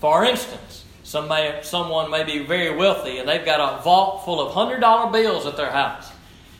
For 0.00 0.24
instance, 0.24 0.84
some 1.04 1.28
may, 1.28 1.60
someone 1.62 2.10
may 2.10 2.24
be 2.24 2.44
very 2.44 2.74
wealthy 2.74 3.18
and 3.18 3.28
they've 3.28 3.44
got 3.44 3.60
a 3.60 3.82
vault 3.82 4.24
full 4.24 4.40
of 4.40 4.52
$100 4.52 5.12
bills 5.12 5.46
at 5.46 5.56
their 5.56 5.70
house. 5.70 6.10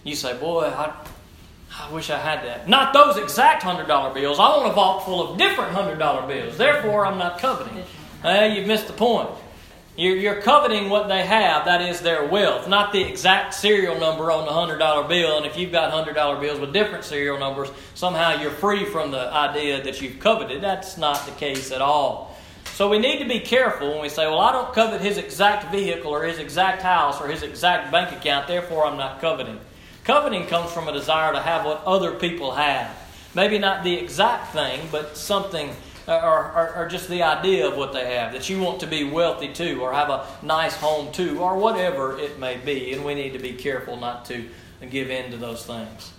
You 0.05 0.15
say, 0.15 0.37
boy, 0.37 0.65
I, 0.65 0.93
I 1.79 1.91
wish 1.93 2.11
I 2.11 2.19
had 2.19 2.45
that. 2.45 2.69
Not 2.69 2.93
those 2.93 3.17
exact 3.17 3.63
$100 3.63 4.15
bills. 4.15 4.39
I 4.39 4.49
want 4.57 4.71
a 4.71 4.75
vault 4.75 5.05
full 5.05 5.31
of 5.31 5.39
different 5.39 5.75
$100 5.75 6.29
bills. 6.29 6.59
Therefore, 6.59 7.07
I'm 7.07 7.19
not 7.19 7.39
coveting. 7.39 7.83
Uh, 8.23 8.51
you've 8.55 8.67
missed 8.67 8.87
the 8.87 8.93
point. 8.93 9.31
You're, 9.95 10.17
you're 10.17 10.41
coveting 10.41 10.89
what 10.89 11.09
they 11.09 11.23
have, 11.23 11.67
that 11.67 11.83
is 11.83 12.01
their 12.01 12.25
wealth, 12.25 12.67
not 12.67 12.93
the 12.93 13.03
exact 13.03 13.53
serial 13.53 13.99
number 13.99 14.31
on 14.31 14.47
the 14.47 14.75
$100 14.75 15.09
bill. 15.09 15.37
And 15.37 15.45
if 15.45 15.59
you've 15.59 15.71
got 15.71 15.93
$100 15.93 16.41
bills 16.41 16.59
with 16.59 16.73
different 16.73 17.05
serial 17.05 17.39
numbers, 17.39 17.69
somehow 17.95 18.41
you're 18.41 18.51
free 18.51 18.87
from 18.87 19.11
the 19.11 19.31
idea 19.31 19.83
that 19.83 20.01
you've 20.01 20.19
coveted. 20.19 20.63
That's 20.63 20.97
not 20.97 21.27
the 21.27 21.33
case 21.33 21.71
at 21.73 21.83
all. 21.83 22.33
So 22.73 22.89
we 22.89 22.99
need 22.99 23.19
to 23.19 23.29
be 23.29 23.41
careful 23.41 23.91
when 23.91 24.01
we 24.01 24.09
say, 24.09 24.27
well, 24.27 24.41
I 24.41 24.51
don't 24.51 24.73
covet 24.73 25.03
his 25.03 25.19
exact 25.19 25.71
vehicle 25.71 26.11
or 26.11 26.25
his 26.25 26.39
exact 26.39 26.81
house 26.81 27.21
or 27.21 27.29
his 27.29 27.43
exact 27.43 27.93
bank 27.93 28.17
account, 28.17 28.49
therefore 28.49 28.87
I'm 28.87 28.97
not 28.97 29.21
coveting. 29.21 29.61
Coveting 30.05 30.47
comes 30.47 30.73
from 30.73 30.89
a 30.89 30.93
desire 30.93 31.35
to 31.35 31.41
have 31.41 31.67
what 31.67 31.85
other 31.85 32.13
people 32.13 32.53
have. 32.53 32.91
Maybe 33.35 33.59
not 33.59 33.85
the 33.85 33.95
exact 33.95 34.55
thing, 34.55 34.89
but 34.91 35.19
something, 35.19 35.77
Uh, 36.09 36.17
or, 36.17 36.53
or, 36.53 36.75
or, 36.77 36.89
just 36.89 37.09
the 37.09 37.23
idea 37.23 37.65
of 37.65 37.77
what 37.77 37.93
they 37.93 38.17
have. 38.17 38.33
That 38.33 38.49
you 38.49 38.61
want 38.61 38.81
to 38.81 38.89
be 38.89 39.05
wealthy 39.05 39.53
too, 39.53 39.81
or 39.81 39.93
have 39.93 40.11
a 40.11 40.27
nice 40.43 40.75
home 40.75 41.13
too, 41.13 41.39
or 41.39 41.57
whatever 41.57 42.19
it 42.19 42.41
may 42.41 42.57
be. 42.57 42.93
And 42.93 43.05
we 43.05 43.15
need 43.15 43.35
to 43.35 43.39
be 43.39 43.53
careful 43.53 43.97
not 43.97 44.25
to 44.25 44.49
give 44.91 45.11
in 45.11 45.31
to 45.31 45.37
those 45.37 45.65
things. 45.65 46.13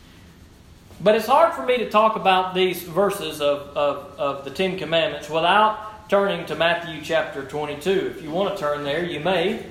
But 1.01 1.15
it's 1.15 1.27
hard 1.27 1.53
for 1.53 1.65
me 1.65 1.79
to 1.79 1.89
talk 1.89 2.15
about 2.15 2.53
these 2.53 2.81
verses 2.81 3.41
of, 3.41 3.75
of, 3.75 4.17
of 4.17 4.45
the 4.45 4.51
Ten 4.51 4.77
Commandments 4.77 5.29
without 5.29 6.09
turning 6.09 6.45
to 6.45 6.55
Matthew 6.55 7.01
chapter 7.03 7.43
22. 7.43 8.13
If 8.15 8.23
you 8.23 8.31
want 8.31 8.55
to 8.55 8.61
turn 8.61 8.86
there, 8.86 9.03
you 9.03 9.19
may. 9.19 9.65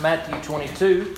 Matthew 0.00 0.40
22. 0.42 1.16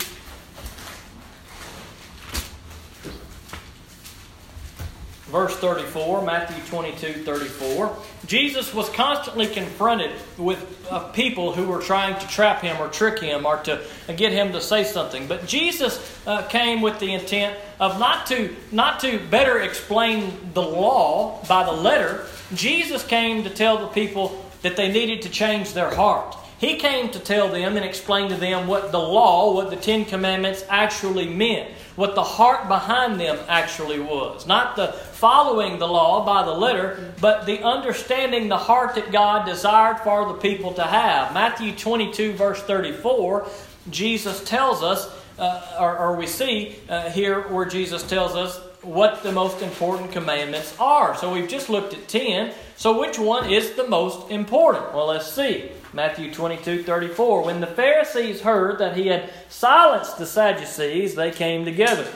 Verse 5.31 5.57
34, 5.57 6.22
Matthew 6.22 6.62
22 6.66 7.24
34. 7.24 7.97
Jesus 8.26 8.74
was 8.74 8.89
constantly 8.91 9.47
confronted 9.47 10.11
with 10.37 10.87
uh, 10.91 11.01
people 11.11 11.53
who 11.53 11.66
were 11.66 11.81
trying 11.81 12.18
to 12.18 12.29
trap 12.29 12.62
him 12.62 12.81
or 12.81 12.89
trick 12.89 13.20
him 13.20 13.47
or 13.47 13.59
to 13.59 13.83
get 14.16 14.33
him 14.33 14.53
to 14.53 14.61
say 14.61 14.85
something. 14.85 15.26
But 15.26 15.47
Jesus 15.47 16.18
uh, 16.26 16.43
came 16.43 16.81
with 16.81 16.99
the 16.99 17.12
intent 17.12 17.57
of 17.79 17.99
not 17.99 18.26
to, 18.26 18.55
not 18.72 19.01
to 19.01 19.18
better 19.31 19.61
explain 19.61 20.53
the 20.55 20.62
law 20.62 21.43
by 21.47 21.64
the 21.64 21.72
letter. 21.72 22.26
Jesus 22.55 23.05
came 23.05 23.45
to 23.45 23.51
tell 23.51 23.79
the 23.79 23.89
people 23.89 24.45
that 24.62 24.76
they 24.76 24.91
needed 24.91 25.22
to 25.22 25.29
change 25.29 25.72
their 25.72 25.95
heart. 25.95 26.37
He 26.59 26.76
came 26.76 27.11
to 27.11 27.20
tell 27.20 27.49
them 27.49 27.76
and 27.76 27.85
explain 27.85 28.31
to 28.31 28.35
them 28.35 28.66
what 28.66 28.91
the 28.91 28.99
law, 28.99 29.55
what 29.55 29.70
the 29.70 29.76
Ten 29.76 30.05
Commandments 30.05 30.64
actually 30.68 31.29
meant, 31.29 31.70
what 31.95 32.16
the 32.16 32.24
heart 32.24 32.66
behind 32.66 33.20
them 33.20 33.39
actually 33.49 34.01
was. 34.01 34.45
Not 34.45 34.74
the 34.74 34.89
following 35.19 35.81
the 35.81 35.87
law 35.87 36.25
by 36.25 36.45
the 36.45 36.53
letter, 36.53 37.12
but 37.21 37.45
the 37.45 37.61
understanding 37.64 38.49
the 38.49 38.57
heart 38.57 38.95
that 38.95 39.11
God 39.11 39.47
desired 39.47 39.99
for 39.99 40.29
the 40.29 40.35
people 40.35 40.73
to 40.75 40.85
have. 40.85 41.35
Matthew 41.35 41.75
22, 41.75 42.35
verse 42.35 42.62
34, 42.62 43.49
Jesus 43.91 44.45
tells 44.45 44.85
us, 44.85 45.12
uh, 45.37 45.77
or, 45.81 45.99
or, 45.99 46.16
we 46.16 46.27
see 46.29 46.77
uh, 46.89 47.11
here 47.11 47.49
where 47.49 47.64
Jesus 47.64 48.05
tells 48.05 48.37
us 48.37 48.59
what 48.83 49.25
the 49.25 49.33
most 49.33 49.61
important 49.61 50.12
commandments 50.12 50.77
are. 50.79 51.16
So 51.16 51.33
we've 51.33 51.49
just 51.49 51.69
looked 51.69 51.95
at 51.95 52.07
10. 52.07 52.55
So 52.77 53.01
which 53.01 53.19
one 53.19 53.51
is 53.51 53.73
the 53.73 53.89
most 53.89 54.31
important? 54.31 54.95
Well, 54.95 55.07
let's 55.07 55.31
see. 55.31 55.71
Matthew 55.93 56.33
22 56.33 56.85
34. 56.85 57.45
When 57.45 57.61
the 57.61 57.66
Pharisees 57.66 58.41
heard 58.41 58.79
that 58.79 58.97
he 58.97 59.09
had 59.09 59.31
silenced 59.49 60.19
the 60.19 60.27
Sadducees, 60.27 61.14
they 61.14 61.31
came 61.31 61.64
together. 61.64 62.07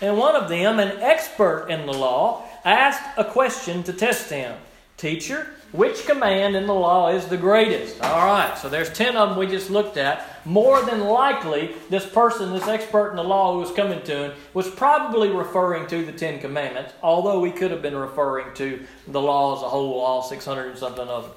And 0.00 0.16
one 0.16 0.34
of 0.34 0.48
them, 0.48 0.78
an 0.78 0.98
expert 1.00 1.68
in 1.68 1.84
the 1.84 1.92
law, 1.92 2.46
asked 2.64 3.02
a 3.16 3.24
question 3.24 3.82
to 3.84 3.92
test 3.92 4.30
him 4.30 4.56
Teacher, 5.00 5.46
which 5.72 6.04
command 6.04 6.54
in 6.54 6.66
the 6.66 6.74
law 6.74 7.08
is 7.08 7.24
the 7.24 7.38
greatest? 7.38 8.02
All 8.02 8.26
right, 8.26 8.58
so 8.58 8.68
there's 8.68 8.92
10 8.92 9.16
of 9.16 9.30
them 9.30 9.38
we 9.38 9.46
just 9.46 9.70
looked 9.70 9.96
at. 9.96 10.44
More 10.44 10.82
than 10.82 11.00
likely, 11.00 11.74
this 11.88 12.04
person, 12.04 12.52
this 12.52 12.68
expert 12.68 13.08
in 13.08 13.16
the 13.16 13.24
law 13.24 13.54
who 13.54 13.60
was 13.60 13.72
coming 13.72 14.02
to 14.02 14.24
him, 14.24 14.32
was 14.52 14.68
probably 14.68 15.30
referring 15.30 15.86
to 15.86 16.04
the 16.04 16.12
Ten 16.12 16.38
Commandments, 16.38 16.92
although 17.02 17.42
he 17.44 17.50
could 17.50 17.70
have 17.70 17.80
been 17.80 17.96
referring 17.96 18.52
to 18.56 18.84
the 19.08 19.22
law 19.22 19.56
as 19.56 19.62
a 19.62 19.68
whole, 19.70 20.00
all 20.00 20.22
600 20.22 20.68
and 20.68 20.78
something 20.78 21.08
of 21.08 21.22
them. 21.22 21.32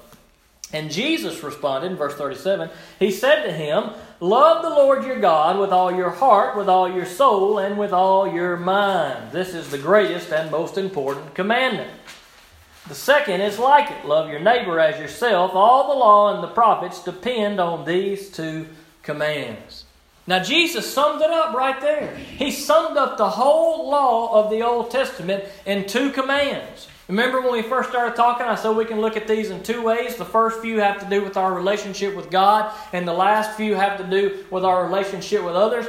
And 0.74 0.90
Jesus 0.90 1.42
responded 1.42 1.92
in 1.92 1.96
verse 1.96 2.14
37 2.14 2.68
He 2.98 3.12
said 3.12 3.44
to 3.44 3.52
him, 3.52 3.92
Love 4.24 4.62
the 4.62 4.70
Lord 4.70 5.04
your 5.04 5.20
God 5.20 5.58
with 5.58 5.70
all 5.70 5.94
your 5.94 6.08
heart, 6.08 6.56
with 6.56 6.66
all 6.66 6.90
your 6.90 7.04
soul, 7.04 7.58
and 7.58 7.76
with 7.76 7.92
all 7.92 8.26
your 8.26 8.56
mind. 8.56 9.32
This 9.32 9.52
is 9.52 9.70
the 9.70 9.76
greatest 9.76 10.32
and 10.32 10.50
most 10.50 10.78
important 10.78 11.34
commandment. 11.34 11.90
The 12.88 12.94
second 12.94 13.42
is 13.42 13.58
like 13.58 13.90
it 13.90 14.06
love 14.06 14.30
your 14.30 14.40
neighbor 14.40 14.80
as 14.80 14.98
yourself. 14.98 15.50
All 15.52 15.88
the 15.88 16.00
law 16.00 16.34
and 16.34 16.42
the 16.42 16.54
prophets 16.54 17.04
depend 17.04 17.60
on 17.60 17.84
these 17.84 18.30
two 18.30 18.66
commands. 19.02 19.84
Now, 20.26 20.42
Jesus 20.42 20.90
summed 20.90 21.20
it 21.20 21.28
up 21.28 21.54
right 21.54 21.78
there. 21.82 22.16
He 22.16 22.50
summed 22.50 22.96
up 22.96 23.18
the 23.18 23.28
whole 23.28 23.90
law 23.90 24.42
of 24.42 24.50
the 24.50 24.62
Old 24.62 24.90
Testament 24.90 25.44
in 25.66 25.86
two 25.86 26.10
commands. 26.12 26.88
Remember 27.08 27.42
when 27.42 27.52
we 27.52 27.62
first 27.62 27.90
started 27.90 28.16
talking, 28.16 28.46
I 28.46 28.54
said 28.54 28.74
we 28.76 28.86
can 28.86 29.00
look 29.00 29.16
at 29.16 29.28
these 29.28 29.50
in 29.50 29.62
two 29.62 29.82
ways. 29.82 30.16
The 30.16 30.24
first 30.24 30.60
few 30.60 30.80
have 30.80 31.00
to 31.00 31.10
do 31.10 31.22
with 31.22 31.36
our 31.36 31.52
relationship 31.52 32.14
with 32.16 32.30
God, 32.30 32.74
and 32.94 33.06
the 33.06 33.12
last 33.12 33.56
few 33.56 33.74
have 33.74 33.98
to 33.98 34.04
do 34.04 34.44
with 34.50 34.64
our 34.64 34.84
relationship 34.86 35.44
with 35.44 35.54
others. 35.54 35.86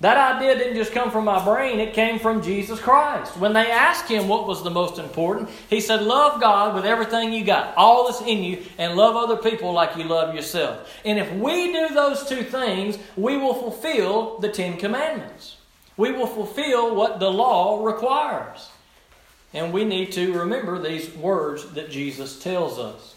That 0.00 0.36
idea 0.36 0.56
didn't 0.56 0.76
just 0.76 0.92
come 0.92 1.10
from 1.10 1.24
my 1.24 1.44
brain, 1.44 1.80
it 1.80 1.92
came 1.92 2.20
from 2.20 2.40
Jesus 2.40 2.78
Christ. 2.78 3.36
When 3.36 3.52
they 3.52 3.68
asked 3.68 4.08
him 4.08 4.28
what 4.28 4.46
was 4.46 4.62
the 4.62 4.70
most 4.70 4.98
important, 4.98 5.48
he 5.68 5.80
said, 5.80 6.02
Love 6.02 6.40
God 6.40 6.76
with 6.76 6.84
everything 6.84 7.32
you 7.32 7.44
got, 7.44 7.74
all 7.76 8.06
that's 8.06 8.20
in 8.20 8.44
you, 8.44 8.62
and 8.76 8.94
love 8.94 9.16
other 9.16 9.36
people 9.36 9.72
like 9.72 9.96
you 9.96 10.04
love 10.04 10.36
yourself. 10.36 10.88
And 11.04 11.18
if 11.18 11.32
we 11.32 11.72
do 11.72 11.88
those 11.88 12.28
two 12.28 12.44
things, 12.44 12.96
we 13.16 13.36
will 13.38 13.54
fulfill 13.54 14.38
the 14.38 14.50
Ten 14.50 14.76
Commandments. 14.76 15.56
We 15.96 16.12
will 16.12 16.28
fulfill 16.28 16.94
what 16.94 17.18
the 17.18 17.30
law 17.32 17.84
requires. 17.84 18.68
And 19.54 19.72
we 19.72 19.84
need 19.84 20.12
to 20.12 20.32
remember 20.32 20.78
these 20.78 21.14
words 21.14 21.70
that 21.72 21.90
Jesus 21.90 22.38
tells 22.38 22.78
us. 22.78 23.14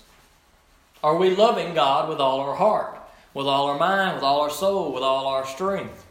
Are 1.03 1.17
we 1.17 1.35
loving 1.35 1.73
God 1.73 2.09
with 2.09 2.19
all 2.19 2.39
our 2.41 2.55
heart, 2.55 2.97
with 3.33 3.47
all 3.47 3.67
our 3.67 3.77
mind, 3.77 4.15
with 4.15 4.23
all 4.23 4.41
our 4.41 4.49
soul, 4.49 4.93
with 4.93 5.03
all 5.03 5.27
our 5.27 5.45
strength? 5.45 6.05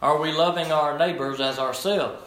Are 0.00 0.20
we 0.20 0.32
loving 0.32 0.72
our 0.72 0.98
neighbors 0.98 1.40
as 1.40 1.58
ourselves? 1.58 2.22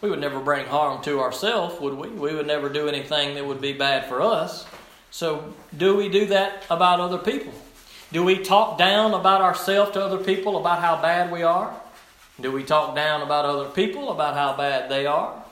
We 0.00 0.08
would 0.08 0.20
never 0.20 0.38
bring 0.38 0.66
harm 0.66 1.02
to 1.02 1.20
ourselves, 1.20 1.80
would 1.80 1.94
we? 1.94 2.08
We 2.08 2.34
would 2.34 2.46
never 2.46 2.68
do 2.68 2.88
anything 2.88 3.34
that 3.34 3.44
would 3.44 3.60
be 3.60 3.72
bad 3.72 4.06
for 4.06 4.22
us. 4.22 4.66
So, 5.10 5.52
do 5.76 5.96
we 5.96 6.08
do 6.08 6.26
that 6.26 6.64
about 6.70 7.00
other 7.00 7.18
people? 7.18 7.52
Do 8.12 8.22
we 8.22 8.38
talk 8.38 8.78
down 8.78 9.12
about 9.12 9.40
ourselves 9.40 9.92
to 9.92 10.04
other 10.04 10.18
people 10.18 10.56
about 10.56 10.80
how 10.80 11.02
bad 11.02 11.32
we 11.32 11.42
are? 11.42 11.74
Do 12.40 12.52
we 12.52 12.62
talk 12.62 12.94
down 12.94 13.22
about 13.22 13.44
other 13.44 13.68
people 13.68 14.10
about 14.10 14.34
how 14.34 14.56
bad 14.56 14.88
they 14.88 15.06
are? 15.06 15.42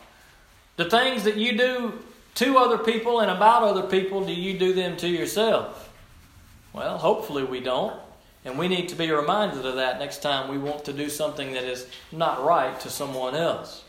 The 0.77 0.91
things 0.91 1.25
that 1.25 1.37
you 1.37 1.57
do 1.57 1.99
to 2.37 2.59
other 2.59 2.79
people 2.79 3.21
and 3.21 3.31
about 3.31 3.63
other 3.63 3.83
people, 3.83 4.25
do 4.25 4.33
you 4.33 4.59
do 4.59 4.75
them 4.75 4.97
to 4.99 5.09
yourself? 5.09 5.91
Well, 6.73 6.99
hopefully 6.99 7.45
we 7.45 7.61
don't. 7.61 7.99
And 8.45 8.59
we 8.59 8.69
need 8.69 8.91
to 8.91 8.95
be 8.95 9.11
reminded 9.11 9.67
of 9.67 9.77
that 9.77 9.99
next 9.99 10.23
time 10.23 10.49
we 10.49 10.59
want 10.59 10.85
to 10.85 10.93
do 10.93 11.09
something 11.09 11.53
that 11.55 11.65
is 11.65 11.87
not 12.13 12.45
right 12.45 12.79
to 12.81 12.91
someone 12.91 13.35
else. 13.35 13.83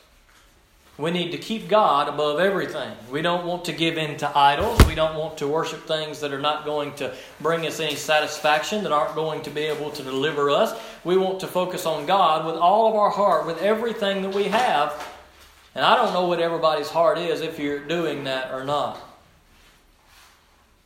We 0.98 1.12
need 1.12 1.30
to 1.32 1.38
keep 1.38 1.70
God 1.70 2.10
above 2.10 2.40
everything. 2.40 2.92
We 3.12 3.22
don't 3.22 3.46
want 3.46 3.66
to 3.66 3.72
give 3.72 4.00
in 4.00 4.18
to 4.18 4.36
idols. 4.36 4.84
We 4.88 4.96
don't 4.96 5.16
want 5.16 5.38
to 5.38 5.48
worship 5.48 5.86
things 5.86 6.22
that 6.22 6.34
are 6.34 6.42
not 6.42 6.66
going 6.66 6.94
to 6.96 7.14
bring 7.40 7.68
us 7.68 7.80
any 7.80 7.96
satisfaction, 7.96 8.82
that 8.82 8.92
aren't 8.92 9.14
going 9.14 9.44
to 9.44 9.52
be 9.52 9.62
able 9.62 9.92
to 9.92 10.02
deliver 10.02 10.50
us. 10.50 10.76
We 11.04 11.16
want 11.18 11.40
to 11.42 11.48
focus 11.48 11.86
on 11.86 12.08
God 12.08 12.48
with 12.48 12.56
all 12.56 12.90
of 12.90 12.96
our 12.96 13.12
heart, 13.12 13.46
with 13.46 13.62
everything 13.62 14.24
that 14.24 14.34
we 14.34 14.46
have. 14.46 15.06
And 15.78 15.86
I 15.86 15.96
don't 15.96 16.12
know 16.12 16.26
what 16.26 16.40
everybody's 16.40 16.90
heart 16.90 17.20
is 17.20 17.42
if 17.42 17.60
you're 17.60 17.78
doing 17.78 18.24
that 18.24 18.52
or 18.52 18.64
not. 18.64 19.00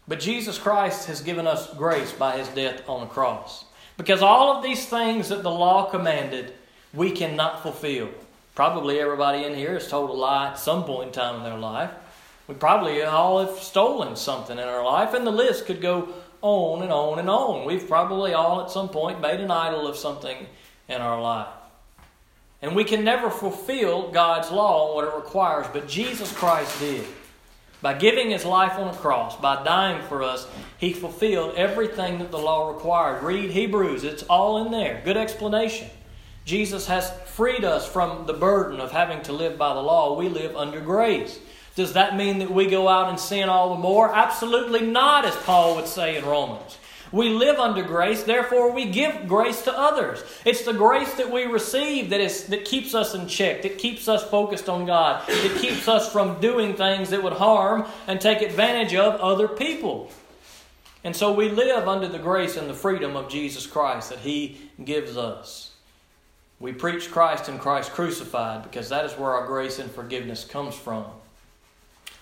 But 0.05 0.19
Jesus 0.19 0.57
Christ 0.57 1.07
has 1.07 1.21
given 1.21 1.47
us 1.47 1.73
grace 1.75 2.11
by 2.11 2.37
his 2.37 2.49
death 2.49 2.89
on 2.89 2.99
the 2.99 3.07
cross. 3.07 3.63
Because 3.95 4.21
all 4.21 4.53
of 4.53 4.63
these 4.63 4.85
things 4.85 5.29
that 5.29 5.43
the 5.43 5.49
law 5.49 5.89
commanded, 5.89 6.53
we 6.93 7.09
cannot 7.11 7.63
fulfill. 7.63 8.09
Probably 8.53 8.99
everybody 8.99 9.45
in 9.45 9.55
here 9.55 9.75
has 9.75 9.87
told 9.87 10.09
a 10.09 10.13
lie 10.13 10.49
at 10.49 10.59
some 10.59 10.83
point 10.83 11.07
in 11.07 11.13
time 11.13 11.37
in 11.37 11.43
their 11.43 11.57
life. 11.57 11.91
We 12.49 12.55
probably 12.55 13.01
all 13.01 13.39
have 13.45 13.59
stolen 13.59 14.17
something 14.17 14.59
in 14.59 14.67
our 14.67 14.83
life, 14.83 15.13
and 15.13 15.25
the 15.25 15.31
list 15.31 15.67
could 15.67 15.79
go 15.79 16.13
on 16.41 16.83
and 16.83 16.91
on 16.91 17.17
and 17.17 17.29
on. 17.29 17.65
We've 17.65 17.87
probably 17.87 18.33
all 18.33 18.59
at 18.59 18.71
some 18.71 18.89
point 18.89 19.21
made 19.21 19.39
an 19.39 19.51
idol 19.51 19.87
of 19.87 19.95
something 19.95 20.47
in 20.89 20.99
our 20.99 21.21
life. 21.21 21.47
And 22.61 22.75
we 22.75 22.83
can 22.83 23.03
never 23.03 23.29
fulfill 23.29 24.11
God's 24.11 24.51
law 24.51 24.87
and 24.87 24.95
what 24.95 25.05
it 25.05 25.15
requires, 25.15 25.65
but 25.73 25.87
Jesus 25.87 26.31
Christ 26.31 26.79
did. 26.79 27.05
By 27.81 27.95
giving 27.95 28.29
his 28.29 28.45
life 28.45 28.73
on 28.73 28.91
the 28.91 28.97
cross, 28.97 29.35
by 29.37 29.63
dying 29.63 30.03
for 30.03 30.21
us, 30.21 30.47
he 30.77 30.93
fulfilled 30.93 31.55
everything 31.55 32.19
that 32.19 32.29
the 32.29 32.37
law 32.37 32.71
required. 32.71 33.23
Read 33.23 33.49
Hebrews, 33.49 34.03
it's 34.03 34.21
all 34.23 34.63
in 34.63 34.71
there. 34.71 35.01
Good 35.03 35.17
explanation. 35.17 35.89
Jesus 36.45 36.85
has 36.87 37.11
freed 37.25 37.63
us 37.63 37.87
from 37.87 38.27
the 38.27 38.33
burden 38.33 38.79
of 38.79 38.91
having 38.91 39.23
to 39.23 39.33
live 39.33 39.57
by 39.57 39.73
the 39.73 39.81
law. 39.81 40.15
We 40.15 40.29
live 40.29 40.55
under 40.55 40.79
grace. 40.79 41.39
Does 41.75 41.93
that 41.93 42.15
mean 42.15 42.39
that 42.39 42.51
we 42.51 42.67
go 42.67 42.87
out 42.87 43.09
and 43.09 43.19
sin 43.19 43.49
all 43.49 43.73
the 43.73 43.81
more? 43.81 44.13
Absolutely 44.13 44.81
not, 44.81 45.25
as 45.25 45.35
Paul 45.37 45.75
would 45.75 45.87
say 45.87 46.17
in 46.17 46.25
Romans. 46.25 46.77
We 47.11 47.29
live 47.29 47.59
under 47.59 47.83
grace, 47.83 48.23
therefore 48.23 48.71
we 48.71 48.85
give 48.85 49.27
grace 49.27 49.63
to 49.63 49.77
others. 49.77 50.23
It's 50.45 50.63
the 50.63 50.73
grace 50.73 51.13
that 51.15 51.29
we 51.29 51.43
receive 51.43 52.09
that 52.11 52.21
is 52.21 52.45
that 52.45 52.63
keeps 52.63 52.95
us 52.95 53.13
in 53.13 53.27
check, 53.27 53.63
that 53.63 53.77
keeps 53.77 54.07
us 54.07 54.23
focused 54.23 54.69
on 54.69 54.85
God, 54.85 55.27
that 55.27 55.57
keeps 55.59 55.89
us 55.89 56.11
from 56.11 56.39
doing 56.39 56.73
things 56.73 57.09
that 57.09 57.21
would 57.21 57.33
harm 57.33 57.85
and 58.07 58.21
take 58.21 58.41
advantage 58.41 58.95
of 58.95 59.19
other 59.19 59.49
people. 59.49 60.09
And 61.03 61.15
so 61.15 61.33
we 61.33 61.49
live 61.49 61.87
under 61.87 62.07
the 62.07 62.19
grace 62.19 62.55
and 62.55 62.69
the 62.69 62.73
freedom 62.73 63.17
of 63.17 63.27
Jesus 63.27 63.67
Christ 63.67 64.09
that 64.09 64.19
He 64.19 64.69
gives 64.83 65.17
us. 65.17 65.71
We 66.59 66.71
preach 66.71 67.11
Christ 67.11 67.49
and 67.49 67.59
Christ 67.59 67.91
crucified 67.91 68.63
because 68.63 68.87
that 68.89 69.03
is 69.03 69.13
where 69.13 69.31
our 69.31 69.47
grace 69.47 69.79
and 69.79 69.91
forgiveness 69.91 70.45
comes 70.45 70.75
from. 70.75 71.05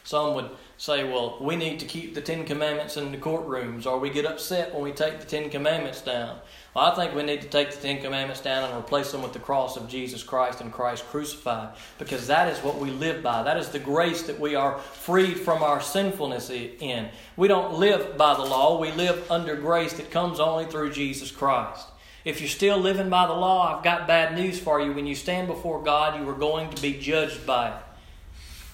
Some 0.10 0.34
would 0.34 0.50
say, 0.78 1.04
well, 1.04 1.38
we 1.40 1.56
need 1.56 1.80
to 1.82 1.86
keep 1.86 2.16
the 2.16 2.22
Ten 2.22 2.44
Commandments 2.44 2.98
in 2.98 3.12
the 3.12 3.18
courtrooms, 3.20 3.86
or 3.86 4.00
we 4.00 4.10
get 4.10 4.26
upset 4.26 4.74
when 4.74 4.82
we 4.82 4.92
take 4.92 5.20
the 5.20 5.26
Ten 5.28 5.52
Commandments 5.52 6.02
down. 6.02 6.40
Well, 6.74 6.86
I 6.86 6.96
think 6.96 7.14
we 7.14 7.22
need 7.22 7.44
to 7.44 7.48
take 7.48 7.70
the 7.70 7.80
Ten 7.80 8.02
Commandments 8.02 8.42
down 8.42 8.64
and 8.68 8.80
replace 8.80 9.12
them 9.12 9.22
with 9.22 9.34
the 9.34 9.40
cross 9.40 9.78
of 9.78 9.88
Jesus 9.88 10.24
Christ 10.24 10.62
and 10.62 10.74
Christ 10.74 11.06
crucified, 11.06 11.76
because 12.00 12.26
that 12.26 12.52
is 12.52 12.58
what 12.64 12.80
we 12.80 12.90
live 12.90 13.22
by. 13.22 13.44
That 13.44 13.58
is 13.58 13.70
the 13.70 13.78
grace 13.78 14.24
that 14.24 14.40
we 14.40 14.56
are 14.56 14.80
freed 14.80 15.38
from 15.38 15.62
our 15.62 15.80
sinfulness 15.80 16.50
in. 16.50 17.10
We 17.38 17.48
don't 17.48 17.76
live 17.76 18.18
by 18.18 18.34
the 18.34 18.42
law, 18.42 18.82
we 18.82 18.92
live 18.92 19.30
under 19.30 19.56
grace 19.56 19.94
that 19.94 20.10
comes 20.10 20.40
only 20.40 20.66
through 20.66 20.92
Jesus 20.92 21.30
Christ. 21.30 21.86
If 22.26 22.42
you're 22.42 22.50
still 22.50 22.80
living 22.80 23.12
by 23.12 23.28
the 23.28 23.34
law, 23.34 23.78
I've 23.78 23.84
got 23.84 24.08
bad 24.08 24.34
news 24.34 24.60
for 24.60 24.82
you. 24.82 24.92
When 24.92 25.06
you 25.06 25.14
stand 25.14 25.48
before 25.48 25.84
God, 25.84 26.20
you 26.20 26.28
are 26.28 26.34
going 26.34 26.72
to 26.72 26.82
be 26.82 26.98
judged 26.98 27.46
by 27.46 27.76
it. 27.76 27.84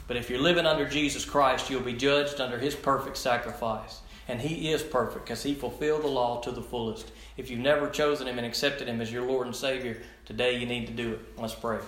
But 0.07 0.17
if 0.17 0.29
you're 0.29 0.39
living 0.39 0.65
under 0.65 0.87
Jesus 0.87 1.25
Christ, 1.25 1.69
you'll 1.69 1.81
be 1.81 1.93
judged 1.93 2.39
under 2.39 2.57
His 2.57 2.75
perfect 2.75 3.17
sacrifice. 3.17 4.01
And 4.27 4.41
He 4.41 4.71
is 4.71 4.83
perfect 4.83 5.25
because 5.25 5.43
He 5.43 5.53
fulfilled 5.53 6.03
the 6.03 6.07
law 6.07 6.41
to 6.41 6.51
the 6.51 6.61
fullest. 6.61 7.11
If 7.37 7.49
you've 7.49 7.59
never 7.59 7.89
chosen 7.89 8.27
Him 8.27 8.37
and 8.37 8.45
accepted 8.45 8.87
Him 8.87 9.01
as 9.01 9.11
your 9.11 9.25
Lord 9.25 9.47
and 9.47 9.55
Savior, 9.55 10.01
today 10.25 10.57
you 10.59 10.65
need 10.65 10.87
to 10.87 10.93
do 10.93 11.13
it. 11.13 11.19
Let's 11.37 11.55
pray. 11.55 11.79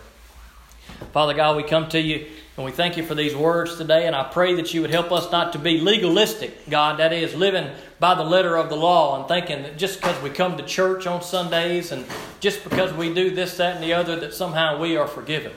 Father 1.11 1.33
God, 1.33 1.57
we 1.57 1.63
come 1.63 1.89
to 1.89 1.99
you 1.99 2.27
and 2.55 2.65
we 2.65 2.71
thank 2.71 2.97
you 2.97 3.03
for 3.03 3.13
these 3.13 3.35
words 3.35 3.77
today. 3.77 4.07
And 4.07 4.15
I 4.15 4.23
pray 4.23 4.55
that 4.55 4.73
you 4.73 4.81
would 4.81 4.89
help 4.89 5.11
us 5.11 5.31
not 5.31 5.53
to 5.53 5.59
be 5.59 5.79
legalistic, 5.79 6.69
God, 6.69 6.99
that 6.99 7.13
is, 7.13 7.35
living 7.35 7.69
by 7.99 8.15
the 8.15 8.23
letter 8.23 8.55
of 8.55 8.69
the 8.69 8.75
law 8.75 9.19
and 9.19 9.27
thinking 9.27 9.63
that 9.63 9.77
just 9.77 10.01
because 10.01 10.21
we 10.23 10.29
come 10.29 10.57
to 10.57 10.63
church 10.63 11.05
on 11.05 11.21
Sundays 11.21 11.91
and 11.91 12.05
just 12.39 12.63
because 12.63 12.93
we 12.93 13.13
do 13.13 13.31
this, 13.31 13.57
that, 13.57 13.75
and 13.75 13.83
the 13.83 13.93
other, 13.93 14.15
that 14.19 14.33
somehow 14.33 14.79
we 14.79 14.95
are 14.97 15.07
forgiven. 15.07 15.51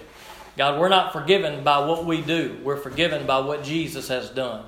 God, 0.60 0.78
we're 0.78 0.90
not 0.90 1.14
forgiven 1.14 1.64
by 1.64 1.78
what 1.86 2.04
we 2.04 2.20
do, 2.20 2.58
we're 2.62 2.76
forgiven 2.76 3.26
by 3.26 3.38
what 3.38 3.64
Jesus 3.64 4.08
has 4.08 4.28
done. 4.28 4.66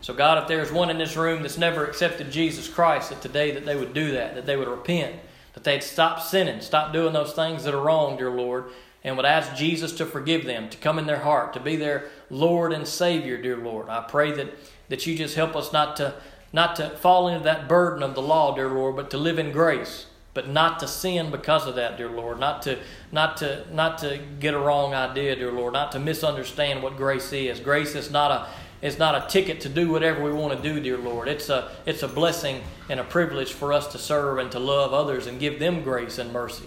So, 0.00 0.14
God, 0.14 0.38
if 0.38 0.48
there's 0.48 0.72
one 0.72 0.88
in 0.88 0.96
this 0.96 1.18
room 1.18 1.42
that's 1.42 1.58
never 1.58 1.84
accepted 1.84 2.32
Jesus 2.32 2.66
Christ, 2.66 3.10
that 3.10 3.20
today 3.20 3.50
that 3.50 3.66
they 3.66 3.76
would 3.76 3.92
do 3.92 4.12
that, 4.12 4.36
that 4.36 4.46
they 4.46 4.56
would 4.56 4.68
repent, 4.68 5.16
that 5.52 5.62
they'd 5.62 5.82
stop 5.82 6.22
sinning, 6.22 6.62
stop 6.62 6.94
doing 6.94 7.12
those 7.12 7.34
things 7.34 7.62
that 7.64 7.74
are 7.74 7.82
wrong, 7.82 8.16
dear 8.16 8.30
Lord, 8.30 8.70
and 9.04 9.18
would 9.18 9.26
ask 9.26 9.54
Jesus 9.54 9.92
to 9.98 10.06
forgive 10.06 10.46
them, 10.46 10.70
to 10.70 10.78
come 10.78 10.98
in 10.98 11.04
their 11.04 11.18
heart, 11.18 11.52
to 11.52 11.60
be 11.60 11.76
their 11.76 12.08
Lord 12.30 12.72
and 12.72 12.88
Savior, 12.88 13.36
dear 13.36 13.58
Lord. 13.58 13.90
I 13.90 14.00
pray 14.00 14.32
that, 14.32 14.50
that 14.88 15.06
you 15.06 15.14
just 15.14 15.34
help 15.34 15.54
us 15.54 15.74
not 15.74 15.96
to, 15.96 16.14
not 16.54 16.74
to 16.76 16.88
fall 16.88 17.28
into 17.28 17.44
that 17.44 17.68
burden 17.68 18.02
of 18.02 18.14
the 18.14 18.22
law, 18.22 18.54
dear 18.54 18.70
Lord, 18.70 18.96
but 18.96 19.10
to 19.10 19.18
live 19.18 19.38
in 19.38 19.52
grace 19.52 20.06
but 20.34 20.48
not 20.48 20.80
to 20.80 20.88
sin 20.88 21.30
because 21.30 21.66
of 21.66 21.76
that, 21.76 21.96
dear 21.96 22.10
Lord. 22.10 22.40
Not 22.40 22.62
to 22.62 22.78
not 23.12 23.36
to 23.38 23.64
not 23.72 23.98
to 23.98 24.20
get 24.40 24.52
a 24.52 24.58
wrong 24.58 24.92
idea, 24.92 25.36
dear 25.36 25.52
Lord. 25.52 25.72
Not 25.72 25.92
to 25.92 26.00
misunderstand 26.00 26.82
what 26.82 26.96
grace 26.96 27.32
is. 27.32 27.60
Grace 27.60 27.94
is 27.94 28.10
not 28.10 28.30
a 28.32 28.48
is 28.84 28.98
not 28.98 29.14
a 29.14 29.26
ticket 29.28 29.60
to 29.62 29.68
do 29.68 29.90
whatever 29.90 30.22
we 30.22 30.32
want 30.32 30.54
to 30.54 30.62
do, 30.62 30.80
dear 30.80 30.98
Lord. 30.98 31.28
It's 31.28 31.48
a 31.48 31.70
it's 31.86 32.02
a 32.02 32.08
blessing 32.08 32.62
and 32.90 32.98
a 32.98 33.04
privilege 33.04 33.52
for 33.52 33.72
us 33.72 33.86
to 33.92 33.98
serve 33.98 34.38
and 34.38 34.50
to 34.52 34.58
love 34.58 34.92
others 34.92 35.26
and 35.26 35.38
give 35.38 35.60
them 35.60 35.82
grace 35.82 36.18
and 36.18 36.32
mercy. 36.32 36.66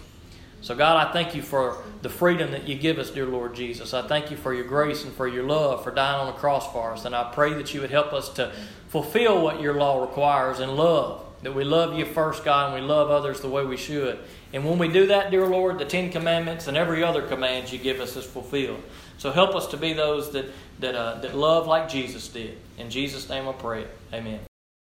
So 0.60 0.74
God, 0.74 1.06
I 1.06 1.12
thank 1.12 1.36
you 1.36 1.42
for 1.42 1.84
the 2.02 2.08
freedom 2.08 2.50
that 2.50 2.66
you 2.66 2.74
give 2.74 2.98
us, 2.98 3.10
dear 3.10 3.26
Lord 3.26 3.54
Jesus. 3.54 3.94
I 3.94 4.08
thank 4.08 4.30
you 4.30 4.36
for 4.36 4.52
your 4.52 4.64
grace 4.64 5.04
and 5.04 5.12
for 5.12 5.28
your 5.28 5.44
love 5.44 5.84
for 5.84 5.92
dying 5.92 6.20
on 6.20 6.26
the 6.26 6.32
cross 6.32 6.72
for 6.72 6.92
us. 6.92 7.04
And 7.04 7.14
I 7.14 7.30
pray 7.32 7.52
that 7.52 7.72
you 7.74 7.82
would 7.82 7.90
help 7.90 8.12
us 8.12 8.28
to 8.30 8.52
fulfill 8.88 9.40
what 9.42 9.60
your 9.60 9.74
law 9.74 10.00
requires 10.00 10.58
in 10.58 10.74
love 10.74 11.27
that 11.42 11.54
we 11.54 11.64
love 11.64 11.96
you 11.96 12.04
first, 12.04 12.44
God, 12.44 12.72
and 12.72 12.82
we 12.82 12.88
love 12.88 13.10
others 13.10 13.40
the 13.40 13.48
way 13.48 13.64
we 13.64 13.76
should. 13.76 14.18
And 14.52 14.64
when 14.64 14.78
we 14.78 14.88
do 14.88 15.06
that, 15.06 15.30
dear 15.30 15.46
Lord, 15.46 15.78
the 15.78 15.84
Ten 15.84 16.10
Commandments 16.10 16.66
and 16.66 16.76
every 16.76 17.04
other 17.04 17.22
command 17.22 17.70
you 17.70 17.78
give 17.78 18.00
us 18.00 18.16
is 18.16 18.24
fulfilled. 18.24 18.82
So 19.18 19.30
help 19.30 19.54
us 19.54 19.66
to 19.68 19.76
be 19.76 19.92
those 19.92 20.32
that, 20.32 20.46
that, 20.80 20.94
uh, 20.94 21.20
that 21.20 21.36
love 21.36 21.66
like 21.66 21.88
Jesus 21.88 22.28
did. 22.28 22.56
In 22.76 22.90
Jesus' 22.90 23.28
name 23.28 23.48
I 23.48 23.52
pray. 23.52 23.86
Amen. 24.12 24.47